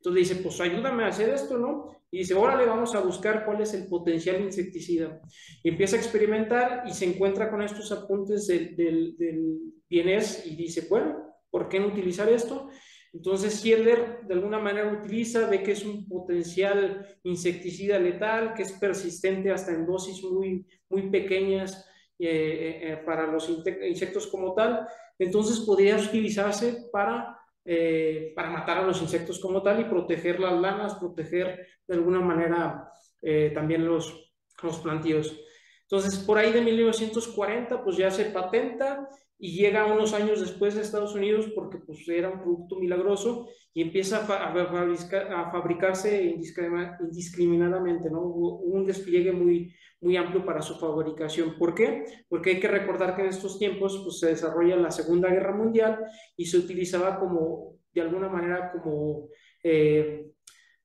Entonces 0.04 0.28
dice, 0.28 0.44
pues 0.44 0.60
ayúdame 0.60 1.06
a 1.06 1.08
hacer 1.08 1.30
esto, 1.30 1.58
¿no? 1.58 1.88
Y 2.12 2.18
dice, 2.20 2.34
órale, 2.34 2.66
vamos 2.66 2.94
a 2.94 3.00
buscar 3.00 3.46
cuál 3.46 3.62
es 3.62 3.74
el 3.74 3.88
potencial 3.88 4.42
insecticida. 4.42 5.22
Y 5.64 5.70
empieza 5.70 5.96
a 5.96 6.00
experimentar 6.00 6.84
y 6.86 6.92
se 6.92 7.06
encuentra 7.06 7.50
con 7.50 7.62
estos 7.62 7.90
apuntes 7.94 8.48
del, 8.48 8.76
del, 8.76 9.60
bienes 9.88 10.46
y 10.46 10.58
dice, 10.58 10.88
bueno, 10.90 11.38
¿por 11.50 11.70
qué 11.70 11.80
no 11.80 11.88
utilizar 11.88 12.28
esto? 12.28 12.68
Entonces 13.14 13.54
Sieler 13.54 14.28
de 14.28 14.34
alguna 14.34 14.60
manera 14.60 14.92
utiliza, 14.92 15.48
ve 15.48 15.64
que 15.64 15.72
es 15.72 15.86
un 15.86 16.06
potencial 16.06 17.08
insecticida 17.24 17.98
letal, 17.98 18.56
que 18.56 18.64
es 18.64 18.74
persistente 18.74 19.52
hasta 19.52 19.72
en 19.72 19.86
dosis 19.86 20.22
muy, 20.22 20.68
muy 20.90 21.10
pequeñas 21.10 21.88
eh, 22.20 22.82
eh, 22.84 22.98
para 23.06 23.26
los 23.26 23.50
insectos 23.50 24.28
como 24.28 24.54
tal. 24.54 24.86
Entonces 25.18 25.62
podría 25.62 25.96
utilizarse 25.96 26.90
para 26.92 27.40
eh, 27.66 28.34
para 28.36 28.50
matar 28.50 28.80
a 28.80 28.88
los 28.88 29.02
insectos 29.02 29.40
como 29.40 29.62
tal 29.62 29.80
y 29.80 29.86
proteger 29.86 30.40
las 30.40 30.60
lanas, 30.60 30.96
proteger 30.96 31.66
de 31.88 31.96
alguna 31.96 32.20
manera 32.20 32.90
eh, 33.22 33.52
también 33.54 33.86
los, 33.86 34.34
los 34.62 34.80
plantíos. 34.80 35.40
Entonces, 35.84 36.20
por 36.20 36.38
ahí 36.38 36.52
de 36.52 36.62
1940, 36.62 37.84
pues 37.84 37.98
ya 37.98 38.12
se 38.12 38.26
patenta 38.26 39.08
y 39.38 39.56
llega 39.56 39.86
unos 39.86 40.14
años 40.14 40.40
después 40.40 40.76
de 40.76 40.82
Estados 40.82 41.16
Unidos 41.16 41.52
porque 41.54 41.78
pues 41.78 42.08
era 42.08 42.30
un 42.30 42.42
producto 42.42 42.78
milagroso 42.78 43.50
y 43.74 43.82
empieza 43.82 44.26
a, 44.26 44.52
a, 44.52 45.52
fabricarse 45.52 46.24
indiscriminadamente, 46.24 48.10
¿no? 48.10 48.22
Hubo 48.22 48.60
un 48.60 48.86
despliegue 48.86 49.32
muy, 49.32 49.74
muy 50.04 50.18
amplio 50.18 50.46
para 50.46 50.62
su 50.62 50.76
fabricación. 50.76 51.58
¿Por 51.58 51.74
qué? 51.74 52.06
Porque 52.30 52.52
hay 52.52 52.60
que 52.60 52.68
recordar 52.68 53.16
que 53.16 53.24
en 53.24 53.30
estos 53.30 53.58
tiempos 53.58 54.02
pues, 54.04 54.20
se 54.20 54.28
desarrolla 54.28 54.76
la 54.76 54.92
Segunda 54.92 55.30
Guerra 55.30 55.56
Mundial 55.56 56.00
y 56.36 56.46
se 56.46 56.58
utilizaba 56.58 57.20
como, 57.20 57.78
de 57.94 58.02
alguna 58.02 58.30
manera, 58.30 58.72
como... 58.72 59.30
Eh, 59.64 60.28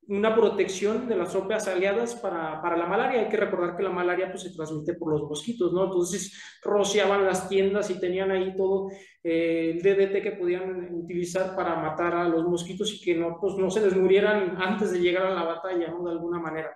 una 0.09 0.35
protección 0.35 1.07
de 1.07 1.15
las 1.15 1.29
tropas 1.29 1.67
aliadas 1.67 2.15
para, 2.15 2.59
para, 2.63 2.75
la 2.75 2.87
malaria. 2.87 3.21
Hay 3.21 3.29
que 3.29 3.37
recordar 3.37 3.77
que 3.77 3.83
la 3.83 3.91
malaria 3.91 4.31
pues, 4.31 4.41
se 4.41 4.55
transmite 4.55 4.95
por 4.95 5.11
los 5.11 5.29
mosquitos, 5.29 5.71
¿no? 5.71 5.85
Entonces 5.85 6.33
rociaban 6.63 7.25
las 7.25 7.47
tiendas 7.47 7.91
y 7.91 7.99
tenían 7.99 8.31
ahí 8.31 8.55
todo 8.57 8.89
eh, 9.23 9.75
el 9.75 9.81
DDT 9.83 10.23
que 10.23 10.31
podían 10.31 10.95
utilizar 10.95 11.55
para 11.55 11.75
matar 11.75 12.15
a 12.15 12.27
los 12.27 12.43
mosquitos 12.47 12.91
y 12.95 13.01
que 13.01 13.15
no, 13.15 13.37
pues, 13.39 13.53
no 13.55 13.69
se 13.69 13.81
les 13.81 13.95
murieran 13.95 14.59
antes 14.59 14.91
de 14.91 14.99
llegar 14.99 15.27
a 15.27 15.33
la 15.33 15.43
batalla, 15.43 15.91
¿no? 15.91 16.03
De 16.03 16.11
alguna 16.11 16.39
manera. 16.39 16.75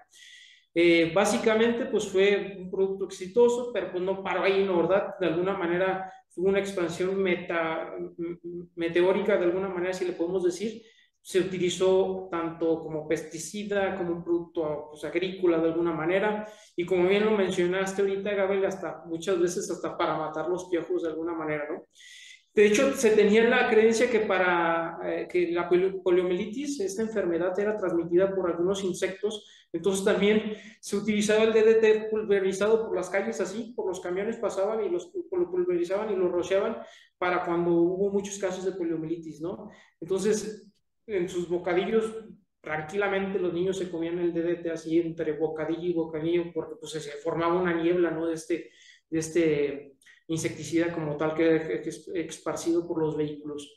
Eh, 0.76 1.12
básicamente, 1.14 1.86
pues 1.86 2.08
fue 2.08 2.56
un 2.60 2.72
producto 2.72 3.06
exitoso, 3.06 3.72
pero 3.72 3.92
pues 3.92 4.04
no 4.04 4.24
paró 4.24 4.44
ahí, 4.44 4.64
¿no? 4.64 4.78
¿Verdad? 4.82 5.16
De 5.20 5.28
alguna 5.28 5.56
manera 5.56 6.12
fue 6.30 6.46
una 6.46 6.60
expansión 6.60 7.22
meta, 7.22 7.94
meteórica, 8.76 9.38
de 9.38 9.46
alguna 9.46 9.70
manera, 9.70 9.94
si 9.94 10.06
le 10.06 10.14
podemos 10.14 10.44
decir, 10.44 10.82
se 11.22 11.40
utilizó 11.40 12.28
tanto 12.30 12.84
como 12.84 13.08
pesticida, 13.08 13.96
como 13.96 14.12
un 14.12 14.24
producto 14.24 14.90
pues, 14.90 15.06
agrícola 15.06 15.58
de 15.60 15.70
alguna 15.70 15.94
manera, 15.94 16.46
y 16.76 16.86
como 16.86 17.08
bien 17.08 17.26
lo 17.26 17.32
mencionaste 17.32 18.02
ahorita, 18.02 18.34
Gabriel, 18.34 18.66
hasta 18.66 19.04
muchas 19.06 19.40
veces 19.40 19.72
hasta 19.72 19.96
para 19.96 20.18
matar 20.18 20.50
los 20.50 20.66
piojos 20.66 21.04
de 21.04 21.10
alguna 21.10 21.34
manera, 21.34 21.66
¿no? 21.72 21.88
De 22.54 22.68
hecho, 22.68 22.94
se 22.94 23.12
tenía 23.12 23.44
la 23.46 23.68
creencia 23.68 24.12
que 24.12 24.20
para 24.20 25.00
eh, 25.04 25.28
que 25.28 25.52
la 25.52 25.68
poliomielitis, 25.68 26.82
esta 26.82 27.02
enfermedad 27.02 27.58
era 27.58 27.76
transmitida 27.76 28.36
por 28.36 28.52
algunos 28.52 28.84
insectos, 28.84 29.48
entonces 29.74 30.06
también 30.06 30.56
se 30.80 30.96
utilizaba 30.96 31.44
el 31.44 31.52
DDT 31.52 32.12
pulverizado 32.12 32.86
por 32.86 32.96
las 32.96 33.10
calles 33.10 33.42
así, 33.42 33.74
por 33.76 33.88
los 33.88 34.00
camiones 34.00 34.38
pasaban 34.38 34.86
y 34.86 34.90
los 34.90 35.12
lo 35.14 35.50
pulverizaban 35.50 36.12
y 36.12 36.16
lo 36.16 36.30
rociaban 36.30 36.78
para 37.18 37.44
cuando 37.44 37.72
hubo 37.72 38.12
muchos 38.12 38.38
casos 38.38 38.64
de 38.66 38.74
poliomielitis, 38.74 39.42
¿no? 39.42 39.72
Entonces, 40.00 40.72
en 41.08 41.28
sus 41.28 41.50
bocadillos, 41.50 42.14
tranquilamente 42.62 43.40
los 43.40 43.52
niños 43.52 43.78
se 43.78 43.90
comían 43.90 44.20
el 44.20 44.32
DDT 44.32 44.68
así 44.68 45.00
entre 45.00 45.34
bocadillo 45.34 45.82
y 45.82 45.94
bocadillo, 45.94 46.54
porque 46.54 46.76
pues 46.80 46.92
se 46.92 47.12
formaba 47.18 47.60
una 47.60 47.74
niebla, 47.74 48.12
¿no? 48.12 48.28
De 48.28 48.36
este, 48.36 48.70
de 49.10 49.20
este 49.20 49.96
insecticida 50.28 50.94
como 50.94 51.18
tal 51.18 51.34
que 51.34 51.82
es 51.84 52.08
esparcido 52.14 52.88
por 52.88 53.00
los 53.00 53.18
vehículos. 53.18 53.76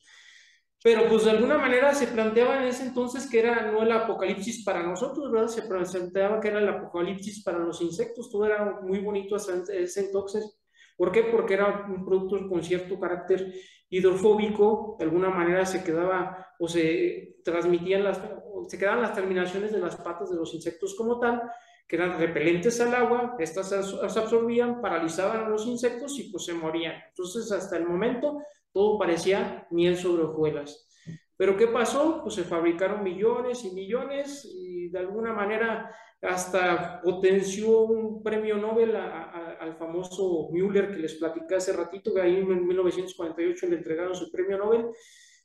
Pero 0.86 1.08
pues 1.08 1.24
de 1.24 1.32
alguna 1.32 1.58
manera 1.58 1.92
se 1.92 2.06
planteaba 2.06 2.58
en 2.58 2.68
ese 2.68 2.84
entonces 2.84 3.28
que 3.28 3.40
era 3.40 3.72
no 3.72 3.82
el 3.82 3.90
apocalipsis 3.90 4.62
para 4.62 4.84
nosotros, 4.84 5.32
¿verdad? 5.32 5.48
Se 5.48 5.62
planteaba 5.62 6.38
que 6.38 6.46
era 6.46 6.60
el 6.60 6.68
apocalipsis 6.68 7.42
para 7.42 7.58
los 7.58 7.82
insectos, 7.82 8.30
todo 8.30 8.46
era 8.46 8.78
muy 8.82 9.00
bonito 9.00 9.34
hasta 9.34 9.64
ese 9.74 10.06
entonces. 10.06 10.60
¿Por 10.96 11.10
qué? 11.10 11.24
Porque 11.24 11.54
era 11.54 11.86
un 11.88 12.04
producto 12.04 12.48
con 12.48 12.62
cierto 12.62 13.00
carácter 13.00 13.52
hidrofóbico, 13.90 14.94
de 14.96 15.06
alguna 15.06 15.28
manera 15.28 15.66
se 15.66 15.82
quedaba 15.82 16.54
o 16.60 16.68
se 16.68 17.38
transmitían 17.42 18.04
las, 18.04 18.20
se 18.68 18.78
quedaban 18.78 19.02
las 19.02 19.12
terminaciones 19.12 19.72
de 19.72 19.80
las 19.80 19.96
patas 19.96 20.30
de 20.30 20.36
los 20.36 20.54
insectos 20.54 20.94
como 20.94 21.18
tal, 21.18 21.42
que 21.86 21.96
eran 21.96 22.18
repelentes 22.18 22.80
al 22.80 22.94
agua, 22.94 23.36
estas 23.38 23.68
se 23.68 24.20
absorbían, 24.20 24.80
paralizaban 24.80 25.44
a 25.44 25.48
los 25.48 25.66
insectos 25.66 26.18
y 26.18 26.30
pues 26.30 26.44
se 26.44 26.54
morían. 26.54 26.94
Entonces 27.08 27.50
hasta 27.52 27.76
el 27.76 27.86
momento 27.86 28.42
todo 28.72 28.98
parecía 28.98 29.66
miel 29.70 29.96
sobre 29.96 30.24
hojuelas. 30.24 30.88
Pero 31.36 31.56
¿qué 31.56 31.68
pasó? 31.68 32.20
Pues 32.22 32.34
se 32.34 32.44
fabricaron 32.44 33.04
millones 33.04 33.64
y 33.64 33.70
millones 33.72 34.48
y 34.52 34.88
de 34.88 34.98
alguna 34.98 35.32
manera 35.32 35.94
hasta 36.22 37.00
potenció 37.02 37.82
un 37.82 38.22
premio 38.22 38.56
Nobel 38.56 38.96
al 38.96 39.76
famoso 39.76 40.48
Müller 40.50 40.90
que 40.90 40.98
les 40.98 41.14
platicé 41.14 41.54
hace 41.54 41.72
ratito, 41.72 42.12
que 42.12 42.22
ahí 42.22 42.36
en 42.36 42.66
1948 42.66 43.66
le 43.66 43.76
entregaron 43.76 44.14
su 44.14 44.30
premio 44.32 44.56
Nobel, 44.58 44.86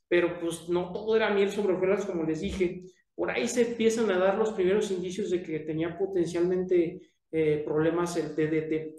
pero 0.07 0.39
pues 0.39 0.69
no 0.69 0.91
todo 0.91 1.15
era 1.15 1.29
miel 1.29 1.51
sobre 1.51 1.73
hojuelas, 1.73 2.05
como 2.05 2.23
les 2.23 2.41
dije. 2.41 2.83
Por 3.21 3.29
ahí 3.29 3.47
se 3.47 3.69
empiezan 3.69 4.09
a 4.09 4.17
dar 4.17 4.35
los 4.35 4.51
primeros 4.51 4.89
indicios 4.89 5.29
de 5.29 5.43
que 5.43 5.59
tenía 5.59 5.95
potencialmente 5.95 7.11
eh, 7.31 7.61
problemas 7.63 8.17
el 8.17 8.35
DDT. 8.35 8.95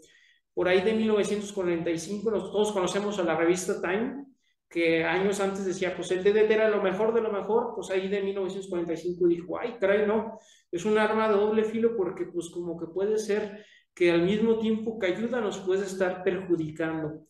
Por 0.55 0.69
ahí 0.69 0.81
de 0.81 0.93
1945, 0.93 2.31
nosotros 2.31 2.53
todos 2.53 2.71
conocemos 2.71 3.19
a 3.19 3.25
la 3.25 3.35
revista 3.35 3.83
Time, 3.83 4.25
que 4.69 5.03
años 5.03 5.41
antes 5.41 5.65
decía, 5.65 5.97
pues 5.97 6.13
el 6.13 6.23
DDT 6.23 6.53
era 6.53 6.71
lo 6.71 6.81
mejor 6.81 7.13
de 7.13 7.21
lo 7.21 7.33
mejor, 7.33 7.73
pues 7.75 7.91
ahí 7.91 8.07
de 8.07 8.23
1945 8.23 9.27
dijo, 9.27 9.59
ay, 9.59 9.75
caray, 9.81 10.07
no, 10.07 10.39
es 10.71 10.85
un 10.85 10.99
arma 10.99 11.29
de 11.29 11.35
doble 11.35 11.65
filo 11.65 11.97
porque 11.97 12.27
pues 12.27 12.49
como 12.51 12.79
que 12.79 12.87
puede 12.87 13.19
ser 13.19 13.67
que 13.93 14.13
al 14.13 14.23
mismo 14.23 14.61
tiempo 14.61 15.01
que 15.01 15.09
ayuda 15.09 15.41
nos 15.41 15.59
puede 15.59 15.85
estar 15.85 16.23
perjudicando. 16.23 17.27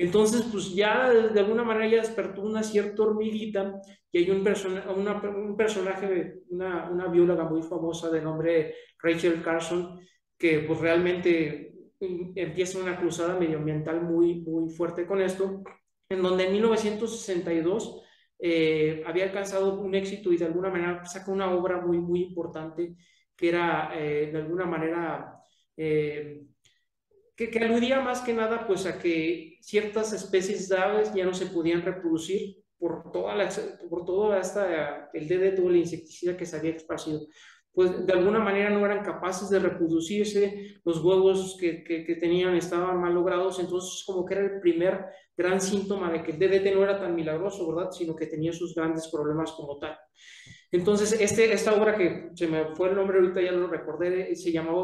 Entonces, 0.00 0.48
pues 0.50 0.74
ya 0.74 1.10
de 1.10 1.38
alguna 1.40 1.62
manera 1.62 1.86
ya 1.86 2.00
despertó 2.00 2.40
una 2.40 2.62
cierta 2.62 3.02
hormiguita 3.02 3.82
y 4.10 4.18
hay 4.18 4.30
un, 4.30 4.42
personaje, 4.42 4.88
una, 6.48 7.06
bióloga 7.08 7.44
muy 7.44 7.60
famosa 7.62 8.08
de 8.08 8.22
nombre 8.22 8.74
Rachel 8.98 9.42
Carson, 9.42 10.00
que 10.38 10.60
pues 10.60 10.80
realmente 10.80 11.74
mm, 12.00 12.32
empieza 12.34 12.78
una 12.78 12.98
cruzada 12.98 13.38
medioambiental 13.38 14.00
muy, 14.00 14.36
muy 14.40 14.70
fuerte 14.70 15.04
con 15.04 15.20
esto 15.20 15.62
en 16.08 16.22
donde 16.22 16.46
en 16.46 16.52
1962 16.52 18.02
eh, 18.38 19.02
había 19.06 19.24
alcanzado 19.24 19.80
un 19.82 19.94
éxito 19.94 20.32
y 20.32 20.38
de 20.38 20.46
alguna 20.46 20.70
manera 20.70 21.04
sacó 21.04 21.32
una 21.32 21.52
obra 21.52 21.78
muy, 21.82 21.98
muy 21.98 22.22
importante 22.22 22.96
que 23.36 23.48
era 23.50 23.92
eh, 23.94 24.30
de 24.32 24.38
alguna 24.38 24.64
manera 24.64 25.34
eh, 25.76 26.40
que, 27.48 27.58
aludía 27.58 28.00
más 28.00 28.20
que 28.20 28.32
nada 28.32 28.66
pues 28.66 28.86
a 28.86 28.98
que 28.98 29.58
ciertas 29.62 30.12
especies 30.12 30.68
de 30.68 30.76
aves 30.76 31.14
ya 31.14 31.24
no 31.24 31.32
se 31.32 31.46
podían 31.46 31.82
reproducir 31.82 32.56
por 32.78 33.10
toda 33.12 33.34
la, 33.34 33.48
por 33.88 34.04
todo 34.04 34.36
esta, 34.36 35.10
el 35.12 35.28
DDT 35.28 35.60
o 35.64 35.70
la 35.70 35.78
insecticida 35.78 36.36
que 36.36 36.46
se 36.46 36.56
había 36.56 36.72
esparcido 36.72 37.20
pues 37.72 38.04
de 38.04 38.12
alguna 38.12 38.40
manera 38.40 38.70
no 38.70 38.84
eran 38.84 39.04
capaces 39.04 39.48
de 39.48 39.60
reproducirse, 39.60 40.80
los 40.84 41.02
huevos 41.04 41.56
que, 41.58 41.84
que, 41.84 42.16
tenían 42.16 42.56
estaban 42.56 43.00
mal 43.00 43.14
logrados, 43.14 43.60
entonces 43.60 44.02
como 44.04 44.24
que 44.24 44.34
era 44.34 44.44
el 44.44 44.60
primer 44.60 45.06
gran 45.36 45.60
síntoma 45.60 46.10
de 46.10 46.22
que 46.22 46.32
el 46.32 46.38
DDT 46.38 46.74
no 46.74 46.82
era 46.82 46.98
tan 46.98 47.14
milagroso, 47.14 47.72
¿verdad? 47.72 47.92
Sino 47.92 48.16
que 48.16 48.26
tenía 48.26 48.52
sus 48.52 48.74
grandes 48.74 49.08
problemas 49.08 49.52
como 49.52 49.78
tal. 49.78 49.96
Entonces, 50.72 51.18
este, 51.20 51.52
esta 51.52 51.74
obra 51.74 51.96
que 51.96 52.30
se 52.34 52.46
me 52.48 52.74
fue 52.74 52.90
el 52.90 52.96
nombre 52.96 53.18
ahorita, 53.18 53.40
ya 53.40 53.52
lo 53.52 53.68
recordé, 53.68 54.34
se 54.34 54.52
llamaba 54.52 54.82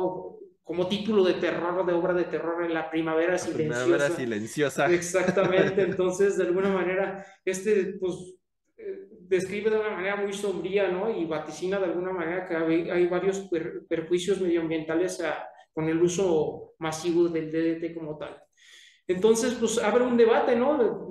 como 0.66 0.88
título 0.88 1.22
de 1.22 1.34
terror, 1.34 1.86
de 1.86 1.92
obra 1.92 2.12
de 2.12 2.24
terror 2.24 2.64
en 2.64 2.74
la 2.74 2.90
primavera 2.90 3.38
silenciosa. 3.38 3.84
Primavera 3.84 4.10
silenciosa. 4.10 4.86
Exactamente, 4.92 5.80
entonces 5.80 6.36
de 6.36 6.44
alguna 6.44 6.70
manera, 6.70 7.24
este, 7.44 7.96
pues 8.00 8.34
describe 9.28 9.70
de 9.70 9.78
una 9.78 9.90
manera 9.90 10.16
muy 10.16 10.32
sombría, 10.32 10.88
¿no? 10.88 11.08
Y 11.08 11.24
vaticina 11.24 11.78
de 11.78 11.84
alguna 11.84 12.12
manera 12.12 12.48
que 12.48 12.56
hay, 12.56 13.06
varios 13.06 13.48
perjuicios 13.88 14.40
medioambientales 14.40 15.22
con 15.72 15.88
el 15.88 16.02
uso 16.02 16.74
masivo 16.80 17.28
del 17.28 17.52
DDT 17.52 17.94
como 17.94 18.18
tal. 18.18 18.36
Entonces, 19.06 19.54
pues 19.54 19.78
abre 19.78 20.02
un 20.02 20.16
debate, 20.16 20.56
¿no? 20.56 21.08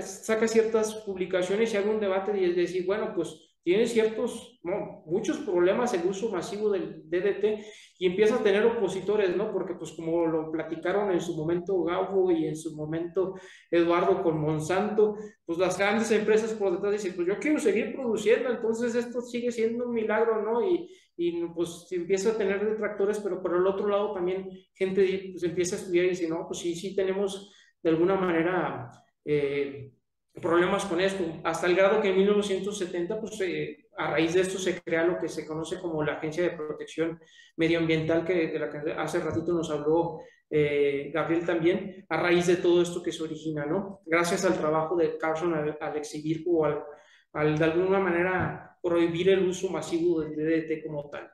Saca 0.00 0.48
ciertas 0.48 0.94
publicaciones 0.94 1.74
y 1.74 1.76
abre 1.76 1.90
un 1.90 2.00
debate 2.00 2.38
y 2.38 2.54
decir, 2.54 2.86
bueno, 2.86 3.12
pues 3.14 3.47
tiene 3.68 3.86
ciertos, 3.86 4.58
no, 4.62 5.02
muchos 5.04 5.36
problemas 5.40 5.92
el 5.92 6.08
uso 6.08 6.30
masivo 6.30 6.70
del 6.70 7.02
DDT 7.04 7.62
y 7.98 8.06
empieza 8.06 8.36
a 8.36 8.42
tener 8.42 8.64
opositores, 8.64 9.36
¿no? 9.36 9.52
Porque 9.52 9.74
pues 9.74 9.92
como 9.92 10.24
lo 10.24 10.50
platicaron 10.50 11.12
en 11.12 11.20
su 11.20 11.36
momento 11.36 11.84
Gabo 11.84 12.30
y 12.30 12.46
en 12.46 12.56
su 12.56 12.74
momento 12.74 13.34
Eduardo 13.70 14.22
con 14.22 14.40
Monsanto, 14.40 15.16
pues 15.44 15.58
las 15.58 15.76
grandes 15.76 16.10
empresas 16.12 16.54
por 16.54 16.72
detrás 16.72 16.94
dicen, 16.94 17.12
pues 17.14 17.28
yo 17.28 17.38
quiero 17.38 17.58
seguir 17.58 17.94
produciendo, 17.94 18.48
entonces 18.48 18.94
esto 18.94 19.20
sigue 19.20 19.52
siendo 19.52 19.84
un 19.84 19.92
milagro, 19.92 20.40
¿no? 20.40 20.66
Y, 20.66 20.88
y 21.18 21.44
pues 21.48 21.88
empieza 21.90 22.30
a 22.30 22.38
tener 22.38 22.66
detractores, 22.66 23.20
pero 23.20 23.42
por 23.42 23.54
el 23.54 23.66
otro 23.66 23.86
lado 23.86 24.14
también 24.14 24.48
gente 24.72 25.28
pues 25.32 25.42
empieza 25.42 25.76
a 25.76 25.78
estudiar 25.80 26.06
y 26.06 26.10
dice, 26.10 26.26
no, 26.26 26.46
pues 26.46 26.60
sí, 26.60 26.74
sí 26.74 26.96
tenemos 26.96 27.52
de 27.82 27.90
alguna 27.90 28.14
manera... 28.14 28.90
Eh, 29.26 29.92
problemas 30.34 30.84
con 30.84 31.00
esto, 31.00 31.24
hasta 31.44 31.66
el 31.66 31.74
grado 31.74 32.00
que 32.00 32.10
en 32.10 32.16
1970, 32.16 33.20
pues 33.20 33.40
eh, 33.40 33.88
a 33.96 34.12
raíz 34.12 34.34
de 34.34 34.42
esto 34.42 34.58
se 34.58 34.80
crea 34.80 35.04
lo 35.04 35.18
que 35.18 35.28
se 35.28 35.46
conoce 35.46 35.80
como 35.80 36.02
la 36.02 36.14
Agencia 36.14 36.42
de 36.42 36.56
Protección 36.56 37.20
Medioambiental, 37.56 38.24
que, 38.24 38.48
de 38.48 38.58
la 38.58 38.70
que 38.70 38.92
hace 38.92 39.18
ratito 39.18 39.52
nos 39.52 39.70
habló 39.70 40.20
eh, 40.50 41.10
Gabriel 41.12 41.44
también, 41.44 42.06
a 42.08 42.16
raíz 42.16 42.46
de 42.46 42.56
todo 42.56 42.80
esto 42.80 43.02
que 43.02 43.12
se 43.12 43.22
origina, 43.22 43.66
¿no? 43.66 44.00
Gracias 44.06 44.44
al 44.44 44.58
trabajo 44.58 44.96
de 44.96 45.18
Carson 45.18 45.54
al, 45.54 45.96
exhibir 45.96 46.44
o 46.46 46.64
al, 46.64 46.84
al, 47.32 47.58
de 47.58 47.64
alguna 47.64 47.98
manera, 47.98 48.76
prohibir 48.82 49.30
el 49.30 49.46
uso 49.46 49.68
masivo 49.68 50.22
del 50.22 50.36
DDT 50.36 50.86
como 50.86 51.10
tal. 51.10 51.30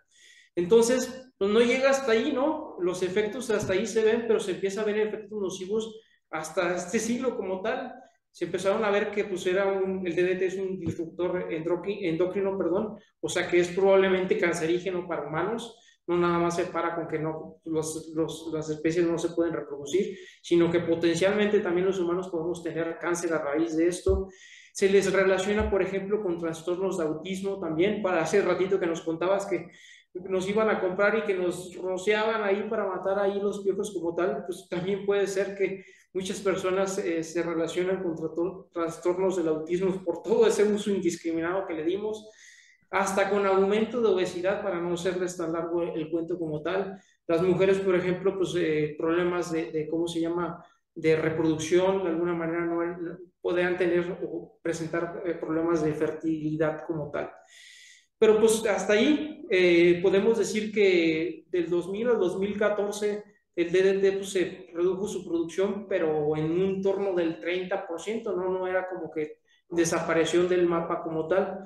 Entonces, 0.57 1.33
pues 1.37 1.51
no 1.51 1.61
llega 1.61 1.91
hasta 1.91 2.13
ahí, 2.13 2.33
¿no? 2.33 2.77
Los 2.81 3.03
efectos 3.03 3.51
hasta 3.51 3.73
ahí 3.73 3.87
se 3.87 4.05
ven, 4.05 4.25
pero 4.27 4.41
se 4.41 4.53
empieza 4.53 4.81
a 4.81 4.85
ver 4.85 4.99
efectos 4.99 5.41
nocivos 5.41 6.01
hasta 6.31 6.77
este 6.77 6.99
siglo 6.99 7.37
como 7.37 7.61
tal, 7.63 7.95
se 8.35 8.47
empezaron 8.47 8.85
a 8.85 8.91
ver 8.91 9.13
que 9.13 9.27
pues 9.27 9.47
era 9.47 9.65
un, 9.65 10.05
el 10.05 10.17
DDT 10.17 10.43
es 10.43 10.57
un 10.57 10.77
disruptor 10.81 11.47
endocrino, 11.53 12.59
perdón, 12.59 12.99
o 13.21 13.29
sea 13.29 13.47
que 13.49 13.61
es 13.61 13.69
probablemente 13.69 14.37
cancerígeno 14.37 15.07
para 15.07 15.29
humanos, 15.29 15.79
no 16.09 16.19
nada 16.19 16.41
más 16.41 16.57
se 16.57 16.65
para 16.65 16.97
con 16.97 17.07
que 17.07 17.21
no, 17.21 17.61
los, 17.65 18.13
las 18.53 18.69
especies 18.71 19.07
no 19.07 19.19
se 19.19 19.29
pueden 19.29 19.55
reproducir, 19.55 20.19
sino 20.43 20.69
que 20.69 20.81
potencialmente 20.81 21.61
también 21.61 21.87
los 21.87 22.01
humanos 22.01 22.29
podemos 22.29 22.61
tener 22.61 22.99
cáncer 22.99 23.33
a 23.35 23.39
raíz 23.39 23.77
de 23.77 23.87
esto. 23.87 24.27
Se 24.73 24.89
les 24.89 25.13
relaciona, 25.13 25.71
por 25.71 25.81
ejemplo, 25.81 26.21
con 26.21 26.37
trastornos 26.41 26.99
de 26.99 27.05
autismo 27.05 27.61
también. 27.61 28.03
Para 28.03 28.23
hace 28.23 28.43
ratito 28.43 28.81
que 28.81 28.89
nos 28.89 29.03
contabas 29.03 29.47
que 29.47 29.69
nos 30.15 30.49
iban 30.49 30.69
a 30.71 30.81
comprar 30.81 31.17
y 31.19 31.23
que 31.23 31.35
nos 31.35 31.73
rociaban 31.77 32.43
ahí 32.43 32.67
para 32.69 32.89
matar 32.89 33.21
ahí 33.21 33.39
los 33.41 33.63
piojos 33.63 33.95
como 33.95 34.13
tal, 34.17 34.45
pues 34.45 34.67
también 34.69 35.07
puede 35.07 35.29
ser 35.29 35.57
que 35.57 35.85
muchas 36.15 36.41
personas 36.41 36.97
eh, 36.99 37.23
se 37.23 37.43
relacionan 37.43 38.03
con 38.03 38.17
trastornos 38.73 39.37
del 39.37 39.49
autismo 39.49 40.03
por 40.03 40.23
todo 40.23 40.47
ese 40.47 40.65
uso 40.65 40.91
indiscriminado 40.91 41.67
que 41.67 41.75
le 41.75 41.85
dimos, 41.85 42.31
hasta 42.91 43.29
con 43.29 43.45
aumento 43.45 44.01
de 44.01 44.09
obesidad, 44.09 44.63
para 44.63 44.81
no 44.81 44.97
serles 44.97 45.37
tan 45.37 45.53
largo 45.53 45.83
el 45.83 46.11
cuento 46.11 46.39
como 46.39 46.63
tal. 46.63 46.99
Las 47.27 47.43
mujeres, 47.43 47.79
por 47.81 47.97
ejemplo, 47.97 48.39
pues 48.39 48.55
eh, 48.57 48.95
problemas 48.97 49.53
de, 49.53 49.71
de, 49.73 49.89
¿cómo 49.89 50.07
se 50.07 50.21
llama?, 50.21 50.65
de 50.95 51.17
reproducción, 51.17 52.05
de 52.05 52.11
alguna 52.11 52.35
manera 52.35 52.65
no 52.65 53.19
podrían 53.41 53.77
tener 53.77 54.19
o 54.23 54.59
presentar 54.63 55.23
eh, 55.27 55.35
problemas 55.35 55.85
de 55.85 55.93
fertilidad 55.93 56.87
como 56.87 57.11
tal. 57.11 57.31
Pero 58.19 58.39
pues 58.39 58.65
hasta 58.67 58.93
ahí 58.93 59.45
eh, 59.51 59.99
podemos 60.03 60.39
decir 60.39 60.73
que 60.73 61.45
del 61.51 61.69
2000 61.69 62.11
al 62.11 62.19
2014 62.19 63.25
el 63.57 63.71
DDT 63.71 64.17
pues, 64.17 64.31
se 64.31 64.69
redujo 64.73 65.07
su 65.07 65.25
producción, 65.25 65.87
pero 65.89 66.37
en 66.37 66.51
un 66.61 66.83
torno 66.83 67.15
del 67.15 67.41
30%, 67.41 68.35
¿no? 68.35 68.51
No 68.51 68.67
era 68.67 68.89
como 68.89 69.11
que 69.11 69.39
desapareció 69.69 70.45
del 70.49 70.67
mapa 70.67 71.03
como 71.03 71.27
tal. 71.29 71.65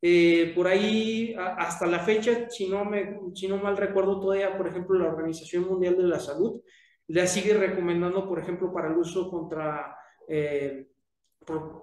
Eh, 0.00 0.52
por 0.54 0.66
ahí, 0.66 1.34
hasta 1.36 1.86
la 1.86 2.00
fecha, 2.00 2.48
si 2.48 2.68
no, 2.68 2.84
me, 2.84 3.18
si 3.34 3.48
no 3.48 3.56
mal 3.58 3.76
recuerdo, 3.76 4.20
todavía, 4.20 4.56
por 4.56 4.68
ejemplo, 4.68 4.98
la 4.98 5.08
Organización 5.08 5.66
Mundial 5.66 5.96
de 5.96 6.04
la 6.04 6.20
Salud 6.20 6.60
la 7.08 7.26
sigue 7.26 7.54
recomendando, 7.54 8.26
por 8.28 8.38
ejemplo, 8.38 8.72
para 8.72 8.88
el 8.88 8.96
uso 8.96 9.30
contra, 9.30 9.96
eh, 10.28 10.88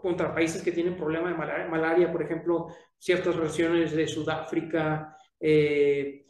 contra 0.01 0.33
países 0.33 0.61
que 0.61 0.71
tienen 0.71 0.97
problema 0.97 1.29
de 1.29 1.35
malaria, 1.35 1.67
malaria, 1.67 2.11
por 2.11 2.21
ejemplo, 2.23 2.67
ciertas 2.97 3.35
regiones 3.35 3.93
de 3.95 4.07
Sudáfrica. 4.07 5.15
Eh, 5.39 6.22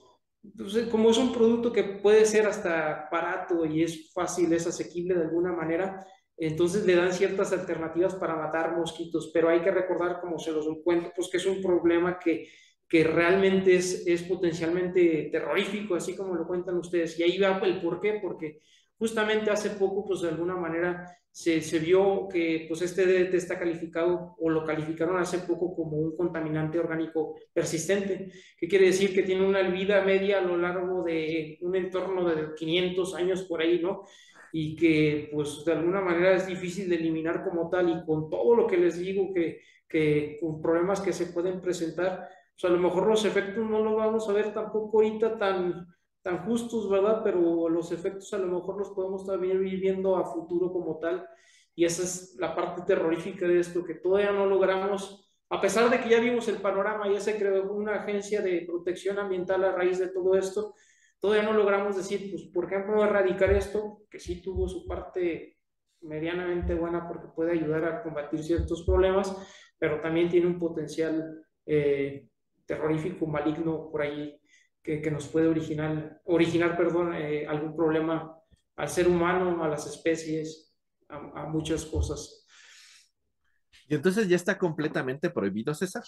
entonces, 0.43 0.87
como 0.87 1.09
es 1.09 1.17
un 1.17 1.31
producto 1.31 1.71
que 1.71 1.83
puede 1.83 2.25
ser 2.25 2.45
hasta 2.47 3.07
barato 3.11 3.65
y 3.65 3.83
es 3.83 4.11
fácil, 4.13 4.51
es 4.51 4.67
asequible 4.67 5.15
de 5.15 5.23
alguna 5.23 5.53
manera, 5.53 6.05
entonces 6.35 6.85
le 6.85 6.95
dan 6.95 7.13
ciertas 7.13 7.53
alternativas 7.53 8.15
para 8.15 8.35
matar 8.35 8.75
mosquitos, 8.75 9.31
pero 9.33 9.49
hay 9.49 9.61
que 9.61 9.71
recordar, 9.71 10.19
como 10.19 10.37
se 10.39 10.51
los 10.51 10.67
cuento, 10.83 11.11
pues 11.15 11.29
que 11.29 11.37
es 11.37 11.45
un 11.45 11.61
problema 11.61 12.19
que, 12.19 12.49
que 12.89 13.03
realmente 13.05 13.75
es, 13.75 14.05
es 14.05 14.23
potencialmente 14.23 15.29
terrorífico, 15.31 15.95
así 15.95 16.15
como 16.15 16.35
lo 16.35 16.45
cuentan 16.45 16.77
ustedes. 16.77 17.17
Y 17.19 17.23
ahí 17.23 17.37
va 17.37 17.59
el 17.63 17.81
por 17.81 18.01
qué, 18.01 18.19
porque 18.21 18.59
justamente 19.03 19.51
hace 19.51 19.71
poco, 19.71 20.05
pues 20.05 20.21
de 20.21 20.29
alguna 20.29 20.55
manera 20.55 21.05
se, 21.29 21.59
se, 21.59 21.77
vio 21.79 22.29
que 22.31 22.67
pues 22.69 22.81
este 22.83 23.05
DDT 23.05 23.33
está 23.33 23.59
calificado 23.59 24.33
o 24.39 24.49
lo 24.49 24.63
calificaron 24.63 25.17
hace 25.17 25.39
poco 25.39 25.75
como 25.75 25.97
un 25.97 26.15
contaminante 26.15 26.79
orgánico 26.79 27.35
persistente, 27.51 28.31
que 28.57 28.67
quiere 28.69 28.85
decir 28.85 29.13
que 29.13 29.23
tiene 29.23 29.45
una 29.45 29.61
vida 29.63 30.05
media 30.05 30.37
a 30.37 30.41
lo 30.41 30.55
largo 30.55 31.03
de 31.03 31.57
un 31.59 31.75
entorno 31.75 32.23
de 32.33 32.55
500 32.55 33.15
años 33.15 33.43
por 33.43 33.59
ahí, 33.59 33.81
¿no? 33.81 34.03
Y 34.53 34.77
que 34.77 35.29
pues 35.33 35.65
de 35.65 35.73
alguna 35.73 35.99
manera 35.99 36.33
es 36.37 36.47
difícil 36.47 36.87
de 36.87 36.95
eliminar 36.95 37.43
como 37.43 37.69
tal 37.69 37.89
y 37.89 38.05
con 38.05 38.29
todo 38.29 38.55
lo 38.55 38.65
que 38.65 38.77
les 38.77 38.97
digo 38.99 39.33
que, 39.33 39.59
que 39.85 40.37
con 40.39 40.61
problemas 40.61 41.01
que 41.01 41.11
se 41.11 41.25
pueden 41.25 41.59
presentar, 41.59 42.29
pues 42.53 42.71
a 42.71 42.73
lo 42.73 42.79
mejor 42.79 43.05
los 43.05 43.25
efectos 43.25 43.69
no 43.69 43.83
los 43.83 43.97
vamos 43.97 44.29
a 44.29 44.31
ver 44.31 44.53
tampoco 44.53 45.01
ahorita 45.01 45.37
tan 45.37 45.93
tan 46.23 46.45
justos, 46.45 46.89
¿verdad? 46.89 47.21
Pero 47.23 47.69
los 47.69 47.91
efectos 47.91 48.33
a 48.33 48.37
lo 48.39 48.47
mejor 48.47 48.77
los 48.77 48.91
podemos 48.91 49.25
también 49.25 49.65
ir 49.67 49.79
viendo 49.79 50.15
a 50.15 50.25
futuro 50.25 50.71
como 50.71 50.97
tal. 50.97 51.27
Y 51.75 51.85
esa 51.85 52.03
es 52.03 52.35
la 52.39 52.55
parte 52.55 52.83
terrorífica 52.83 53.47
de 53.47 53.59
esto, 53.59 53.83
que 53.83 53.95
todavía 53.95 54.31
no 54.31 54.45
logramos, 54.45 55.29
a 55.49 55.59
pesar 55.59 55.89
de 55.89 55.99
que 55.99 56.09
ya 56.09 56.19
vimos 56.19 56.47
el 56.47 56.57
panorama, 56.57 57.11
ya 57.11 57.19
se 57.19 57.37
creó 57.37 57.71
una 57.73 57.95
agencia 57.95 58.41
de 58.41 58.63
protección 58.65 59.19
ambiental 59.19 59.63
a 59.63 59.73
raíz 59.73 59.99
de 59.99 60.07
todo 60.07 60.35
esto, 60.35 60.75
todavía 61.19 61.43
no 61.43 61.53
logramos 61.53 61.97
decir, 61.97 62.29
pues, 62.31 62.43
¿por 62.53 62.71
no 62.87 63.03
erradicar 63.03 63.51
esto? 63.51 64.03
Que 64.09 64.19
sí 64.19 64.41
tuvo 64.41 64.67
su 64.67 64.85
parte 64.87 65.57
medianamente 66.01 66.75
buena 66.75 67.07
porque 67.07 67.27
puede 67.35 67.53
ayudar 67.53 67.85
a 67.85 68.03
combatir 68.03 68.43
ciertos 68.43 68.83
problemas, 68.85 69.35
pero 69.77 69.99
también 69.99 70.29
tiene 70.29 70.47
un 70.47 70.59
potencial 70.59 71.43
eh, 71.65 72.27
terrorífico, 72.65 73.25
maligno 73.25 73.89
por 73.91 74.03
ahí 74.03 74.39
que, 74.83 75.01
que 75.01 75.11
nos 75.11 75.27
puede 75.27 75.47
originar, 75.47 76.21
originar 76.25 76.75
perdón, 76.75 77.13
eh, 77.15 77.47
algún 77.47 77.75
problema 77.75 78.37
al 78.75 78.89
ser 78.89 79.07
humano, 79.07 79.63
a 79.63 79.69
las 79.69 79.87
especies, 79.87 80.75
a, 81.07 81.15
a, 81.15 81.45
muchas 81.45 81.85
cosas. 81.85 82.45
Y 83.87 83.95
entonces 83.95 84.27
ya 84.27 84.35
está 84.35 84.57
completamente 84.57 85.29
prohibido, 85.29 85.73
César. 85.73 86.03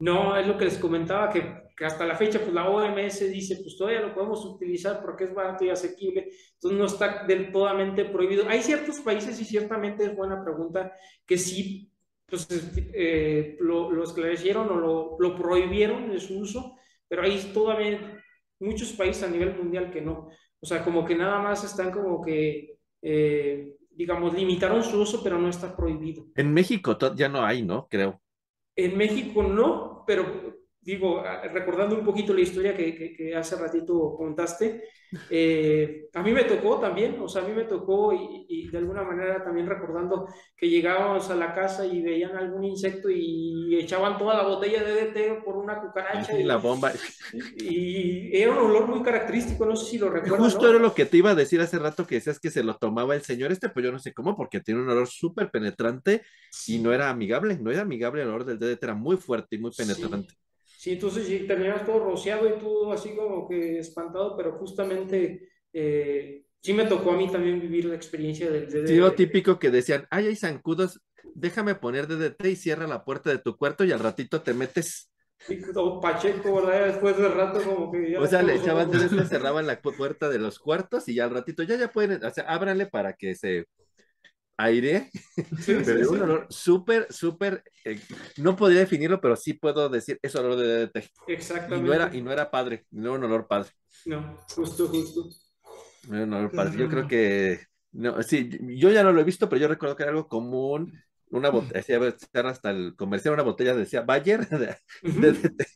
No, 0.00 0.36
es 0.36 0.46
lo 0.46 0.56
que 0.56 0.66
les 0.66 0.78
comentaba, 0.78 1.28
que, 1.30 1.42
que, 1.76 1.84
hasta 1.84 2.06
la 2.06 2.14
fecha, 2.14 2.38
pues 2.38 2.52
la 2.52 2.68
OMS 2.68 3.30
dice, 3.30 3.56
pues 3.56 3.76
todavía 3.76 4.00
lo 4.00 4.14
podemos 4.14 4.44
utilizar 4.44 5.02
porque 5.02 5.24
es 5.24 5.34
barato 5.34 5.64
y 5.64 5.70
asequible, 5.70 6.30
entonces 6.54 6.78
no 6.78 6.86
está 6.86 7.24
del 7.24 7.50
totalmente 7.50 8.04
prohibido. 8.04 8.48
Hay 8.48 8.62
ciertos 8.62 9.00
países, 9.00 9.40
y 9.40 9.44
ciertamente 9.44 10.04
es 10.04 10.14
buena 10.14 10.44
pregunta, 10.44 10.92
que 11.26 11.36
sí, 11.36 11.90
pues 12.26 12.46
eh, 12.76 13.56
lo, 13.58 13.90
lo, 13.90 14.04
esclarecieron 14.04 14.68
o 14.70 14.76
lo, 14.76 15.16
lo 15.18 15.34
prohibieron 15.34 16.10
de 16.10 16.20
su 16.20 16.38
uso, 16.38 16.76
pero 17.08 17.22
hay 17.22 17.36
todavía 17.52 18.17
muchos 18.60 18.92
países 18.92 19.22
a 19.22 19.28
nivel 19.28 19.56
mundial 19.56 19.90
que 19.90 20.00
no. 20.00 20.28
O 20.60 20.66
sea, 20.66 20.84
como 20.84 21.04
que 21.04 21.14
nada 21.14 21.40
más 21.40 21.64
están 21.64 21.90
como 21.90 22.20
que, 22.22 22.78
eh, 23.02 23.76
digamos, 23.90 24.34
limitaron 24.34 24.82
su 24.82 25.00
uso, 25.00 25.22
pero 25.22 25.38
no 25.38 25.48
está 25.48 25.76
prohibido. 25.76 26.26
En 26.34 26.52
México 26.52 26.96
ya 27.14 27.28
no 27.28 27.44
hay, 27.44 27.62
¿no? 27.62 27.86
Creo. 27.88 28.20
En 28.76 28.96
México 28.96 29.42
no, 29.42 30.04
pero 30.06 30.58
digo, 30.88 31.22
recordando 31.52 31.96
un 31.96 32.04
poquito 32.04 32.32
la 32.32 32.40
historia 32.40 32.74
que, 32.74 32.94
que, 32.94 33.12
que 33.12 33.36
hace 33.36 33.56
ratito 33.56 34.14
contaste, 34.16 34.84
eh, 35.30 36.08
a 36.14 36.22
mí 36.22 36.32
me 36.32 36.44
tocó 36.44 36.78
también, 36.78 37.18
o 37.20 37.28
sea, 37.28 37.42
a 37.42 37.48
mí 37.48 37.54
me 37.54 37.64
tocó 37.64 38.12
y, 38.12 38.46
y, 38.48 38.68
de 38.68 38.78
alguna 38.78 39.02
manera 39.02 39.42
también 39.42 39.66
recordando 39.66 40.28
que 40.56 40.68
llegábamos 40.68 41.30
a 41.30 41.34
la 41.34 41.54
casa 41.54 41.86
y 41.86 42.02
veían 42.02 42.36
algún 42.36 42.64
insecto 42.64 43.08
y 43.10 43.76
echaban 43.78 44.18
toda 44.18 44.36
la 44.36 44.42
botella 44.42 44.82
de 44.82 45.06
DT 45.06 45.44
por 45.44 45.56
una 45.56 45.80
cucaracha. 45.80 46.38
Y, 46.38 46.42
la 46.44 46.56
bomba. 46.56 46.92
Y, 47.56 48.36
era 48.36 48.52
un 48.52 48.58
olor 48.58 48.88
muy 48.88 49.02
característico, 49.02 49.64
no 49.64 49.76
sé 49.76 49.90
si 49.90 49.98
lo 49.98 50.10
recuerdas. 50.10 50.40
Justo 50.40 50.62
¿no? 50.62 50.70
era 50.70 50.78
lo 50.78 50.94
que 50.94 51.06
te 51.06 51.16
iba 51.18 51.30
a 51.30 51.34
decir 51.34 51.60
hace 51.60 51.78
rato 51.78 52.06
que 52.06 52.16
decías 52.16 52.40
que 52.40 52.50
se 52.50 52.62
lo 52.62 52.76
tomaba 52.76 53.14
el 53.14 53.22
señor 53.22 53.52
este, 53.52 53.68
pues 53.68 53.84
yo 53.84 53.92
no 53.92 53.98
sé 53.98 54.12
cómo, 54.12 54.36
porque 54.36 54.60
tiene 54.60 54.80
un 54.80 54.88
olor 54.88 55.06
súper 55.06 55.50
penetrante 55.50 56.22
y 56.66 56.78
no 56.78 56.92
era 56.92 57.10
amigable, 57.10 57.58
no 57.58 57.70
era 57.70 57.82
amigable 57.82 58.22
el 58.22 58.28
olor 58.28 58.44
del 58.44 58.58
DDT, 58.58 58.82
era 58.82 58.94
muy 58.94 59.16
fuerte 59.16 59.56
y 59.56 59.58
muy 59.58 59.70
penetrante. 59.70 60.30
Sí. 60.30 60.47
Sí, 60.78 60.92
entonces 60.92 61.26
sí, 61.26 61.40
terminas 61.40 61.84
todo 61.84 61.98
rociado 61.98 62.48
y 62.48 62.56
todo 62.60 62.92
así 62.92 63.16
como 63.16 63.48
que 63.48 63.80
espantado, 63.80 64.36
pero 64.36 64.52
justamente 64.58 65.50
eh, 65.72 66.44
sí 66.62 66.72
me 66.72 66.84
tocó 66.84 67.10
a 67.10 67.16
mí 67.16 67.28
también 67.28 67.60
vivir 67.60 67.86
la 67.86 67.96
experiencia 67.96 68.48
del 68.48 68.68
DDT. 68.68 68.86
Sí, 68.86 68.94
lo 68.94 69.12
típico 69.12 69.58
que 69.58 69.72
decían, 69.72 70.06
ay, 70.08 70.28
hay 70.28 70.36
zancudos, 70.36 71.02
déjame 71.34 71.74
poner 71.74 72.06
DDT 72.06 72.44
y 72.46 72.54
cierra 72.54 72.86
la 72.86 73.04
puerta 73.04 73.28
de 73.30 73.38
tu 73.38 73.56
cuarto 73.56 73.82
y 73.82 73.90
al 73.90 73.98
ratito 73.98 74.40
te 74.40 74.54
metes. 74.54 75.10
Sí, 75.40 75.60
como 75.60 76.00
Pacheco, 76.00 76.54
¿verdad? 76.54 76.86
Después 76.86 77.16
del 77.16 77.32
rato 77.32 77.60
como 77.60 77.90
que 77.90 78.12
ya... 78.12 78.20
O 78.20 78.26
sea, 78.28 78.44
le 78.44 78.54
echaban 78.54 78.88
DDT, 78.88 79.26
cerraban 79.28 79.66
la 79.66 79.80
puerta 79.80 80.28
de 80.28 80.38
los 80.38 80.60
cuartos 80.60 81.08
y 81.08 81.14
ya 81.16 81.24
al 81.24 81.30
ratito 81.30 81.64
ya 81.64 81.74
ya 81.74 81.90
pueden, 81.90 82.24
o 82.24 82.30
sea, 82.30 82.44
ábranle 82.44 82.86
para 82.86 83.14
que 83.14 83.34
se 83.34 83.66
aire, 84.58 85.10
sí, 85.60 85.76
pero 85.84 86.04
sí, 86.04 86.14
un 86.14 86.22
olor 86.22 86.46
súper, 86.50 87.06
súper, 87.10 87.62
eh, 87.84 88.00
no 88.38 88.56
podría 88.56 88.80
definirlo, 88.80 89.20
pero 89.20 89.36
sí 89.36 89.54
puedo 89.54 89.88
decir, 89.88 90.18
es 90.20 90.34
olor 90.34 90.56
de 90.56 90.86
DDT. 90.86 91.10
Exactamente. 91.28 91.76
Y 91.78 91.88
no 91.88 91.94
era, 91.94 92.16
y 92.16 92.22
no 92.22 92.32
era 92.32 92.50
padre, 92.50 92.84
no 92.90 93.02
era 93.02 93.18
un 93.18 93.24
olor 93.24 93.46
padre. 93.46 93.70
No, 94.04 94.36
justo, 94.54 94.88
justo. 94.88 95.28
No 96.08 96.16
era 96.16 96.24
un 96.24 96.34
olor 96.34 96.50
padre. 96.50 96.76
Yo 96.76 96.88
creo 96.88 97.06
que, 97.06 97.60
no, 97.92 98.20
sí, 98.22 98.50
yo 98.76 98.90
ya 98.90 99.04
no 99.04 99.12
lo 99.12 99.20
he 99.20 99.24
visto, 99.24 99.48
pero 99.48 99.60
yo 99.60 99.68
recuerdo 99.68 99.96
que 99.96 100.02
era 100.02 100.10
algo 100.10 100.28
común, 100.28 100.92
una 101.30 101.50
botella, 101.50 102.14
hasta 102.44 102.70
el 102.70 102.96
comercial, 102.96 103.34
una 103.34 103.42
botella 103.44 103.74
decía 103.74 104.02
Bayer, 104.02 104.48
de, 104.48 104.76
de, 105.02 105.32
de, 105.32 105.66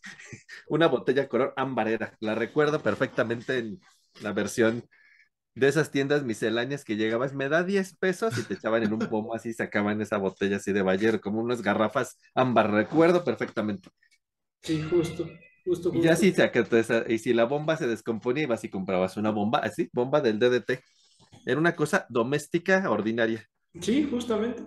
una 0.68 0.88
botella 0.88 1.28
color 1.28 1.54
ambarera, 1.56 2.16
la 2.20 2.34
recuerdo 2.34 2.82
perfectamente 2.82 3.58
en 3.58 3.80
la 4.22 4.32
versión 4.32 4.84
de 5.54 5.68
esas 5.68 5.90
tiendas 5.90 6.24
misceláneas 6.24 6.84
que 6.84 6.96
llegabas, 6.96 7.34
me 7.34 7.48
da 7.48 7.62
10 7.62 7.96
pesos 7.96 8.38
y 8.38 8.42
te 8.42 8.54
echaban 8.54 8.82
en 8.82 8.92
un 8.92 9.00
pomo 9.00 9.34
así, 9.34 9.52
sacaban 9.52 10.00
esa 10.00 10.16
botella 10.16 10.56
así 10.56 10.72
de 10.72 10.82
Bayer, 10.82 11.20
como 11.20 11.40
unas 11.40 11.62
garrafas 11.62 12.18
ámbar, 12.34 12.70
recuerdo 12.70 13.22
perfectamente. 13.22 13.90
Sí, 14.62 14.82
justo, 14.82 15.28
justo. 15.64 15.90
justo. 15.90 15.92
Y 15.94 16.02
ya 16.02 16.16
sí, 16.16 16.34
y 17.08 17.18
si 17.18 17.34
la 17.34 17.44
bomba 17.44 17.76
se 17.76 17.86
descomponía, 17.86 18.44
ibas 18.44 18.64
y 18.64 18.70
comprabas 18.70 19.16
una 19.16 19.30
bomba, 19.30 19.58
así, 19.58 19.90
bomba 19.92 20.20
del 20.20 20.38
DDT. 20.38 20.82
Era 21.44 21.58
una 21.58 21.74
cosa 21.74 22.06
doméstica 22.08 22.88
ordinaria. 22.90 23.46
Sí, 23.80 24.06
justamente. 24.10 24.62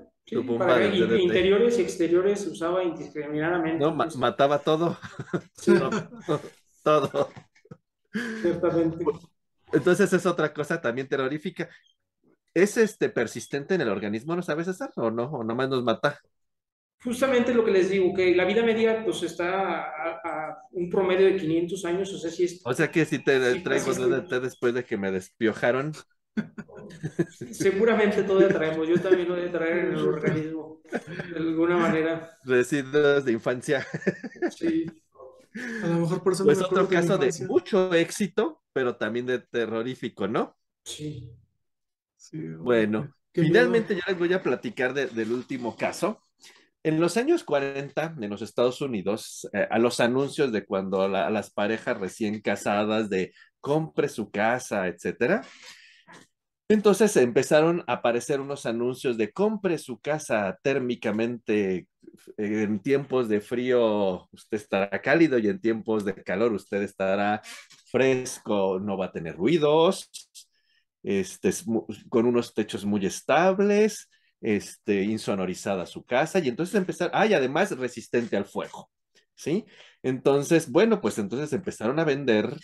para 0.58 0.86
interiores 0.86 1.80
y 1.80 1.82
exteriores 1.82 2.46
usaba 2.48 2.84
indiscriminadamente. 2.84 3.84
No, 3.84 3.94
mataba 3.94 4.60
todo. 4.60 4.98
todo. 6.84 7.32
Ciertamente. 8.42 9.06
Entonces 9.76 10.12
es 10.14 10.26
otra 10.26 10.54
cosa 10.54 10.82
también 10.82 11.08
terrorífica. 11.08 11.70
¿Es 12.54 12.78
este 12.78 13.10
persistente 13.10 13.76
en 13.76 13.82
el 13.82 13.90
organismo, 13.90 14.36
no 14.36 14.42
sabes 14.42 14.68
hacer 14.70 14.90
o 14.96 15.12
no? 15.12 15.26
¿O 15.26 15.44
nomás 15.44 15.70
nos 15.70 15.84
mata? 15.84 16.20
Justamente 17.04 17.54
lo 17.54 17.66
que 17.66 17.72
les 17.72 17.90
digo, 17.90 18.14
que 18.14 18.34
la 18.34 18.46
vida 18.46 18.64
media 18.64 19.04
pues 19.04 19.22
está 19.24 19.82
a, 19.82 20.58
un 20.72 20.90
promedio 20.90 21.28
de 21.28 21.36
500 21.36 21.86
años, 21.86 22.14
o 22.14 22.18
sea, 22.18 22.32
si 22.32 22.46
es... 22.46 22.62
O 22.64 22.74
sea 22.74 22.90
que 22.90 23.06
si 23.06 23.20
te 23.20 23.60
traigo 23.60 23.94
DDT 23.94 24.42
después 24.42 24.74
de 24.74 24.86
que 24.86 24.98
me 24.98 25.12
despiojaron. 25.12 25.94
Seguramente 27.52 28.24
todavía 28.24 28.50
traemos, 28.50 28.88
yo 28.88 29.00
también 29.00 29.28
lo 29.28 29.36
voy 29.36 29.46
a 29.46 29.52
traer 29.52 29.78
en 29.78 29.94
el 29.94 30.00
organismo, 30.08 30.82
de 31.32 31.38
alguna 31.38 31.78
manera. 31.78 32.38
Residuos 32.44 33.26
de 33.26 33.32
infancia. 33.34 33.86
Sí. 34.56 34.86
A 35.84 35.88
lo 35.88 36.00
mejor 36.00 36.22
por 36.22 36.34
eso 36.34 36.44
pues 36.44 36.62
otro 36.62 36.88
caso 36.88 37.18
de 37.18 37.34
mucho 37.48 37.94
éxito, 37.94 38.62
pero 38.74 38.98
también 38.98 39.26
de 39.26 39.40
terrorífico, 39.40 40.28
¿no? 40.28 40.56
Sí. 40.84 41.32
bueno, 42.60 43.14
finalmente 43.34 43.96
ya 43.96 44.04
les 44.08 44.20
voy 44.20 44.34
a 44.34 44.44
platicar 44.44 44.94
del 44.94 45.32
último 45.32 45.76
caso. 45.76 46.22
En 46.84 47.00
los 47.00 47.18
años 47.18 47.44
40, 47.44 48.16
en 48.22 48.30
los 48.30 48.44
Estados 48.44 48.80
Unidos, 48.80 49.50
eh, 49.54 49.68
a 49.72 49.80
los 49.80 50.00
anuncios 50.00 50.52
de 50.52 50.66
cuando 50.66 51.08
las 51.08 51.50
parejas 51.50 52.00
recién 52.00 52.42
casadas 52.42 53.10
de 53.10 53.34
compre 53.60 54.08
su 54.08 54.30
casa, 54.30 54.88
etcétera, 54.88 55.42
entonces 56.68 57.16
empezaron 57.18 57.84
a 57.88 57.94
aparecer 57.94 58.40
unos 58.40 58.66
anuncios 58.66 59.18
de 59.18 59.32
compre 59.32 59.78
su 59.78 60.00
casa 60.00 60.58
térmicamente 60.64 61.88
en 62.38 62.80
tiempos 62.80 63.30
de 63.30 63.42
frío 63.42 64.28
usted 64.32 64.58
estará 64.58 65.02
cálido 65.02 65.38
y 65.38 65.48
en 65.48 65.60
tiempos 65.60 66.06
de 66.06 66.16
calor 66.24 66.54
usted 66.54 66.82
estará 66.82 67.42
fresco, 67.92 68.80
no 68.80 68.98
va 68.98 69.06
a 69.08 69.12
tener 69.12 69.36
ruidos, 69.36 70.10
este, 71.04 71.52
con 72.10 72.26
unos 72.26 72.54
techos 72.54 72.86
muy 72.86 73.06
estables, 73.06 74.10
este, 74.42 75.04
insonorizada 75.04 75.86
su 75.86 76.04
casa 76.04 76.40
y 76.40 76.50
entonces 76.50 76.76
empezar, 76.76 77.12
ah, 77.14 77.26
y 77.26 77.34
además 77.34 77.72
resistente 77.78 78.38
al 78.38 78.46
fuego, 78.46 78.90
¿sí? 79.36 79.66
Entonces, 80.04 80.70
bueno, 80.70 81.02
pues 81.02 81.18
entonces 81.18 81.54
empezaron 81.54 82.00
a 82.00 82.04
vender 82.04 82.56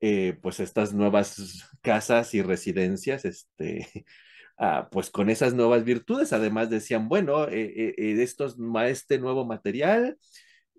eh, 0.00 0.38
pues 0.42 0.60
estas 0.60 0.94
nuevas 0.94 1.68
casas 1.82 2.34
y 2.34 2.42
residencias, 2.42 3.24
este, 3.24 4.06
ah, 4.58 4.88
pues 4.90 5.10
con 5.10 5.30
esas 5.30 5.54
nuevas 5.54 5.84
virtudes. 5.84 6.32
Además 6.32 6.70
decían, 6.70 7.08
bueno, 7.08 7.48
eh, 7.48 7.94
eh, 7.98 8.22
estos, 8.22 8.56
este 8.86 9.18
nuevo 9.18 9.44
material 9.46 10.18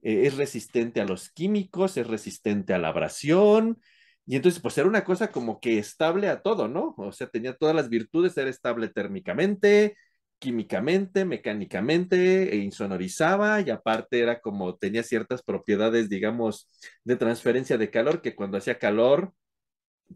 es 0.03 0.36
resistente 0.36 0.99
a 0.99 1.05
los 1.05 1.30
químicos, 1.30 1.95
es 1.97 2.07
resistente 2.07 2.74
a 2.74 2.80
la 2.80 2.88
abrasión. 2.89 3.80
Y 4.26 4.36
entonces, 4.36 4.61
pues 4.61 4.78
era 4.78 4.88
una 4.88 5.03
cosa 5.03 5.32
como 5.32 5.59
que 5.59 5.78
estable 5.78 6.28
a 6.30 6.41
todo, 6.41 6.67
¿no? 6.67 6.95
O 6.97 7.11
sea, 7.11 7.28
tenía 7.28 7.55
todas 7.55 7.76
las 7.76 7.89
virtudes, 7.89 8.38
era 8.38 8.49
estable 8.49 8.88
térmicamente, 8.89 9.95
químicamente, 10.41 11.23
mecánicamente, 11.23 12.51
e 12.51 12.57
insonorizaba 12.57 13.61
y 13.61 13.69
aparte 13.69 14.19
era 14.19 14.41
como 14.41 14.75
tenía 14.75 15.03
ciertas 15.03 15.43
propiedades, 15.43 16.09
digamos, 16.09 16.67
de 17.03 17.15
transferencia 17.15 17.77
de 17.77 17.91
calor, 17.91 18.21
que 18.23 18.35
cuando 18.35 18.57
hacía 18.57 18.79
calor 18.79 19.33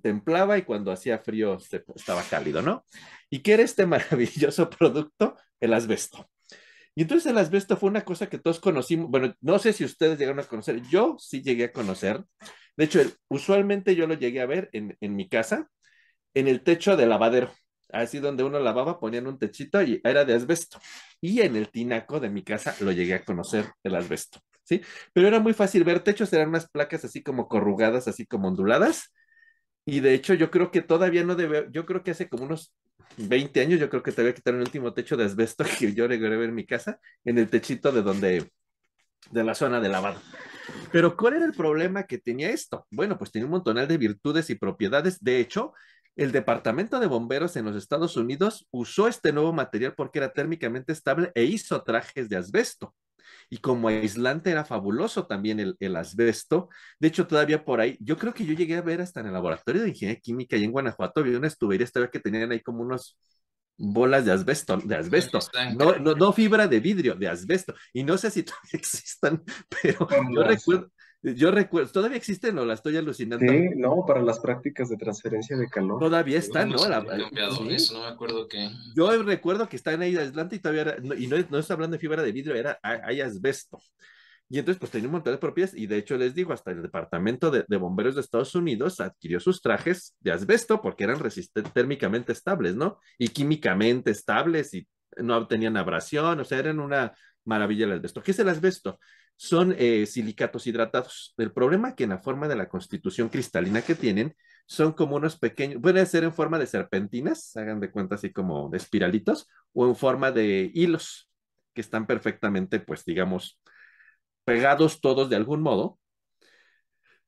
templaba 0.01 0.57
y 0.57 0.63
cuando 0.63 0.91
hacía 0.91 1.19
frío 1.19 1.57
estaba 1.95 2.23
cálido, 2.23 2.63
¿no? 2.63 2.83
¿Y 3.29 3.39
qué 3.43 3.53
era 3.53 3.63
este 3.63 3.85
maravilloso 3.87 4.69
producto? 4.69 5.37
El 5.59 5.73
asbesto. 5.73 6.27
Y 6.95 7.03
entonces 7.03 7.31
el 7.31 7.37
asbesto 7.37 7.77
fue 7.77 7.89
una 7.89 8.03
cosa 8.03 8.27
que 8.27 8.39
todos 8.39 8.59
conocimos, 8.59 9.11
bueno, 9.11 9.35
no 9.41 9.59
sé 9.59 9.73
si 9.73 9.85
ustedes 9.85 10.17
llegaron 10.17 10.39
a 10.39 10.47
conocer, 10.47 10.81
yo 10.89 11.17
sí 11.19 11.43
llegué 11.43 11.65
a 11.65 11.71
conocer, 11.71 12.23
de 12.77 12.85
hecho, 12.85 12.99
usualmente 13.29 13.95
yo 13.95 14.07
lo 14.07 14.15
llegué 14.15 14.41
a 14.41 14.47
ver 14.47 14.69
en, 14.73 14.97
en 15.01 15.15
mi 15.15 15.29
casa, 15.29 15.69
en 16.33 16.47
el 16.47 16.63
techo 16.63 16.97
del 16.97 17.09
lavadero 17.09 17.51
así 18.01 18.19
donde 18.19 18.43
uno 18.43 18.59
lavaba, 18.59 18.99
ponían 18.99 19.27
un 19.27 19.39
techito 19.39 19.81
y 19.81 20.01
era 20.03 20.25
de 20.25 20.33
asbesto. 20.33 20.79
Y 21.21 21.41
en 21.41 21.55
el 21.55 21.69
tinaco 21.69 22.19
de 22.19 22.29
mi 22.29 22.43
casa 22.43 22.75
lo 22.81 22.91
llegué 22.91 23.15
a 23.15 23.23
conocer 23.23 23.65
el 23.83 23.95
asbesto, 23.95 24.39
¿sí? 24.63 24.81
Pero 25.13 25.27
era 25.27 25.39
muy 25.39 25.53
fácil 25.53 25.83
ver 25.83 26.01
techos, 26.01 26.31
eran 26.33 26.49
unas 26.49 26.69
placas 26.69 27.05
así 27.05 27.23
como 27.23 27.47
corrugadas, 27.47 28.07
así 28.07 28.25
como 28.25 28.47
onduladas. 28.47 29.13
Y 29.85 29.99
de 29.99 30.13
hecho 30.13 30.33
yo 30.33 30.51
creo 30.51 30.71
que 30.71 30.81
todavía 30.81 31.23
no 31.23 31.35
debe, 31.35 31.67
yo 31.71 31.85
creo 31.85 32.03
que 32.03 32.11
hace 32.11 32.27
como 32.27 32.45
unos 32.45 32.73
20 33.17 33.61
años, 33.61 33.79
yo 33.79 33.89
creo 33.89 34.03
que 34.03 34.11
te 34.11 34.21
voy 34.21 34.31
a 34.31 34.35
quitar 34.35 34.53
el 34.55 34.61
último 34.61 34.93
techo 34.93 35.15
de 35.15 35.25
asbesto 35.25 35.63
que 35.79 35.93
yo 35.93 36.05
a 36.05 36.07
ver 36.07 36.21
en 36.21 36.55
mi 36.55 36.65
casa, 36.65 36.99
en 37.23 37.37
el 37.37 37.49
techito 37.49 37.91
de 37.91 38.01
donde, 38.01 38.51
de 39.31 39.43
la 39.43 39.55
zona 39.55 39.79
de 39.79 39.89
lavado. 39.89 40.19
Pero 40.91 41.15
¿cuál 41.15 41.35
era 41.35 41.45
el 41.45 41.53
problema 41.53 42.03
que 42.03 42.17
tenía 42.17 42.49
esto? 42.49 42.87
Bueno, 42.91 43.17
pues 43.17 43.31
tenía 43.31 43.45
un 43.45 43.51
montonal 43.51 43.87
de 43.87 43.97
virtudes 43.97 44.49
y 44.49 44.55
propiedades. 44.55 45.23
De 45.23 45.39
hecho, 45.39 45.73
el 46.15 46.31
Departamento 46.31 46.99
de 46.99 47.07
Bomberos 47.07 47.55
en 47.55 47.65
los 47.65 47.75
Estados 47.75 48.17
Unidos 48.17 48.67
usó 48.71 49.07
este 49.07 49.33
nuevo 49.33 49.53
material 49.53 49.93
porque 49.95 50.19
era 50.19 50.33
térmicamente 50.33 50.93
estable 50.93 51.31
e 51.35 51.43
hizo 51.43 51.83
trajes 51.83 52.29
de 52.29 52.37
asbesto. 52.37 52.95
Y 53.49 53.57
como 53.57 53.87
aislante 53.89 54.51
era 54.51 54.65
fabuloso 54.65 55.27
también 55.27 55.59
el, 55.59 55.75
el 55.79 55.95
asbesto. 55.95 56.69
De 56.99 57.09
hecho, 57.09 57.27
todavía 57.27 57.63
por 57.65 57.79
ahí, 57.79 57.97
yo 57.99 58.17
creo 58.17 58.33
que 58.33 58.45
yo 58.45 58.53
llegué 58.53 58.75
a 58.75 58.81
ver 58.81 59.01
hasta 59.01 59.19
en 59.19 59.27
el 59.27 59.33
laboratorio 59.33 59.81
de 59.83 59.89
ingeniería 59.89 60.21
química 60.21 60.57
y 60.57 60.63
en 60.63 60.71
Guanajuato, 60.71 61.21
había 61.21 61.37
una 61.37 61.47
estubería, 61.47 61.83
esta 61.85 62.09
que 62.09 62.19
tenían 62.19 62.51
ahí 62.51 62.61
como 62.61 62.81
unos 62.81 63.17
bolas 63.77 64.25
de 64.25 64.31
asbesto, 64.31 64.77
de 64.77 64.95
asbesto, 64.95 65.39
no, 65.77 65.97
no, 65.97 66.15
no, 66.15 66.31
fibra 66.33 66.67
de 66.67 66.79
vidrio, 66.79 67.15
de 67.15 67.27
asbesto. 67.27 67.73
Y 67.93 68.03
no 68.03 68.17
sé 68.17 68.31
si 68.31 68.43
todavía 68.43 68.69
existan, 68.73 69.43
pero 69.69 70.07
yo 70.33 70.43
recuerdo, 70.43 70.91
yo 71.33 71.51
recuerdo, 71.51 71.91
¿todavía 71.91 72.17
existen 72.17 72.57
o 72.59 72.65
la 72.65 72.75
estoy 72.75 72.97
alucinando? 72.97 73.45
Sí, 73.45 73.69
no, 73.75 74.03
para 74.05 74.21
las 74.21 74.39
prácticas 74.39 74.89
de 74.89 74.97
transferencia 74.97 75.57
de 75.57 75.67
calor. 75.67 75.99
Todavía 75.99 76.37
están, 76.37 76.69
¿no? 76.69 76.87
La, 76.87 76.99
eso, 77.69 77.93
no 77.93 78.01
me 78.01 78.07
acuerdo 78.07 78.47
que. 78.47 78.69
Yo 78.95 79.23
recuerdo 79.23 79.67
que 79.67 79.75
están 79.75 80.01
ahí 80.01 80.15
aislante 80.15 80.57
y 80.57 80.59
todavía, 80.59 80.97
y 81.17 81.27
no, 81.27 81.37
no 81.49 81.59
estoy 81.59 81.73
hablando 81.73 81.95
de 81.95 81.99
fibra 81.99 82.21
de 82.21 82.31
vidrio, 82.31 82.55
era, 82.55 82.79
hay 82.81 83.21
asbesto. 83.21 83.79
Y 84.47 84.59
entonces, 84.59 84.79
pues 84.79 84.91
tenía 84.91 85.07
un 85.07 85.13
montón 85.13 85.33
de 85.33 85.39
propiedades, 85.39 85.75
y 85.75 85.87
de 85.87 85.97
hecho 85.97 86.17
les 86.17 86.35
digo, 86.35 86.53
hasta 86.53 86.69
el 86.69 86.83
Departamento 86.83 87.49
de, 87.49 87.65
de, 87.67 87.77
Bomberos 87.77 88.13
de 88.13 88.21
Estados 88.21 88.53
Unidos 88.53 88.99
adquirió 88.99 89.39
sus 89.39 89.59
trajes 89.59 90.15
de 90.19 90.31
asbesto 90.31 90.81
porque 90.81 91.03
eran 91.03 91.19
resistentes, 91.19 91.73
térmicamente 91.73 92.31
estables, 92.31 92.75
¿no? 92.75 92.99
Y 93.17 93.29
químicamente 93.29 94.11
estables 94.11 94.73
y 94.75 94.87
no 95.17 95.47
tenían 95.47 95.77
abrasión, 95.77 96.39
o 96.39 96.45
sea, 96.45 96.59
eran 96.59 96.79
una 96.79 97.13
maravilla 97.43 97.85
el 97.85 97.93
asbesto. 97.93 98.21
¿Qué 98.21 98.31
es 98.31 98.39
el 98.39 98.49
asbesto? 98.49 98.99
Son 99.35 99.75
eh, 99.77 100.05
silicatos 100.05 100.67
hidratados. 100.67 101.33
El 101.37 101.51
problema 101.51 101.89
es 101.89 101.95
que 101.95 102.05
en 102.05 102.11
la 102.11 102.19
forma 102.19 102.47
de 102.47 102.55
la 102.55 102.69
constitución 102.69 103.29
cristalina 103.29 103.81
que 103.81 103.95
tienen, 103.95 104.35
son 104.67 104.93
como 104.93 105.15
unos 105.17 105.37
pequeños, 105.37 105.81
pueden 105.81 106.05
ser 106.07 106.23
en 106.23 106.33
forma 106.33 106.57
de 106.57 106.67
serpentinas, 106.67 107.55
hagan 107.55 107.79
de 107.79 107.91
cuenta 107.91 108.15
así 108.15 108.31
como 108.31 108.69
de 108.69 108.77
espiralitos, 108.77 109.47
o 109.73 109.87
en 109.87 109.95
forma 109.95 110.31
de 110.31 110.71
hilos, 110.73 111.29
que 111.73 111.81
están 111.81 112.07
perfectamente, 112.07 112.79
pues 112.79 113.03
digamos, 113.05 113.59
pegados 114.45 115.01
todos 115.01 115.29
de 115.29 115.35
algún 115.35 115.61
modo. 115.61 115.99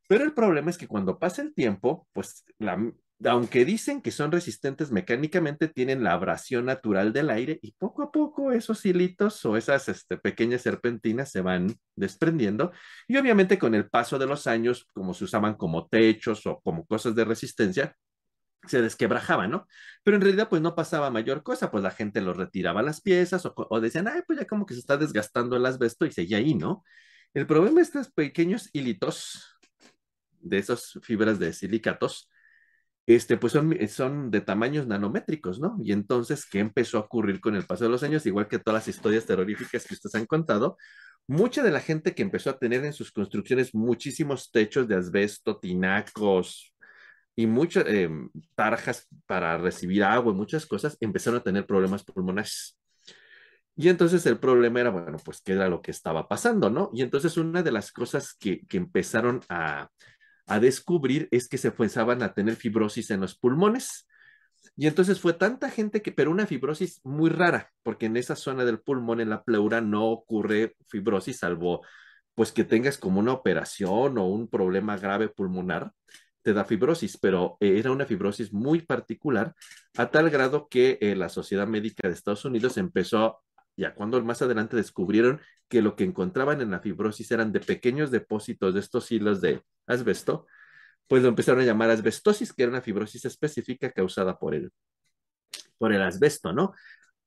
Pero 0.07 0.23
el 0.23 0.33
problema 0.33 0.69
es 0.69 0.77
que 0.77 0.87
cuando 0.87 1.19
pasa 1.19 1.41
el 1.41 1.53
tiempo, 1.53 2.07
pues 2.13 2.45
la, 2.59 2.77
aunque 3.25 3.65
dicen 3.65 4.01
que 4.01 4.11
son 4.11 4.31
resistentes 4.31 4.91
mecánicamente, 4.91 5.67
tienen 5.67 6.03
la 6.03 6.13
abrasión 6.13 6.65
natural 6.65 7.13
del 7.13 7.29
aire 7.31 7.59
y 7.61 7.71
poco 7.73 8.03
a 8.03 8.11
poco 8.11 8.51
esos 8.51 8.85
hilitos 8.85 9.43
o 9.45 9.57
esas 9.57 9.89
este, 9.89 10.17
pequeñas 10.17 10.61
serpentinas 10.61 11.31
se 11.31 11.41
van 11.41 11.75
desprendiendo 11.95 12.71
y 13.07 13.17
obviamente 13.17 13.57
con 13.57 13.73
el 13.73 13.89
paso 13.89 14.19
de 14.19 14.27
los 14.27 14.45
años, 14.45 14.87
como 14.93 15.13
se 15.13 15.23
usaban 15.23 15.55
como 15.55 15.87
techos 15.87 16.45
o 16.45 16.59
como 16.61 16.85
cosas 16.85 17.15
de 17.15 17.25
resistencia, 17.25 17.95
se 18.67 18.81
desquebrajaban, 18.81 19.49
¿no? 19.51 19.67
Pero 20.03 20.17
en 20.17 20.21
realidad 20.21 20.49
pues 20.49 20.61
no 20.61 20.75
pasaba 20.75 21.09
mayor 21.09 21.41
cosa, 21.43 21.71
pues 21.71 21.83
la 21.83 21.91
gente 21.91 22.21
los 22.21 22.37
retiraba 22.37 22.83
las 22.83 23.01
piezas 23.01 23.45
o, 23.45 23.53
o 23.55 23.79
decían, 23.81 24.07
ay, 24.07 24.21
pues 24.27 24.39
ya 24.39 24.45
como 24.45 24.65
que 24.65 24.73
se 24.73 24.81
está 24.81 24.97
desgastando 24.97 25.55
el 25.55 25.65
asbesto 25.65 26.05
y 26.05 26.11
seguía 26.11 26.37
ahí, 26.37 26.53
¿no? 26.55 26.83
El 27.33 27.47
problema 27.47 27.77
de 27.77 27.83
estos 27.83 28.11
pequeños 28.11 28.69
hilitos, 28.73 29.57
de 30.39 30.57
esas 30.59 30.99
fibras 31.01 31.39
de 31.39 31.53
silicatos, 31.53 32.29
este, 33.07 33.37
pues 33.37 33.53
son, 33.53 33.75
son 33.87 34.29
de 34.31 34.41
tamaños 34.41 34.85
nanométricos, 34.85 35.59
¿no? 35.61 35.77
Y 35.81 35.93
entonces, 35.93 36.45
¿qué 36.45 36.59
empezó 36.59 36.97
a 36.97 37.01
ocurrir 37.01 37.39
con 37.39 37.55
el 37.55 37.65
paso 37.65 37.85
de 37.85 37.89
los 37.89 38.03
años? 38.03 38.25
Igual 38.25 38.49
que 38.49 38.59
todas 38.59 38.81
las 38.85 38.95
historias 38.95 39.25
terroríficas 39.25 39.85
que 39.87 39.93
ustedes 39.93 40.15
han 40.15 40.25
contado, 40.25 40.77
mucha 41.25 41.63
de 41.63 41.71
la 41.71 41.79
gente 41.79 42.13
que 42.13 42.21
empezó 42.21 42.49
a 42.49 42.59
tener 42.59 42.83
en 42.83 42.91
sus 42.91 43.11
construcciones 43.11 43.73
muchísimos 43.73 44.51
techos 44.51 44.89
de 44.89 44.95
asbesto, 44.95 45.57
tinacos 45.57 46.75
y 47.35 47.47
muchas 47.47 47.85
eh, 47.87 48.09
tarjas 48.55 49.07
para 49.25 49.57
recibir 49.57 50.03
agua 50.03 50.33
y 50.33 50.35
muchas 50.35 50.65
cosas, 50.65 50.97
empezaron 50.99 51.39
a 51.39 51.43
tener 51.43 51.65
problemas 51.65 52.03
pulmonares. 52.03 52.77
Y 53.77 53.89
entonces 53.89 54.25
el 54.25 54.39
problema 54.39 54.81
era, 54.81 54.89
bueno, 54.89 55.17
pues 55.23 55.41
qué 55.41 55.53
era 55.53 55.69
lo 55.69 55.81
que 55.81 55.91
estaba 55.91 56.27
pasando, 56.27 56.69
¿no? 56.69 56.89
Y 56.93 57.03
entonces 57.03 57.37
una 57.37 57.63
de 57.63 57.71
las 57.71 57.91
cosas 57.91 58.35
que, 58.37 58.65
que 58.67 58.77
empezaron 58.77 59.41
a, 59.49 59.89
a 60.47 60.59
descubrir 60.59 61.27
es 61.31 61.47
que 61.47 61.57
se 61.57 61.69
empezaban 61.69 62.23
a 62.23 62.33
tener 62.33 62.55
fibrosis 62.55 63.11
en 63.11 63.21
los 63.21 63.37
pulmones. 63.37 64.07
Y 64.75 64.87
entonces 64.87 65.19
fue 65.19 65.33
tanta 65.33 65.69
gente 65.69 66.01
que, 66.01 66.11
pero 66.11 66.31
una 66.31 66.47
fibrosis 66.47 67.01
muy 67.03 67.29
rara, 67.29 67.71
porque 67.83 68.07
en 68.07 68.17
esa 68.17 68.35
zona 68.35 68.65
del 68.65 68.79
pulmón, 68.79 69.21
en 69.21 69.29
la 69.29 69.43
pleura, 69.43 69.81
no 69.81 70.05
ocurre 70.05 70.75
fibrosis, 70.87 71.39
salvo 71.39 71.81
pues 72.37 72.51
que 72.51 72.63
tengas 72.63 72.99
como 72.99 73.19
una 73.19 73.33
operación 73.33 74.19
o 74.19 74.27
un 74.27 74.47
problema 74.47 74.95
grave 74.95 75.27
pulmonar, 75.27 75.91
te 76.43 76.53
da 76.53 76.65
fibrosis, 76.65 77.17
pero 77.17 77.57
eh, 77.59 77.79
era 77.79 77.91
una 77.91 78.05
fibrosis 78.05 78.53
muy 78.53 78.81
particular, 78.81 79.55
a 79.97 80.11
tal 80.11 80.29
grado 80.29 80.67
que 80.69 80.99
eh, 81.01 81.15
la 81.15 81.29
Sociedad 81.29 81.65
Médica 81.65 82.07
de 82.07 82.13
Estados 82.13 82.45
Unidos 82.45 82.77
empezó, 82.77 83.39
ya 83.77 83.93
cuando 83.93 84.21
más 84.23 84.41
adelante 84.41 84.75
descubrieron 84.75 85.39
que 85.69 85.81
lo 85.81 85.95
que 85.95 86.03
encontraban 86.03 86.61
en 86.61 86.71
la 86.71 86.79
fibrosis 86.79 87.31
eran 87.31 87.51
de 87.51 87.59
pequeños 87.59 88.11
depósitos 88.11 88.73
de 88.73 88.79
estos 88.79 89.11
hilos 89.11 89.39
de 89.39 89.61
asbesto, 89.85 90.47
pues 91.07 91.23
lo 91.23 91.29
empezaron 91.29 91.61
a 91.61 91.65
llamar 91.65 91.91
asbestosis, 91.91 92.53
que 92.53 92.63
era 92.63 92.71
una 92.71 92.81
fibrosis 92.81 93.25
específica 93.25 93.91
causada 93.91 94.37
por 94.37 94.55
el, 94.55 94.71
por 95.77 95.93
el 95.93 96.01
asbesto, 96.01 96.53
¿no? 96.53 96.73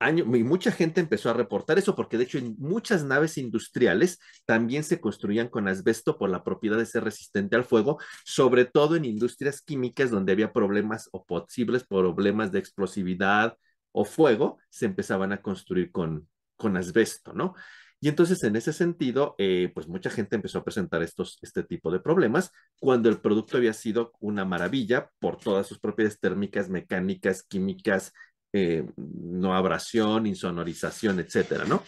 Año, 0.03 0.25
y 0.35 0.43
mucha 0.45 0.73
gente 0.73 1.01
empezó 1.01 1.29
a 1.29 1.35
reportar 1.35 1.79
eso 1.79 1.95
porque 1.95 2.17
de 2.17 2.25
hecho 2.25 2.39
en 2.39 2.57
muchas 2.59 3.05
naves 3.05 3.37
industriales 3.37 4.19
también 4.47 4.83
se 4.83 4.99
construían 4.99 5.49
con 5.49 5.69
asbesto 5.69 6.17
por 6.17 6.31
la 6.31 6.43
propiedad 6.43 6.79
de 6.79 6.87
ser 6.87 7.05
resistente 7.05 7.55
al 7.55 7.67
fuego, 7.67 7.99
sobre 8.25 8.65
todo 8.65 8.97
en 8.97 9.05
industrias 9.05 9.61
químicas 9.61 10.11
donde 10.11 10.33
había 10.33 10.55
problemas 10.55 11.11
o 11.13 11.27
posibles 11.27 11.85
problemas 11.85 12.51
de 12.51 12.61
explosividad 12.61 13.59
o 13.93 14.07
fuego, 14.07 14.59
se 14.71 14.87
empezaban 14.87 15.33
a 15.33 15.43
construir 15.43 15.93
con, 15.93 16.29
con 16.61 16.77
asbesto, 16.77 17.33
¿no? 17.33 17.55
Y 18.03 18.09
entonces, 18.09 18.43
en 18.45 18.57
ese 18.57 18.73
sentido, 18.73 19.35
eh, 19.39 19.71
pues 19.75 19.89
mucha 19.89 20.11
gente 20.11 20.37
empezó 20.37 20.59
a 20.59 20.65
presentar 20.65 21.03
estos, 21.03 21.39
este 21.43 21.65
tipo 21.65 21.91
de 21.91 22.01
problemas 22.01 22.51
cuando 22.79 23.09
el 23.09 23.19
producto 23.21 23.57
había 23.57 23.75
sido 23.75 24.13
una 24.21 24.45
maravilla 24.45 25.11
por 25.19 25.37
todas 25.39 25.67
sus 25.67 25.79
propiedades 25.79 26.19
térmicas, 26.19 26.71
mecánicas, 26.71 27.43
químicas, 27.43 28.13
eh, 28.53 28.87
no 28.97 29.55
abrasión, 29.55 30.27
insonorización, 30.27 31.21
etcétera, 31.21 31.65
¿no? 31.65 31.83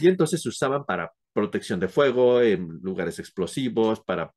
Y 0.00 0.08
entonces 0.08 0.42
se 0.42 0.48
usaban 0.48 0.84
para 0.84 1.12
protección 1.32 1.80
de 1.80 1.88
fuego, 1.88 2.40
en 2.40 2.80
lugares 2.82 3.18
explosivos, 3.18 4.00
para 4.00 4.32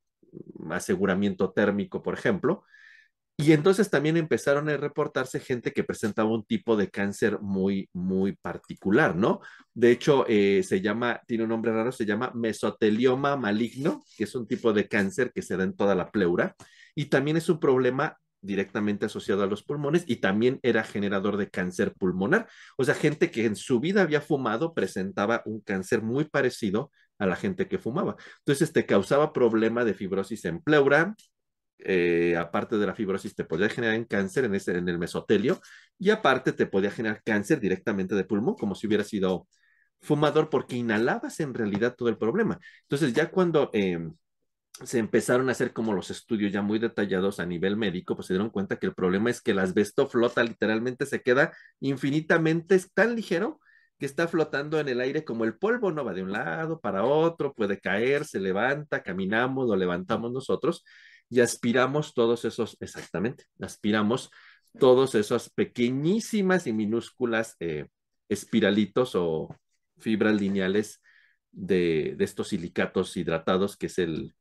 aseguramiento 0.70 1.52
térmico, 1.52 2.02
por 2.04 2.14
ejemplo. 2.14 2.64
Y 3.42 3.54
entonces 3.54 3.90
también 3.90 4.18
empezaron 4.18 4.70
a 4.70 4.78
reportarse 4.78 5.40
gente 5.40 5.72
que 5.74 5.84
presentaba 5.84 6.30
un 6.30 6.46
tipo 6.46 6.78
de 6.78 6.92
cáncer 6.92 7.40
muy, 7.42 7.90
muy 7.92 8.34
particular, 8.34 9.16
¿no? 9.16 9.40
De 9.74 9.90
hecho, 9.90 10.26
eh, 10.28 10.62
se 10.64 10.80
llama, 10.80 11.20
tiene 11.26 11.46
un 11.46 11.50
nombre 11.50 11.74
raro, 11.74 11.92
se 11.92 12.06
llama 12.06 12.32
mesotelioma 12.36 13.38
maligno, 13.38 14.04
que 14.16 14.26
es 14.26 14.36
un 14.36 14.48
tipo 14.48 14.74
de 14.74 14.88
cáncer 14.88 15.32
que 15.34 15.42
se 15.42 15.58
da 15.58 15.64
en 15.64 15.76
toda 15.76 15.96
la 15.96 16.12
pleura. 16.12 16.56
Y 16.94 17.06
también 17.06 17.36
es 17.36 17.50
un 17.50 17.60
problema 17.60 18.16
directamente 18.42 19.08
asociado 19.08 19.42
a 19.42 19.48
los 19.48 19.64
pulmones 19.64 20.04
y 20.06 20.18
también 20.18 20.60
era 20.62 20.84
generador 20.84 21.38
de 21.38 21.50
cáncer 21.50 21.94
pulmonar. 21.94 22.48
O 22.78 22.84
sea, 22.84 22.94
gente 22.94 23.32
que 23.32 23.46
en 23.46 23.56
su 23.56 23.80
vida 23.80 24.04
había 24.04 24.22
fumado 24.22 24.76
presentaba 24.76 25.42
un 25.46 25.62
cáncer 25.62 26.04
muy 26.04 26.26
parecido 26.26 26.92
a 27.18 27.26
la 27.26 27.36
gente 27.36 27.68
que 27.68 27.80
fumaba. 27.80 28.16
Entonces, 28.40 28.72
te 28.72 28.86
causaba 28.86 29.34
problema 29.34 29.84
de 29.86 29.94
fibrosis 29.94 30.46
en 30.46 30.62
pleura, 30.62 31.16
eh, 31.86 32.36
aparte 32.38 32.78
de 32.78 32.86
la 32.86 32.96
fibrosis, 32.96 33.36
te 33.36 33.46
podía 33.46 33.70
generar 33.70 34.08
cáncer 34.08 34.46
en, 34.46 34.56
ese, 34.56 34.78
en 34.78 34.88
el 34.90 35.00
mesotelio 35.00 35.60
y 35.98 36.10
aparte 36.10 36.54
te 36.54 36.66
podía 36.66 36.92
generar 36.92 37.22
cáncer 37.24 37.60
directamente 37.60 38.16
de 38.16 38.24
pulmón, 38.26 38.56
como 38.56 38.76
si 38.76 38.88
hubiera 38.88 39.04
sido 39.04 39.48
fumador, 40.02 40.50
porque 40.50 40.76
inhalabas 40.76 41.40
en 41.40 41.54
realidad 41.54 41.96
todo 41.96 42.10
el 42.10 42.18
problema. 42.18 42.60
Entonces, 42.84 43.14
ya 43.14 43.30
cuando 43.32 43.70
eh, 43.74 44.00
se 44.84 45.00
empezaron 45.00 45.50
a 45.50 45.52
hacer 45.54 45.74
como 45.74 45.94
los 45.94 46.10
estudios 46.10 46.52
ya 46.52 46.62
muy 46.62 46.80
detallados 46.80 47.40
a 47.40 47.46
nivel 47.46 47.78
médico, 47.78 48.16
pues 48.16 48.28
se 48.28 48.34
dieron 48.34 48.50
cuenta 48.50 48.78
que 48.78 48.88
el 48.88 48.94
problema 48.96 49.30
es 49.30 49.42
que 49.42 49.52
el 49.52 49.60
asbesto 49.60 50.08
flota, 50.08 50.44
literalmente 50.44 51.06
se 51.06 51.22
queda 51.22 51.54
infinitamente, 51.80 52.76
es 52.76 52.92
tan 52.94 53.16
ligero 53.16 53.60
que 54.00 54.06
está 54.08 54.28
flotando 54.28 54.80
en 54.80 54.90
el 54.90 55.00
aire 55.00 55.24
como 55.24 55.46
el 55.46 55.58
polvo, 55.58 55.92
no 55.92 56.04
va 56.04 56.14
de 56.14 56.24
un 56.24 56.32
lado 56.32 56.80
para 56.80 57.04
otro, 57.04 57.54
puede 57.54 57.80
caer, 57.80 58.26
se 58.26 58.40
levanta, 58.40 59.04
caminamos, 59.04 59.68
lo 59.68 59.76
levantamos 59.76 60.32
nosotros 60.32 60.84
y 61.32 61.40
aspiramos 61.40 62.14
todos 62.14 62.44
esos, 62.44 62.76
exactamente, 62.82 63.46
aspiramos 63.62 64.30
todos 64.78 65.16
esos 65.16 65.50
pequeñísimas 65.50 66.68
y 66.68 66.74
minúsculas 66.74 67.56
eh, 67.62 67.88
espiralitos 68.28 69.16
o 69.16 69.48
fibras 69.98 70.40
lineales 70.40 71.02
de, 71.50 72.16
de, 72.18 72.26
estos 72.26 72.50
silicatos 72.50 73.16
hidratados, 73.16 73.78
que 73.78 73.86
es 73.86 73.98
el, 74.00 74.36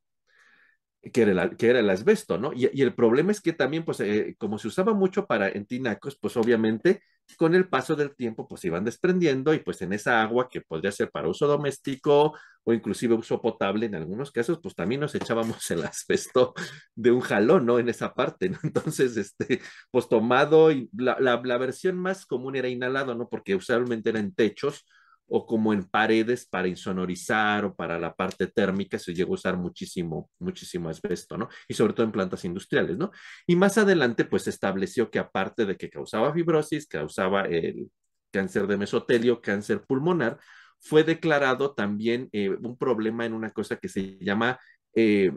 que 1.13 1.23
era, 1.23 1.45
el, 1.45 1.57
que 1.57 1.69
era 1.69 1.79
el 1.79 1.89
asbesto, 1.89 2.39
¿no? 2.39 2.53
Y, 2.53 2.69
y, 2.73 2.83
el 2.83 2.95
problema 2.95 3.31
es 3.31 3.41
que 3.41 3.53
también, 3.53 3.85
pues, 3.85 4.01
eh, 4.01 4.35
como 4.37 4.59
se 4.59 4.67
usaba 4.67 4.93
mucho 4.93 5.27
para 5.27 5.49
en 5.49 5.67
tinacos, 5.67 6.19
pues 6.21 6.37
obviamente 6.37 7.03
con 7.37 7.55
el 7.55 7.69
paso 7.69 7.97
del 7.97 8.15
tiempo, 8.15 8.47
pues 8.49 8.65
iban 8.65 8.85
desprendiendo 8.85 9.55
y 9.55 9.61
pues 9.61 9.83
en 9.83 9.93
esa 9.93 10.23
agua 10.23 10.49
que 10.49 10.61
podría 10.61 10.93
ser 10.93 11.11
para 11.11 11.29
uso 11.29 11.47
doméstico 11.47 12.35
o 12.65 12.73
inclusive 12.73 13.15
uso 13.15 13.41
potable 13.41 13.87
en 13.87 13.95
algunos 13.95 14.31
casos, 14.31 14.59
pues 14.63 14.75
también 14.75 15.01
nos 15.01 15.15
echábamos 15.15 15.71
el 15.71 15.85
asbesto 15.85 16.55
de 16.95 17.11
un 17.11 17.21
jalón, 17.21 17.67
¿no? 17.67 17.79
En 17.79 17.89
esa 17.89 18.15
parte, 18.15 18.49
¿no? 18.51 18.59
Entonces, 18.63 19.17
este, 19.17 19.61
pues 19.91 20.09
tomado 20.09 20.71
y 20.71 20.89
la, 20.97 21.17
la, 21.21 21.41
la 21.43 21.59
versión 21.59 21.97
más 21.97 22.27
común 22.27 22.57
era 22.57 22.69
inhalado, 22.69 23.15
¿no? 23.15 23.29
Porque 23.29 23.55
usualmente 23.55 24.11
era 24.11 24.21
en 24.21 24.35
techos 24.35 24.85
o 25.31 25.47
como 25.47 25.73
en 25.73 25.85
paredes 25.85 26.47
para 26.47 26.69
insonorizar 26.69 27.65
o 27.65 27.75
para 27.75 27.99
la 27.99 28.15
parte 28.15 28.49
térmica 28.49 28.99
se 28.99 29.15
llegó 29.15 29.33
a 29.33 29.35
usar 29.35 29.57
muchísimo, 29.57 30.31
muchísimo 30.41 30.89
asbesto, 30.89 31.39
¿no? 31.39 31.49
Y 31.69 31.75
sobre 31.75 31.93
todo 31.93 32.05
en 32.05 32.13
plantas 32.13 32.45
industriales, 32.45 32.99
¿no? 32.99 33.13
Y 33.47 33.55
más 33.57 33.79
adelante, 33.79 34.25
pues 34.25 34.43
se 34.45 34.51
estableció 34.51 35.11
que 35.11 35.21
aparte 35.21 35.67
de 35.67 35.77
que 35.77 35.89
causaba 35.89 36.33
fibrosis, 36.35 36.87
causaba 36.87 37.43
el 37.43 37.91
cáncer 38.33 38.67
de 38.67 38.77
mesotelio, 38.77 39.41
cáncer 39.41 39.83
pulmonar, 39.83 40.39
fue 40.81 41.05
declarado 41.05 41.75
también 41.75 42.29
eh, 42.33 42.51
un 42.51 42.77
problema 42.77 43.25
en 43.25 43.35
una 43.35 43.51
cosa 43.51 43.77
que 43.77 43.89
se 43.89 44.19
llama 44.19 44.59
eh, 44.95 45.33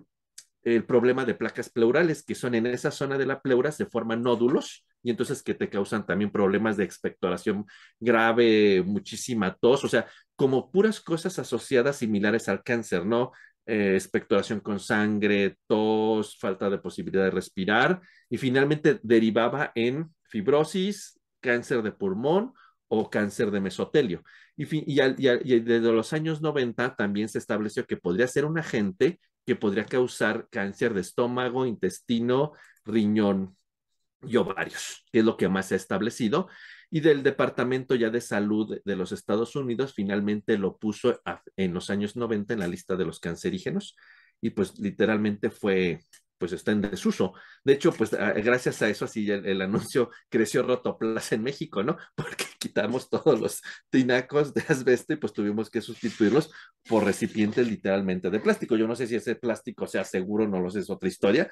el 0.63 0.85
problema 0.85 1.25
de 1.25 1.35
placas 1.35 1.69
pleurales, 1.69 2.23
que 2.23 2.35
son 2.35 2.55
en 2.55 2.65
esa 2.65 2.89
zona 2.89 3.17
de 3.17 3.25
la 3.25 3.41
pleura 3.41 3.71
se 3.71 3.85
forman 3.85 4.23
nódulos 4.23 4.85
y 5.03 5.11
entonces 5.11 5.43
que 5.43 5.53
te 5.53 5.69
causan 5.69 6.05
también 6.05 6.31
problemas 6.31 6.77
de 6.77 6.85
expectoración 6.85 7.65
grave, 7.99 8.81
muchísima 8.85 9.55
tos, 9.55 9.83
o 9.83 9.87
sea, 9.89 10.07
como 10.35 10.71
puras 10.71 11.01
cosas 11.01 11.37
asociadas 11.37 11.97
similares 11.97 12.49
al 12.49 12.63
cáncer, 12.63 13.05
¿no? 13.05 13.31
Eh, 13.65 13.93
expectoración 13.95 14.59
con 14.59 14.79
sangre, 14.79 15.57
tos, 15.67 16.37
falta 16.37 16.69
de 16.69 16.79
posibilidad 16.79 17.23
de 17.25 17.31
respirar 17.31 18.01
y 18.29 18.37
finalmente 18.37 18.99
derivaba 19.03 19.71
en 19.75 20.13
fibrosis, 20.23 21.19
cáncer 21.39 21.81
de 21.81 21.91
pulmón 21.91 22.53
o 22.87 23.09
cáncer 23.09 23.51
de 23.51 23.61
mesotelio. 23.61 24.23
Y, 24.55 24.65
desde 24.65 25.91
los 25.91 26.13
años 26.13 26.41
90 26.41 26.95
también 26.95 27.29
se 27.29 27.39
estableció 27.39 27.85
que 27.85 27.97
podría 27.97 28.27
ser 28.27 28.45
un 28.45 28.57
agente 28.59 29.19
que 29.45 29.55
podría 29.55 29.85
causar 29.85 30.47
cáncer 30.49 30.93
de 30.93 31.01
estómago, 31.01 31.65
intestino, 31.65 32.53
riñón 32.85 33.57
y 34.27 34.37
ovarios, 34.37 35.05
que 35.11 35.19
es 35.19 35.25
lo 35.25 35.37
que 35.37 35.49
más 35.49 35.67
se 35.67 35.75
ha 35.75 35.77
establecido. 35.77 36.47
Y 36.89 36.99
del 36.99 37.23
Departamento 37.23 37.95
ya 37.95 38.09
de 38.09 38.21
Salud 38.21 38.79
de 38.83 38.95
los 38.95 39.11
Estados 39.11 39.55
Unidos 39.55 39.93
finalmente 39.95 40.57
lo 40.57 40.77
puso 40.77 41.21
en 41.55 41.73
los 41.73 41.89
años 41.89 42.15
90 42.15 42.53
en 42.53 42.59
la 42.59 42.67
lista 42.67 42.95
de 42.95 43.05
los 43.05 43.19
cancerígenos 43.19 43.95
y 44.41 44.51
pues 44.51 44.77
literalmente 44.79 45.49
fue 45.49 45.99
pues 46.43 46.51
está 46.51 46.73
en 46.73 46.81
desuso. 46.81 47.33
De 47.63 47.71
hecho, 47.71 47.93
pues 47.93 48.11
gracias 48.11 48.81
a 48.81 48.89
eso 48.89 49.05
así 49.05 49.31
el, 49.31 49.61
anuncio 49.61 50.09
creció 50.29 50.61
Rotoplas 50.61 51.31
en 51.31 51.41
México, 51.41 51.83
¿no? 51.83 51.97
Porque 52.15 52.43
quitamos 52.59 53.09
todos 53.09 53.39
los 53.39 53.61
tinacos 53.89 54.53
de 54.53 54.61
asbesto 54.67 55.13
y 55.13 55.15
pues 55.15 55.31
tuvimos 55.31 55.69
que 55.69 55.79
sustituirlos 55.79 56.51
por 56.89 57.05
recipientes 57.05 57.65
literalmente 57.65 58.29
de 58.29 58.41
plástico. 58.41 58.75
Yo 58.75 58.89
no 58.89 58.95
sé 58.97 59.07
si 59.07 59.15
ese 59.15 59.35
plástico 59.35 59.87
sea 59.87 60.03
seguro, 60.03 60.45
no 60.45 60.59
lo 60.59 60.69
sé, 60.69 60.79
es 60.79 60.89
otra 60.89 61.07
historia, 61.07 61.49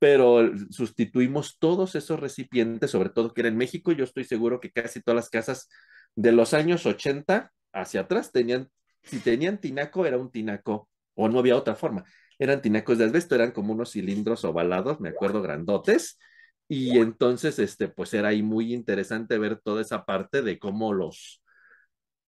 pero 0.00 0.50
sustituimos 0.70 1.58
todos 1.60 1.94
esos 1.94 2.18
recipientes, 2.18 2.90
sobre 2.90 3.10
todo 3.10 3.32
que 3.32 3.42
era 3.42 3.48
en 3.48 3.56
México. 3.56 3.92
Yo 3.92 4.02
estoy 4.02 4.24
seguro 4.24 4.58
que 4.58 4.72
casi 4.72 5.00
todas 5.00 5.16
las 5.16 5.30
casas 5.30 5.68
de 6.16 6.32
los 6.32 6.54
años 6.54 6.84
80 6.86 7.52
hacia 7.72 8.00
atrás 8.00 8.32
tenían, 8.32 8.68
si 9.04 9.20
tenían 9.20 9.60
tinaco, 9.60 10.06
era 10.06 10.18
un 10.18 10.32
tinaco 10.32 10.88
o 11.14 11.28
no 11.28 11.38
había 11.38 11.56
otra 11.56 11.76
forma 11.76 12.04
eran 12.40 12.62
tinacos 12.62 12.96
de 12.98 13.04
asbesto, 13.04 13.34
eran 13.34 13.52
como 13.52 13.74
unos 13.74 13.92
cilindros 13.92 14.44
ovalados, 14.46 14.98
me 14.98 15.10
acuerdo, 15.10 15.42
grandotes. 15.42 16.18
Y 16.66 16.98
entonces, 16.98 17.58
este, 17.58 17.88
pues 17.88 18.14
era 18.14 18.28
ahí 18.28 18.42
muy 18.42 18.72
interesante 18.72 19.36
ver 19.38 19.60
toda 19.60 19.82
esa 19.82 20.06
parte 20.06 20.40
de 20.40 20.58
cómo 20.58 20.94
los 20.94 21.42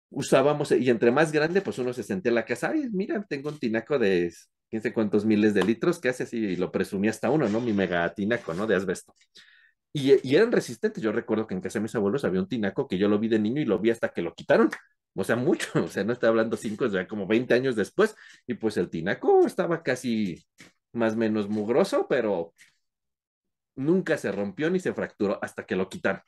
usábamos. 0.10 0.72
Y 0.72 0.90
entre 0.90 1.12
más 1.12 1.34
grande, 1.34 1.62
pues 1.62 1.78
uno 1.80 1.92
se 1.92 2.04
sentía 2.04 2.30
en 2.30 2.36
la 2.36 2.46
casa, 2.46 2.70
ay, 2.70 2.88
mira, 2.94 3.22
tengo 3.28 3.50
un 3.50 3.60
tinaco 3.60 4.00
de 4.00 4.34
quién 4.70 4.82
sé 4.82 4.94
cuántos 4.94 5.26
miles 5.26 5.54
de 5.54 5.64
litros, 5.64 6.00
que 6.00 6.10
hace 6.10 6.24
así, 6.24 6.38
y 6.38 6.56
lo 6.56 6.72
presumía 6.72 7.12
hasta 7.12 7.30
uno, 7.30 7.50
¿no? 7.50 7.62
Mi 7.62 7.74
mega 7.74 8.14
tinaco, 8.14 8.54
¿no? 8.54 8.68
De 8.68 8.76
asbesto. 8.76 9.14
Y, 9.94 10.28
y, 10.28 10.36
eran 10.36 10.52
resistentes. 10.52 11.02
Yo 11.04 11.12
recuerdo 11.12 11.48
que 11.48 11.56
en 11.56 11.62
casa 11.62 11.80
de 11.80 11.84
mis 11.84 11.96
abuelos 11.96 12.24
había 12.26 12.42
un 12.42 12.48
tinaco 12.48 12.88
que 12.88 12.98
yo 12.98 13.08
lo 13.08 13.20
vi 13.20 13.30
de 13.30 13.40
niño 13.40 13.62
y 13.62 13.66
lo 13.66 13.80
vi 13.80 13.90
hasta 13.92 14.10
que 14.10 14.22
lo 14.22 14.34
quitaron 14.34 14.70
o 15.18 15.24
sea, 15.24 15.36
mucho, 15.36 15.68
o 15.84 15.88
sea, 15.88 16.04
no 16.04 16.14
está 16.14 16.28
hablando 16.30 16.58
cinco, 16.58 16.86
o 16.86 16.90
sea, 16.90 17.08
como 17.08 17.28
20 17.28 17.54
años 17.54 17.76
después, 17.76 18.16
y 18.48 18.54
pues 18.56 18.78
el 18.78 18.90
tinaco 18.90 19.46
estaba 19.46 19.84
casi 19.84 20.46
más 20.94 21.14
o 21.14 21.18
menos 21.18 21.50
mugroso, 21.50 22.08
pero 22.10 22.54
nunca 23.76 24.18
se 24.18 24.32
rompió 24.32 24.70
ni 24.70 24.80
se 24.80 24.94
fracturó 24.94 25.40
hasta 25.44 25.66
que 25.66 25.76
lo 25.76 25.90
quitaron. 25.90 26.22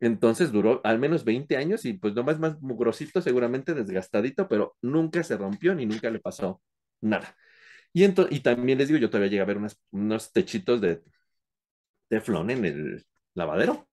Entonces 0.00 0.50
duró 0.50 0.80
al 0.84 0.98
menos 0.98 1.24
20 1.24 1.56
años 1.56 1.84
y 1.84 1.92
pues 1.94 2.14
nomás 2.14 2.38
más 2.40 2.60
mugrosito, 2.60 3.22
seguramente 3.22 3.72
desgastadito, 3.74 4.48
pero 4.48 4.76
nunca 4.82 5.22
se 5.22 5.36
rompió 5.36 5.74
ni 5.74 5.86
nunca 5.86 6.10
le 6.10 6.18
pasó 6.18 6.60
nada. 7.02 7.36
Y, 7.92 8.04
y 8.04 8.40
también 8.40 8.78
les 8.78 8.88
digo, 8.88 9.00
yo 9.00 9.10
todavía 9.10 9.30
llegué 9.30 9.42
a 9.42 9.46
ver 9.46 9.58
unos 9.92 10.32
techitos 10.32 10.80
de 10.80 11.02
teflón 12.08 12.50
en 12.50 12.64
el 12.64 13.06
lavadero, 13.34 13.88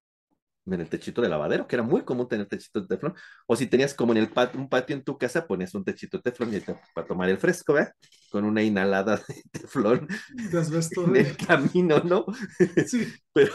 en 0.65 0.81
el 0.81 0.89
techito 0.89 1.21
de 1.21 1.29
lavadero, 1.29 1.67
que 1.67 1.75
era 1.75 1.83
muy 1.83 2.03
común 2.03 2.27
tener 2.27 2.47
techitos 2.47 2.87
de 2.87 2.95
teflón. 2.95 3.15
O 3.47 3.55
si 3.55 3.67
tenías 3.67 3.93
como 3.93 4.11
en 4.13 4.19
el 4.19 4.29
patio, 4.29 4.59
un 4.59 4.69
patio 4.69 4.95
en 4.95 5.03
tu 5.03 5.17
casa, 5.17 5.47
ponías 5.47 5.73
un 5.73 5.83
techito 5.83 6.17
de 6.17 6.23
teflón 6.23 6.51
para 6.93 7.07
tomar 7.07 7.29
el 7.29 7.37
fresco, 7.37 7.73
¿verdad? 7.73 7.93
Con 8.31 8.45
una 8.45 8.61
inhalada 8.61 9.17
de 9.17 9.43
teflón 9.51 10.07
en 10.37 11.15
el 11.15 11.37
camino, 11.37 11.99
¿no? 12.01 12.25
Sí. 12.85 13.07
pero, 13.33 13.53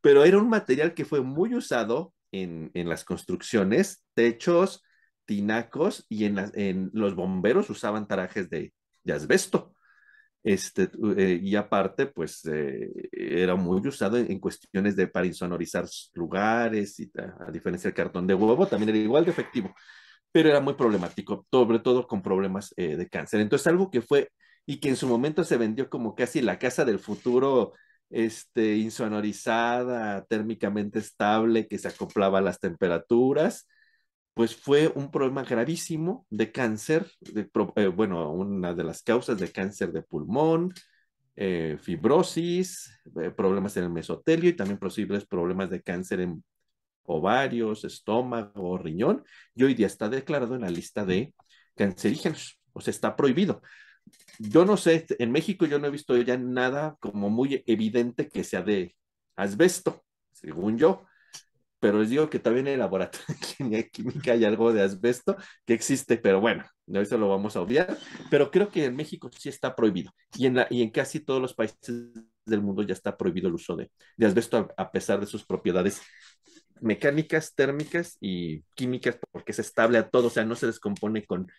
pero 0.00 0.24
era 0.24 0.38
un 0.38 0.48
material 0.48 0.94
que 0.94 1.04
fue 1.04 1.22
muy 1.22 1.54
usado 1.54 2.12
en, 2.32 2.70
en 2.74 2.88
las 2.88 3.04
construcciones, 3.04 4.04
techos, 4.14 4.82
tinacos 5.24 6.06
y 6.08 6.24
en, 6.24 6.38
en 6.54 6.90
los 6.92 7.14
bomberos 7.14 7.70
usaban 7.70 8.08
tarajes 8.08 8.50
de, 8.50 8.74
de 9.04 9.12
asbesto. 9.12 9.74
Este, 10.44 10.90
eh, 11.16 11.38
y 11.40 11.54
aparte, 11.54 12.06
pues 12.06 12.44
eh, 12.46 12.90
era 13.12 13.54
muy 13.54 13.86
usado 13.86 14.16
en, 14.18 14.40
cuestiones 14.40 14.96
de 14.96 15.06
para 15.06 15.26
insonorizar 15.26 15.86
lugares, 16.14 16.98
y 16.98 17.10
a, 17.16 17.50
diferencia 17.52 17.88
del 17.88 17.94
cartón 17.94 18.26
de 18.26 18.34
huevo, 18.34 18.66
también 18.66 18.90
era 18.90 18.98
igual 18.98 19.24
de 19.24 19.30
efectivo, 19.30 19.72
pero 20.32 20.48
era 20.48 20.60
muy 20.60 20.74
problemático, 20.74 21.46
sobre 21.50 21.78
todo 21.78 22.06
con 22.08 22.22
problemas 22.22 22.74
eh, 22.76 22.96
de 22.96 23.08
cáncer. 23.08 23.40
Entonces, 23.40 23.66
algo 23.68 23.90
que 23.90 24.02
fue 24.02 24.30
y 24.66 24.80
que 24.80 24.88
en 24.88 24.96
su 24.96 25.06
momento 25.08 25.44
se 25.44 25.56
vendió 25.56 25.88
como 25.90 26.14
casi 26.14 26.40
la 26.42 26.58
casa 26.58 26.84
del 26.84 26.98
futuro, 26.98 27.72
este, 28.10 28.76
insonorizada, 28.76 30.24
térmicamente 30.26 30.98
estable, 30.98 31.68
que 31.68 31.78
se 31.78 31.88
acoplaba 31.88 32.38
a 32.38 32.42
las 32.42 32.60
temperaturas, 32.60 33.66
pues 34.34 34.56
fue 34.56 34.88
un 34.88 35.10
problema 35.10 35.42
gravísimo 35.42 36.26
de 36.30 36.52
cáncer, 36.52 37.10
de, 37.20 37.50
eh, 37.76 37.86
bueno, 37.88 38.30
una 38.30 38.74
de 38.74 38.84
las 38.84 39.02
causas 39.02 39.38
de 39.38 39.52
cáncer 39.52 39.92
de 39.92 40.02
pulmón, 40.02 40.72
eh, 41.36 41.78
fibrosis, 41.80 42.98
eh, 43.20 43.30
problemas 43.30 43.76
en 43.76 43.84
el 43.84 43.90
mesotelio 43.90 44.50
y 44.50 44.54
también 44.54 44.78
posibles 44.78 45.26
problemas 45.26 45.70
de 45.70 45.82
cáncer 45.82 46.20
en 46.20 46.42
ovarios, 47.04 47.84
estómago, 47.84 48.78
riñón, 48.78 49.24
y 49.54 49.64
hoy 49.64 49.74
día 49.74 49.86
está 49.86 50.08
declarado 50.08 50.54
en 50.54 50.62
la 50.62 50.70
lista 50.70 51.04
de 51.04 51.34
cancerígenos, 51.76 52.58
o 52.72 52.80
sea, 52.80 52.92
está 52.92 53.16
prohibido. 53.16 53.60
Yo 54.38 54.64
no 54.64 54.76
sé, 54.76 55.06
en 55.18 55.30
México 55.30 55.66
yo 55.66 55.78
no 55.78 55.86
he 55.86 55.90
visto 55.90 56.16
ya 56.16 56.38
nada 56.38 56.96
como 57.00 57.30
muy 57.30 57.62
evidente 57.66 58.28
que 58.28 58.44
sea 58.44 58.62
de 58.62 58.96
asbesto, 59.36 60.04
según 60.32 60.78
yo, 60.78 61.04
pero 61.82 61.98
les 61.98 62.10
digo 62.10 62.30
que 62.30 62.38
también 62.38 62.68
en 62.68 62.74
el 62.74 62.78
laboratorio 62.78 63.26
de 63.58 63.90
química 63.90 64.34
hay 64.34 64.44
algo 64.44 64.72
de 64.72 64.82
asbesto 64.82 65.36
que 65.66 65.74
existe, 65.74 66.16
pero 66.16 66.40
bueno, 66.40 66.64
eso 66.86 67.18
lo 67.18 67.28
vamos 67.28 67.56
a 67.56 67.60
obviar, 67.60 67.98
pero 68.30 68.52
creo 68.52 68.68
que 68.68 68.84
en 68.84 68.94
México 68.94 69.28
sí 69.36 69.48
está 69.48 69.74
prohibido 69.74 70.12
y 70.36 70.46
en, 70.46 70.54
la, 70.54 70.68
y 70.70 70.82
en 70.82 70.90
casi 70.90 71.18
todos 71.18 71.42
los 71.42 71.54
países 71.54 72.12
del 72.46 72.62
mundo 72.62 72.84
ya 72.84 72.92
está 72.92 73.16
prohibido 73.16 73.48
el 73.48 73.54
uso 73.54 73.74
de, 73.74 73.90
de 74.16 74.26
asbesto 74.26 74.68
a, 74.76 74.92
pesar 74.92 75.18
de 75.18 75.26
sus 75.26 75.44
propiedades 75.44 76.00
mecánicas, 76.80 77.52
térmicas 77.52 78.16
y 78.20 78.62
químicas, 78.76 79.18
porque 79.32 79.50
es 79.50 79.58
estable 79.58 79.98
a 79.98 80.08
todo, 80.08 80.28
o 80.28 80.30
sea, 80.30 80.44
no 80.44 80.54
se 80.54 80.66
descompone 80.66 81.26
con 81.26 81.50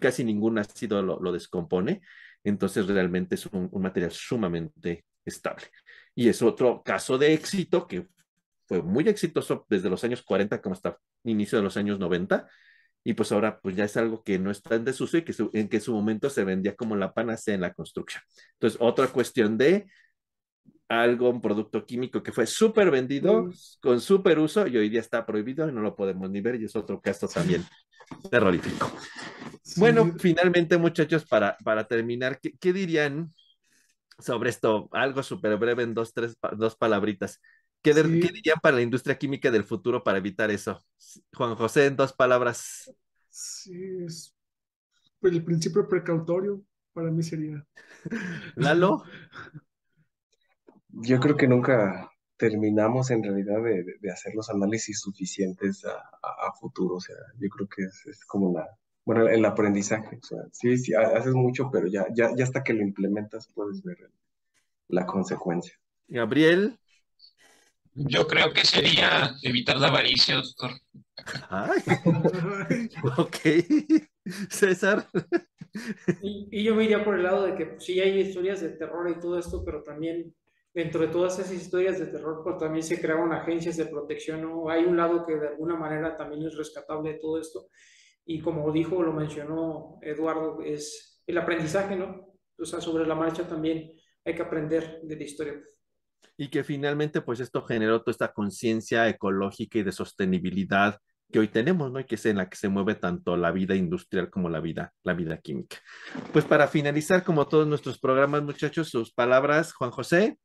casi 0.00 0.24
ningún 0.24 0.58
ácido 0.58 1.00
lo, 1.00 1.32
descompone, 1.32 2.00
entonces 2.42 2.88
realmente 2.88 3.36
es 3.36 3.46
un 3.46 3.70
material 3.80 4.10
sumamente 4.10 5.04
estable. 5.24 5.66
Y 6.12 6.28
es 6.28 6.42
otro 6.42 6.82
caso 6.82 7.18
de 7.18 7.34
éxito 7.34 7.86
que 7.86 8.08
fue 8.70 8.82
muy 8.82 9.08
exitoso 9.08 9.66
desde 9.68 9.90
los 9.90 10.04
años 10.04 10.22
40 10.22 10.62
como 10.62 10.74
hasta 10.74 10.96
inicio 11.24 11.58
de 11.58 11.64
los 11.64 11.76
años 11.76 11.98
90 11.98 12.46
y 13.02 13.14
pues 13.14 13.32
ahora 13.32 13.58
pues 13.58 13.74
ya 13.74 13.82
es 13.82 13.96
algo 13.96 14.22
que 14.22 14.38
no 14.38 14.52
está 14.52 14.76
en 14.76 14.84
desuso 14.84 15.16
y 15.16 15.24
que 15.24 15.34
en 15.54 15.68
que 15.68 15.80
su 15.80 15.92
momento 15.92 16.30
se 16.30 16.44
vendía 16.44 16.76
como 16.76 16.94
la 16.94 17.12
panacea 17.12 17.56
en 17.56 17.62
la 17.62 17.74
construcción. 17.74 18.22
Entonces, 18.52 18.78
otra 18.80 19.08
cuestión 19.08 19.58
de 19.58 19.90
algo, 20.88 21.30
un 21.30 21.40
producto 21.40 21.84
químico 21.84 22.22
que 22.22 22.30
fue 22.30 22.46
súper 22.46 22.92
vendido, 22.92 23.50
con 23.80 24.00
súper 24.00 24.38
uso 24.38 24.68
y 24.68 24.76
hoy 24.76 24.88
día 24.88 25.00
está 25.00 25.26
prohibido 25.26 25.68
y 25.68 25.72
no 25.72 25.80
lo 25.80 25.96
podemos 25.96 26.30
ni 26.30 26.40
ver 26.40 26.60
y 26.60 26.66
es 26.66 26.76
otro 26.76 27.00
caso 27.00 27.26
también 27.26 27.64
terrorífico. 28.30 28.88
Bueno, 29.78 30.14
finalmente 30.16 30.78
muchachos, 30.78 31.26
para, 31.26 31.56
para 31.64 31.88
terminar, 31.88 32.38
¿qué, 32.40 32.52
¿qué, 32.60 32.72
dirían 32.72 33.30
sobre 34.20 34.50
esto? 34.50 34.88
Algo 34.92 35.24
súper 35.24 35.56
breve 35.56 35.82
en 35.82 35.92
dos, 35.92 36.14
tres, 36.14 36.36
dos 36.56 36.76
palabritas. 36.76 37.40
¿Qué, 37.82 37.94
dirían 37.94 38.58
para 38.62 38.76
la 38.76 38.82
industria 38.82 39.16
química 39.16 39.50
del 39.50 39.64
futuro 39.64 40.04
para 40.04 40.18
evitar 40.18 40.50
eso? 40.50 40.84
Juan 41.32 41.54
José, 41.54 41.86
en 41.86 41.96
dos 41.96 42.12
palabras. 42.12 42.92
Sí, 43.30 44.04
es 44.04 44.34
el 45.22 45.44
principio 45.44 45.88
precautorio 45.88 46.62
para 46.92 47.10
mí 47.10 47.22
sería. 47.22 47.64
Lalo. 48.56 49.04
Yo 50.88 51.20
creo 51.20 51.36
que 51.36 51.46
nunca 51.46 52.10
terminamos 52.36 53.10
en 53.10 53.22
realidad 53.22 53.62
de, 53.62 54.10
hacer 54.10 54.34
los 54.34 54.50
análisis 54.50 55.00
suficientes 55.00 55.84
a, 55.84 56.52
futuro. 56.58 56.96
O 56.96 57.00
sea, 57.00 57.16
yo 57.38 57.48
creo 57.48 57.68
que 57.68 57.82
es, 57.84 58.24
como 58.26 58.52
la, 58.52 58.66
bueno, 59.04 59.28
el 59.28 59.44
aprendizaje. 59.44 60.18
O 60.20 60.26
sea, 60.26 60.38
sí, 60.52 60.76
sí, 60.76 60.92
haces 60.94 61.34
mucho, 61.34 61.70
pero 61.70 61.86
ya, 61.86 62.06
ya, 62.12 62.34
ya 62.36 62.44
hasta 62.44 62.62
que 62.62 62.72
lo 62.72 62.82
implementas 62.82 63.48
puedes 63.54 63.82
ver 63.82 63.98
la 64.88 65.06
consecuencia. 65.06 65.74
Gabriel. 66.08 66.78
Yo 68.08 68.26
creo 68.26 68.52
que 68.52 68.64
sería 68.64 69.34
evitar 69.42 69.76
la 69.76 69.88
avaricia, 69.88 70.36
doctor. 70.36 70.70
Ay. 71.50 71.80
ok. 73.18 73.36
César. 74.48 75.06
Y, 76.22 76.64
yo 76.64 76.74
me 76.74 76.84
iría 76.84 77.04
por 77.04 77.16
el 77.16 77.22
lado 77.22 77.44
de 77.44 77.54
que 77.54 77.66
pues, 77.66 77.84
sí 77.84 78.00
hay 78.00 78.18
historias 78.18 78.60
de 78.60 78.70
terror 78.70 79.08
y 79.10 79.20
todo 79.20 79.38
esto, 79.38 79.62
pero 79.64 79.82
también 79.82 80.34
dentro 80.72 81.00
de 81.00 81.08
todas 81.08 81.38
esas 81.38 81.52
historias 81.52 81.98
de 81.98 82.06
terror, 82.06 82.42
pues 82.42 82.58
también 82.58 82.82
se 82.82 83.00
crearon 83.00 83.32
agencias 83.32 83.76
de 83.76 83.86
protección, 83.86 84.42
¿no? 84.42 84.70
Hay 84.70 84.84
un 84.84 84.96
lado 84.96 85.26
que 85.26 85.36
de 85.36 85.48
alguna 85.48 85.76
manera 85.76 86.16
también 86.16 86.46
es 86.46 86.56
rescatable 86.56 87.12
de 87.12 87.18
todo 87.18 87.38
esto. 87.38 87.68
Y 88.24 88.40
como 88.40 88.70
dijo, 88.72 89.02
lo 89.02 89.12
mencionó 89.12 89.98
Eduardo, 90.02 90.62
es 90.62 91.22
el 91.26 91.38
aprendizaje, 91.38 91.96
¿no? 91.96 92.34
O 92.58 92.64
sea, 92.64 92.80
sobre 92.80 93.06
la 93.06 93.14
marcha 93.14 93.46
también 93.46 93.92
hay 94.24 94.34
que 94.34 94.42
aprender 94.42 95.00
de 95.02 95.16
la 95.16 95.22
historia 95.22 95.60
y 96.36 96.48
que 96.48 96.64
finalmente 96.64 97.20
pues 97.20 97.40
esto 97.40 97.62
generó 97.62 98.00
toda 98.00 98.12
esta 98.12 98.32
conciencia 98.32 99.08
ecológica 99.08 99.78
y 99.78 99.82
de 99.82 99.92
sostenibilidad 99.92 100.98
que 101.30 101.38
hoy 101.38 101.48
tenemos, 101.48 101.92
¿no? 101.92 102.00
Y 102.00 102.04
que 102.04 102.16
es 102.16 102.26
en 102.26 102.38
la 102.38 102.48
que 102.48 102.56
se 102.56 102.68
mueve 102.68 102.96
tanto 102.96 103.36
la 103.36 103.52
vida 103.52 103.74
industrial 103.74 104.30
como 104.30 104.48
la 104.48 104.60
vida, 104.60 104.92
la 105.04 105.12
vida 105.12 105.38
química. 105.38 105.76
Pues 106.32 106.44
para 106.44 106.66
finalizar, 106.66 107.22
como 107.22 107.46
todos 107.46 107.68
nuestros 107.68 108.00
programas, 108.00 108.42
muchachos, 108.42 108.88
sus 108.88 109.12
palabras, 109.12 109.72
Juan 109.72 109.90
José. 109.90 110.38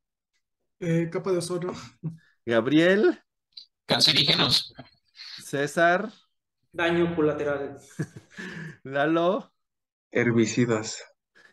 Eh, 0.78 1.08
capa 1.10 1.32
de 1.32 1.38
ozono. 1.38 1.72
Gabriel. 2.44 3.18
Cancerígenos. 3.86 4.74
César. 5.42 6.12
Daño 6.72 7.16
colateral. 7.16 7.78
Lalo. 8.84 9.52
Herbicidas 10.12 11.02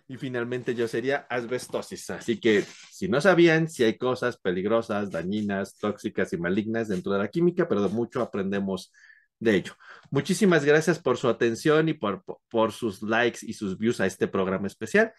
y 0.08 0.18
finalmente 0.18 0.76
yo 0.76 0.88
sería 0.88 1.26
asbestosis. 1.30 2.10
Así 2.10 2.40
que 2.40 2.64
si 2.92 3.08
no 3.08 3.22
sabían, 3.22 3.70
si 3.70 3.84
hay 3.84 3.98
cosas 3.98 4.38
peligrosas, 4.38 5.12
dañinas, 5.12 5.78
tóxicas 5.78 6.34
y 6.34 6.38
malignas 6.38 6.88
dentro 6.90 7.14
de 7.14 7.20
la 7.20 7.30
química, 7.30 7.68
pero 7.68 7.82
de 7.82 7.90
mucho 7.90 8.22
aprendemos 8.22 8.92
de 9.40 9.56
ello. 9.56 9.74
Muchísimas 10.10 10.66
gracias 10.66 11.00
por 11.00 11.18
su 11.18 11.28
atención 11.28 11.90
y 11.90 11.94
por, 11.94 12.24
por 12.50 12.72
sus 12.72 13.02
likes 13.02 13.40
y 13.42 13.54
sus 13.54 13.78
views 13.78 14.00
a 14.00 14.06
este 14.06 14.28
programa 14.28 14.68
especial. 14.68 15.14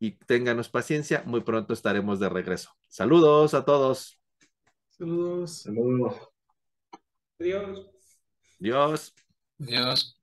Y 0.00 0.12
ténganos 0.12 0.68
paciencia, 0.68 1.22
muy 1.26 1.40
pronto 1.40 1.72
estaremos 1.74 2.20
de 2.20 2.28
regreso. 2.28 2.70
Saludos 2.86 3.54
a 3.54 3.64
todos. 3.64 4.20
Saludos. 4.90 5.62
Saludos. 5.62 6.16
Adiós. 7.40 7.86
Adiós. 8.60 9.14
Adiós. 9.60 10.17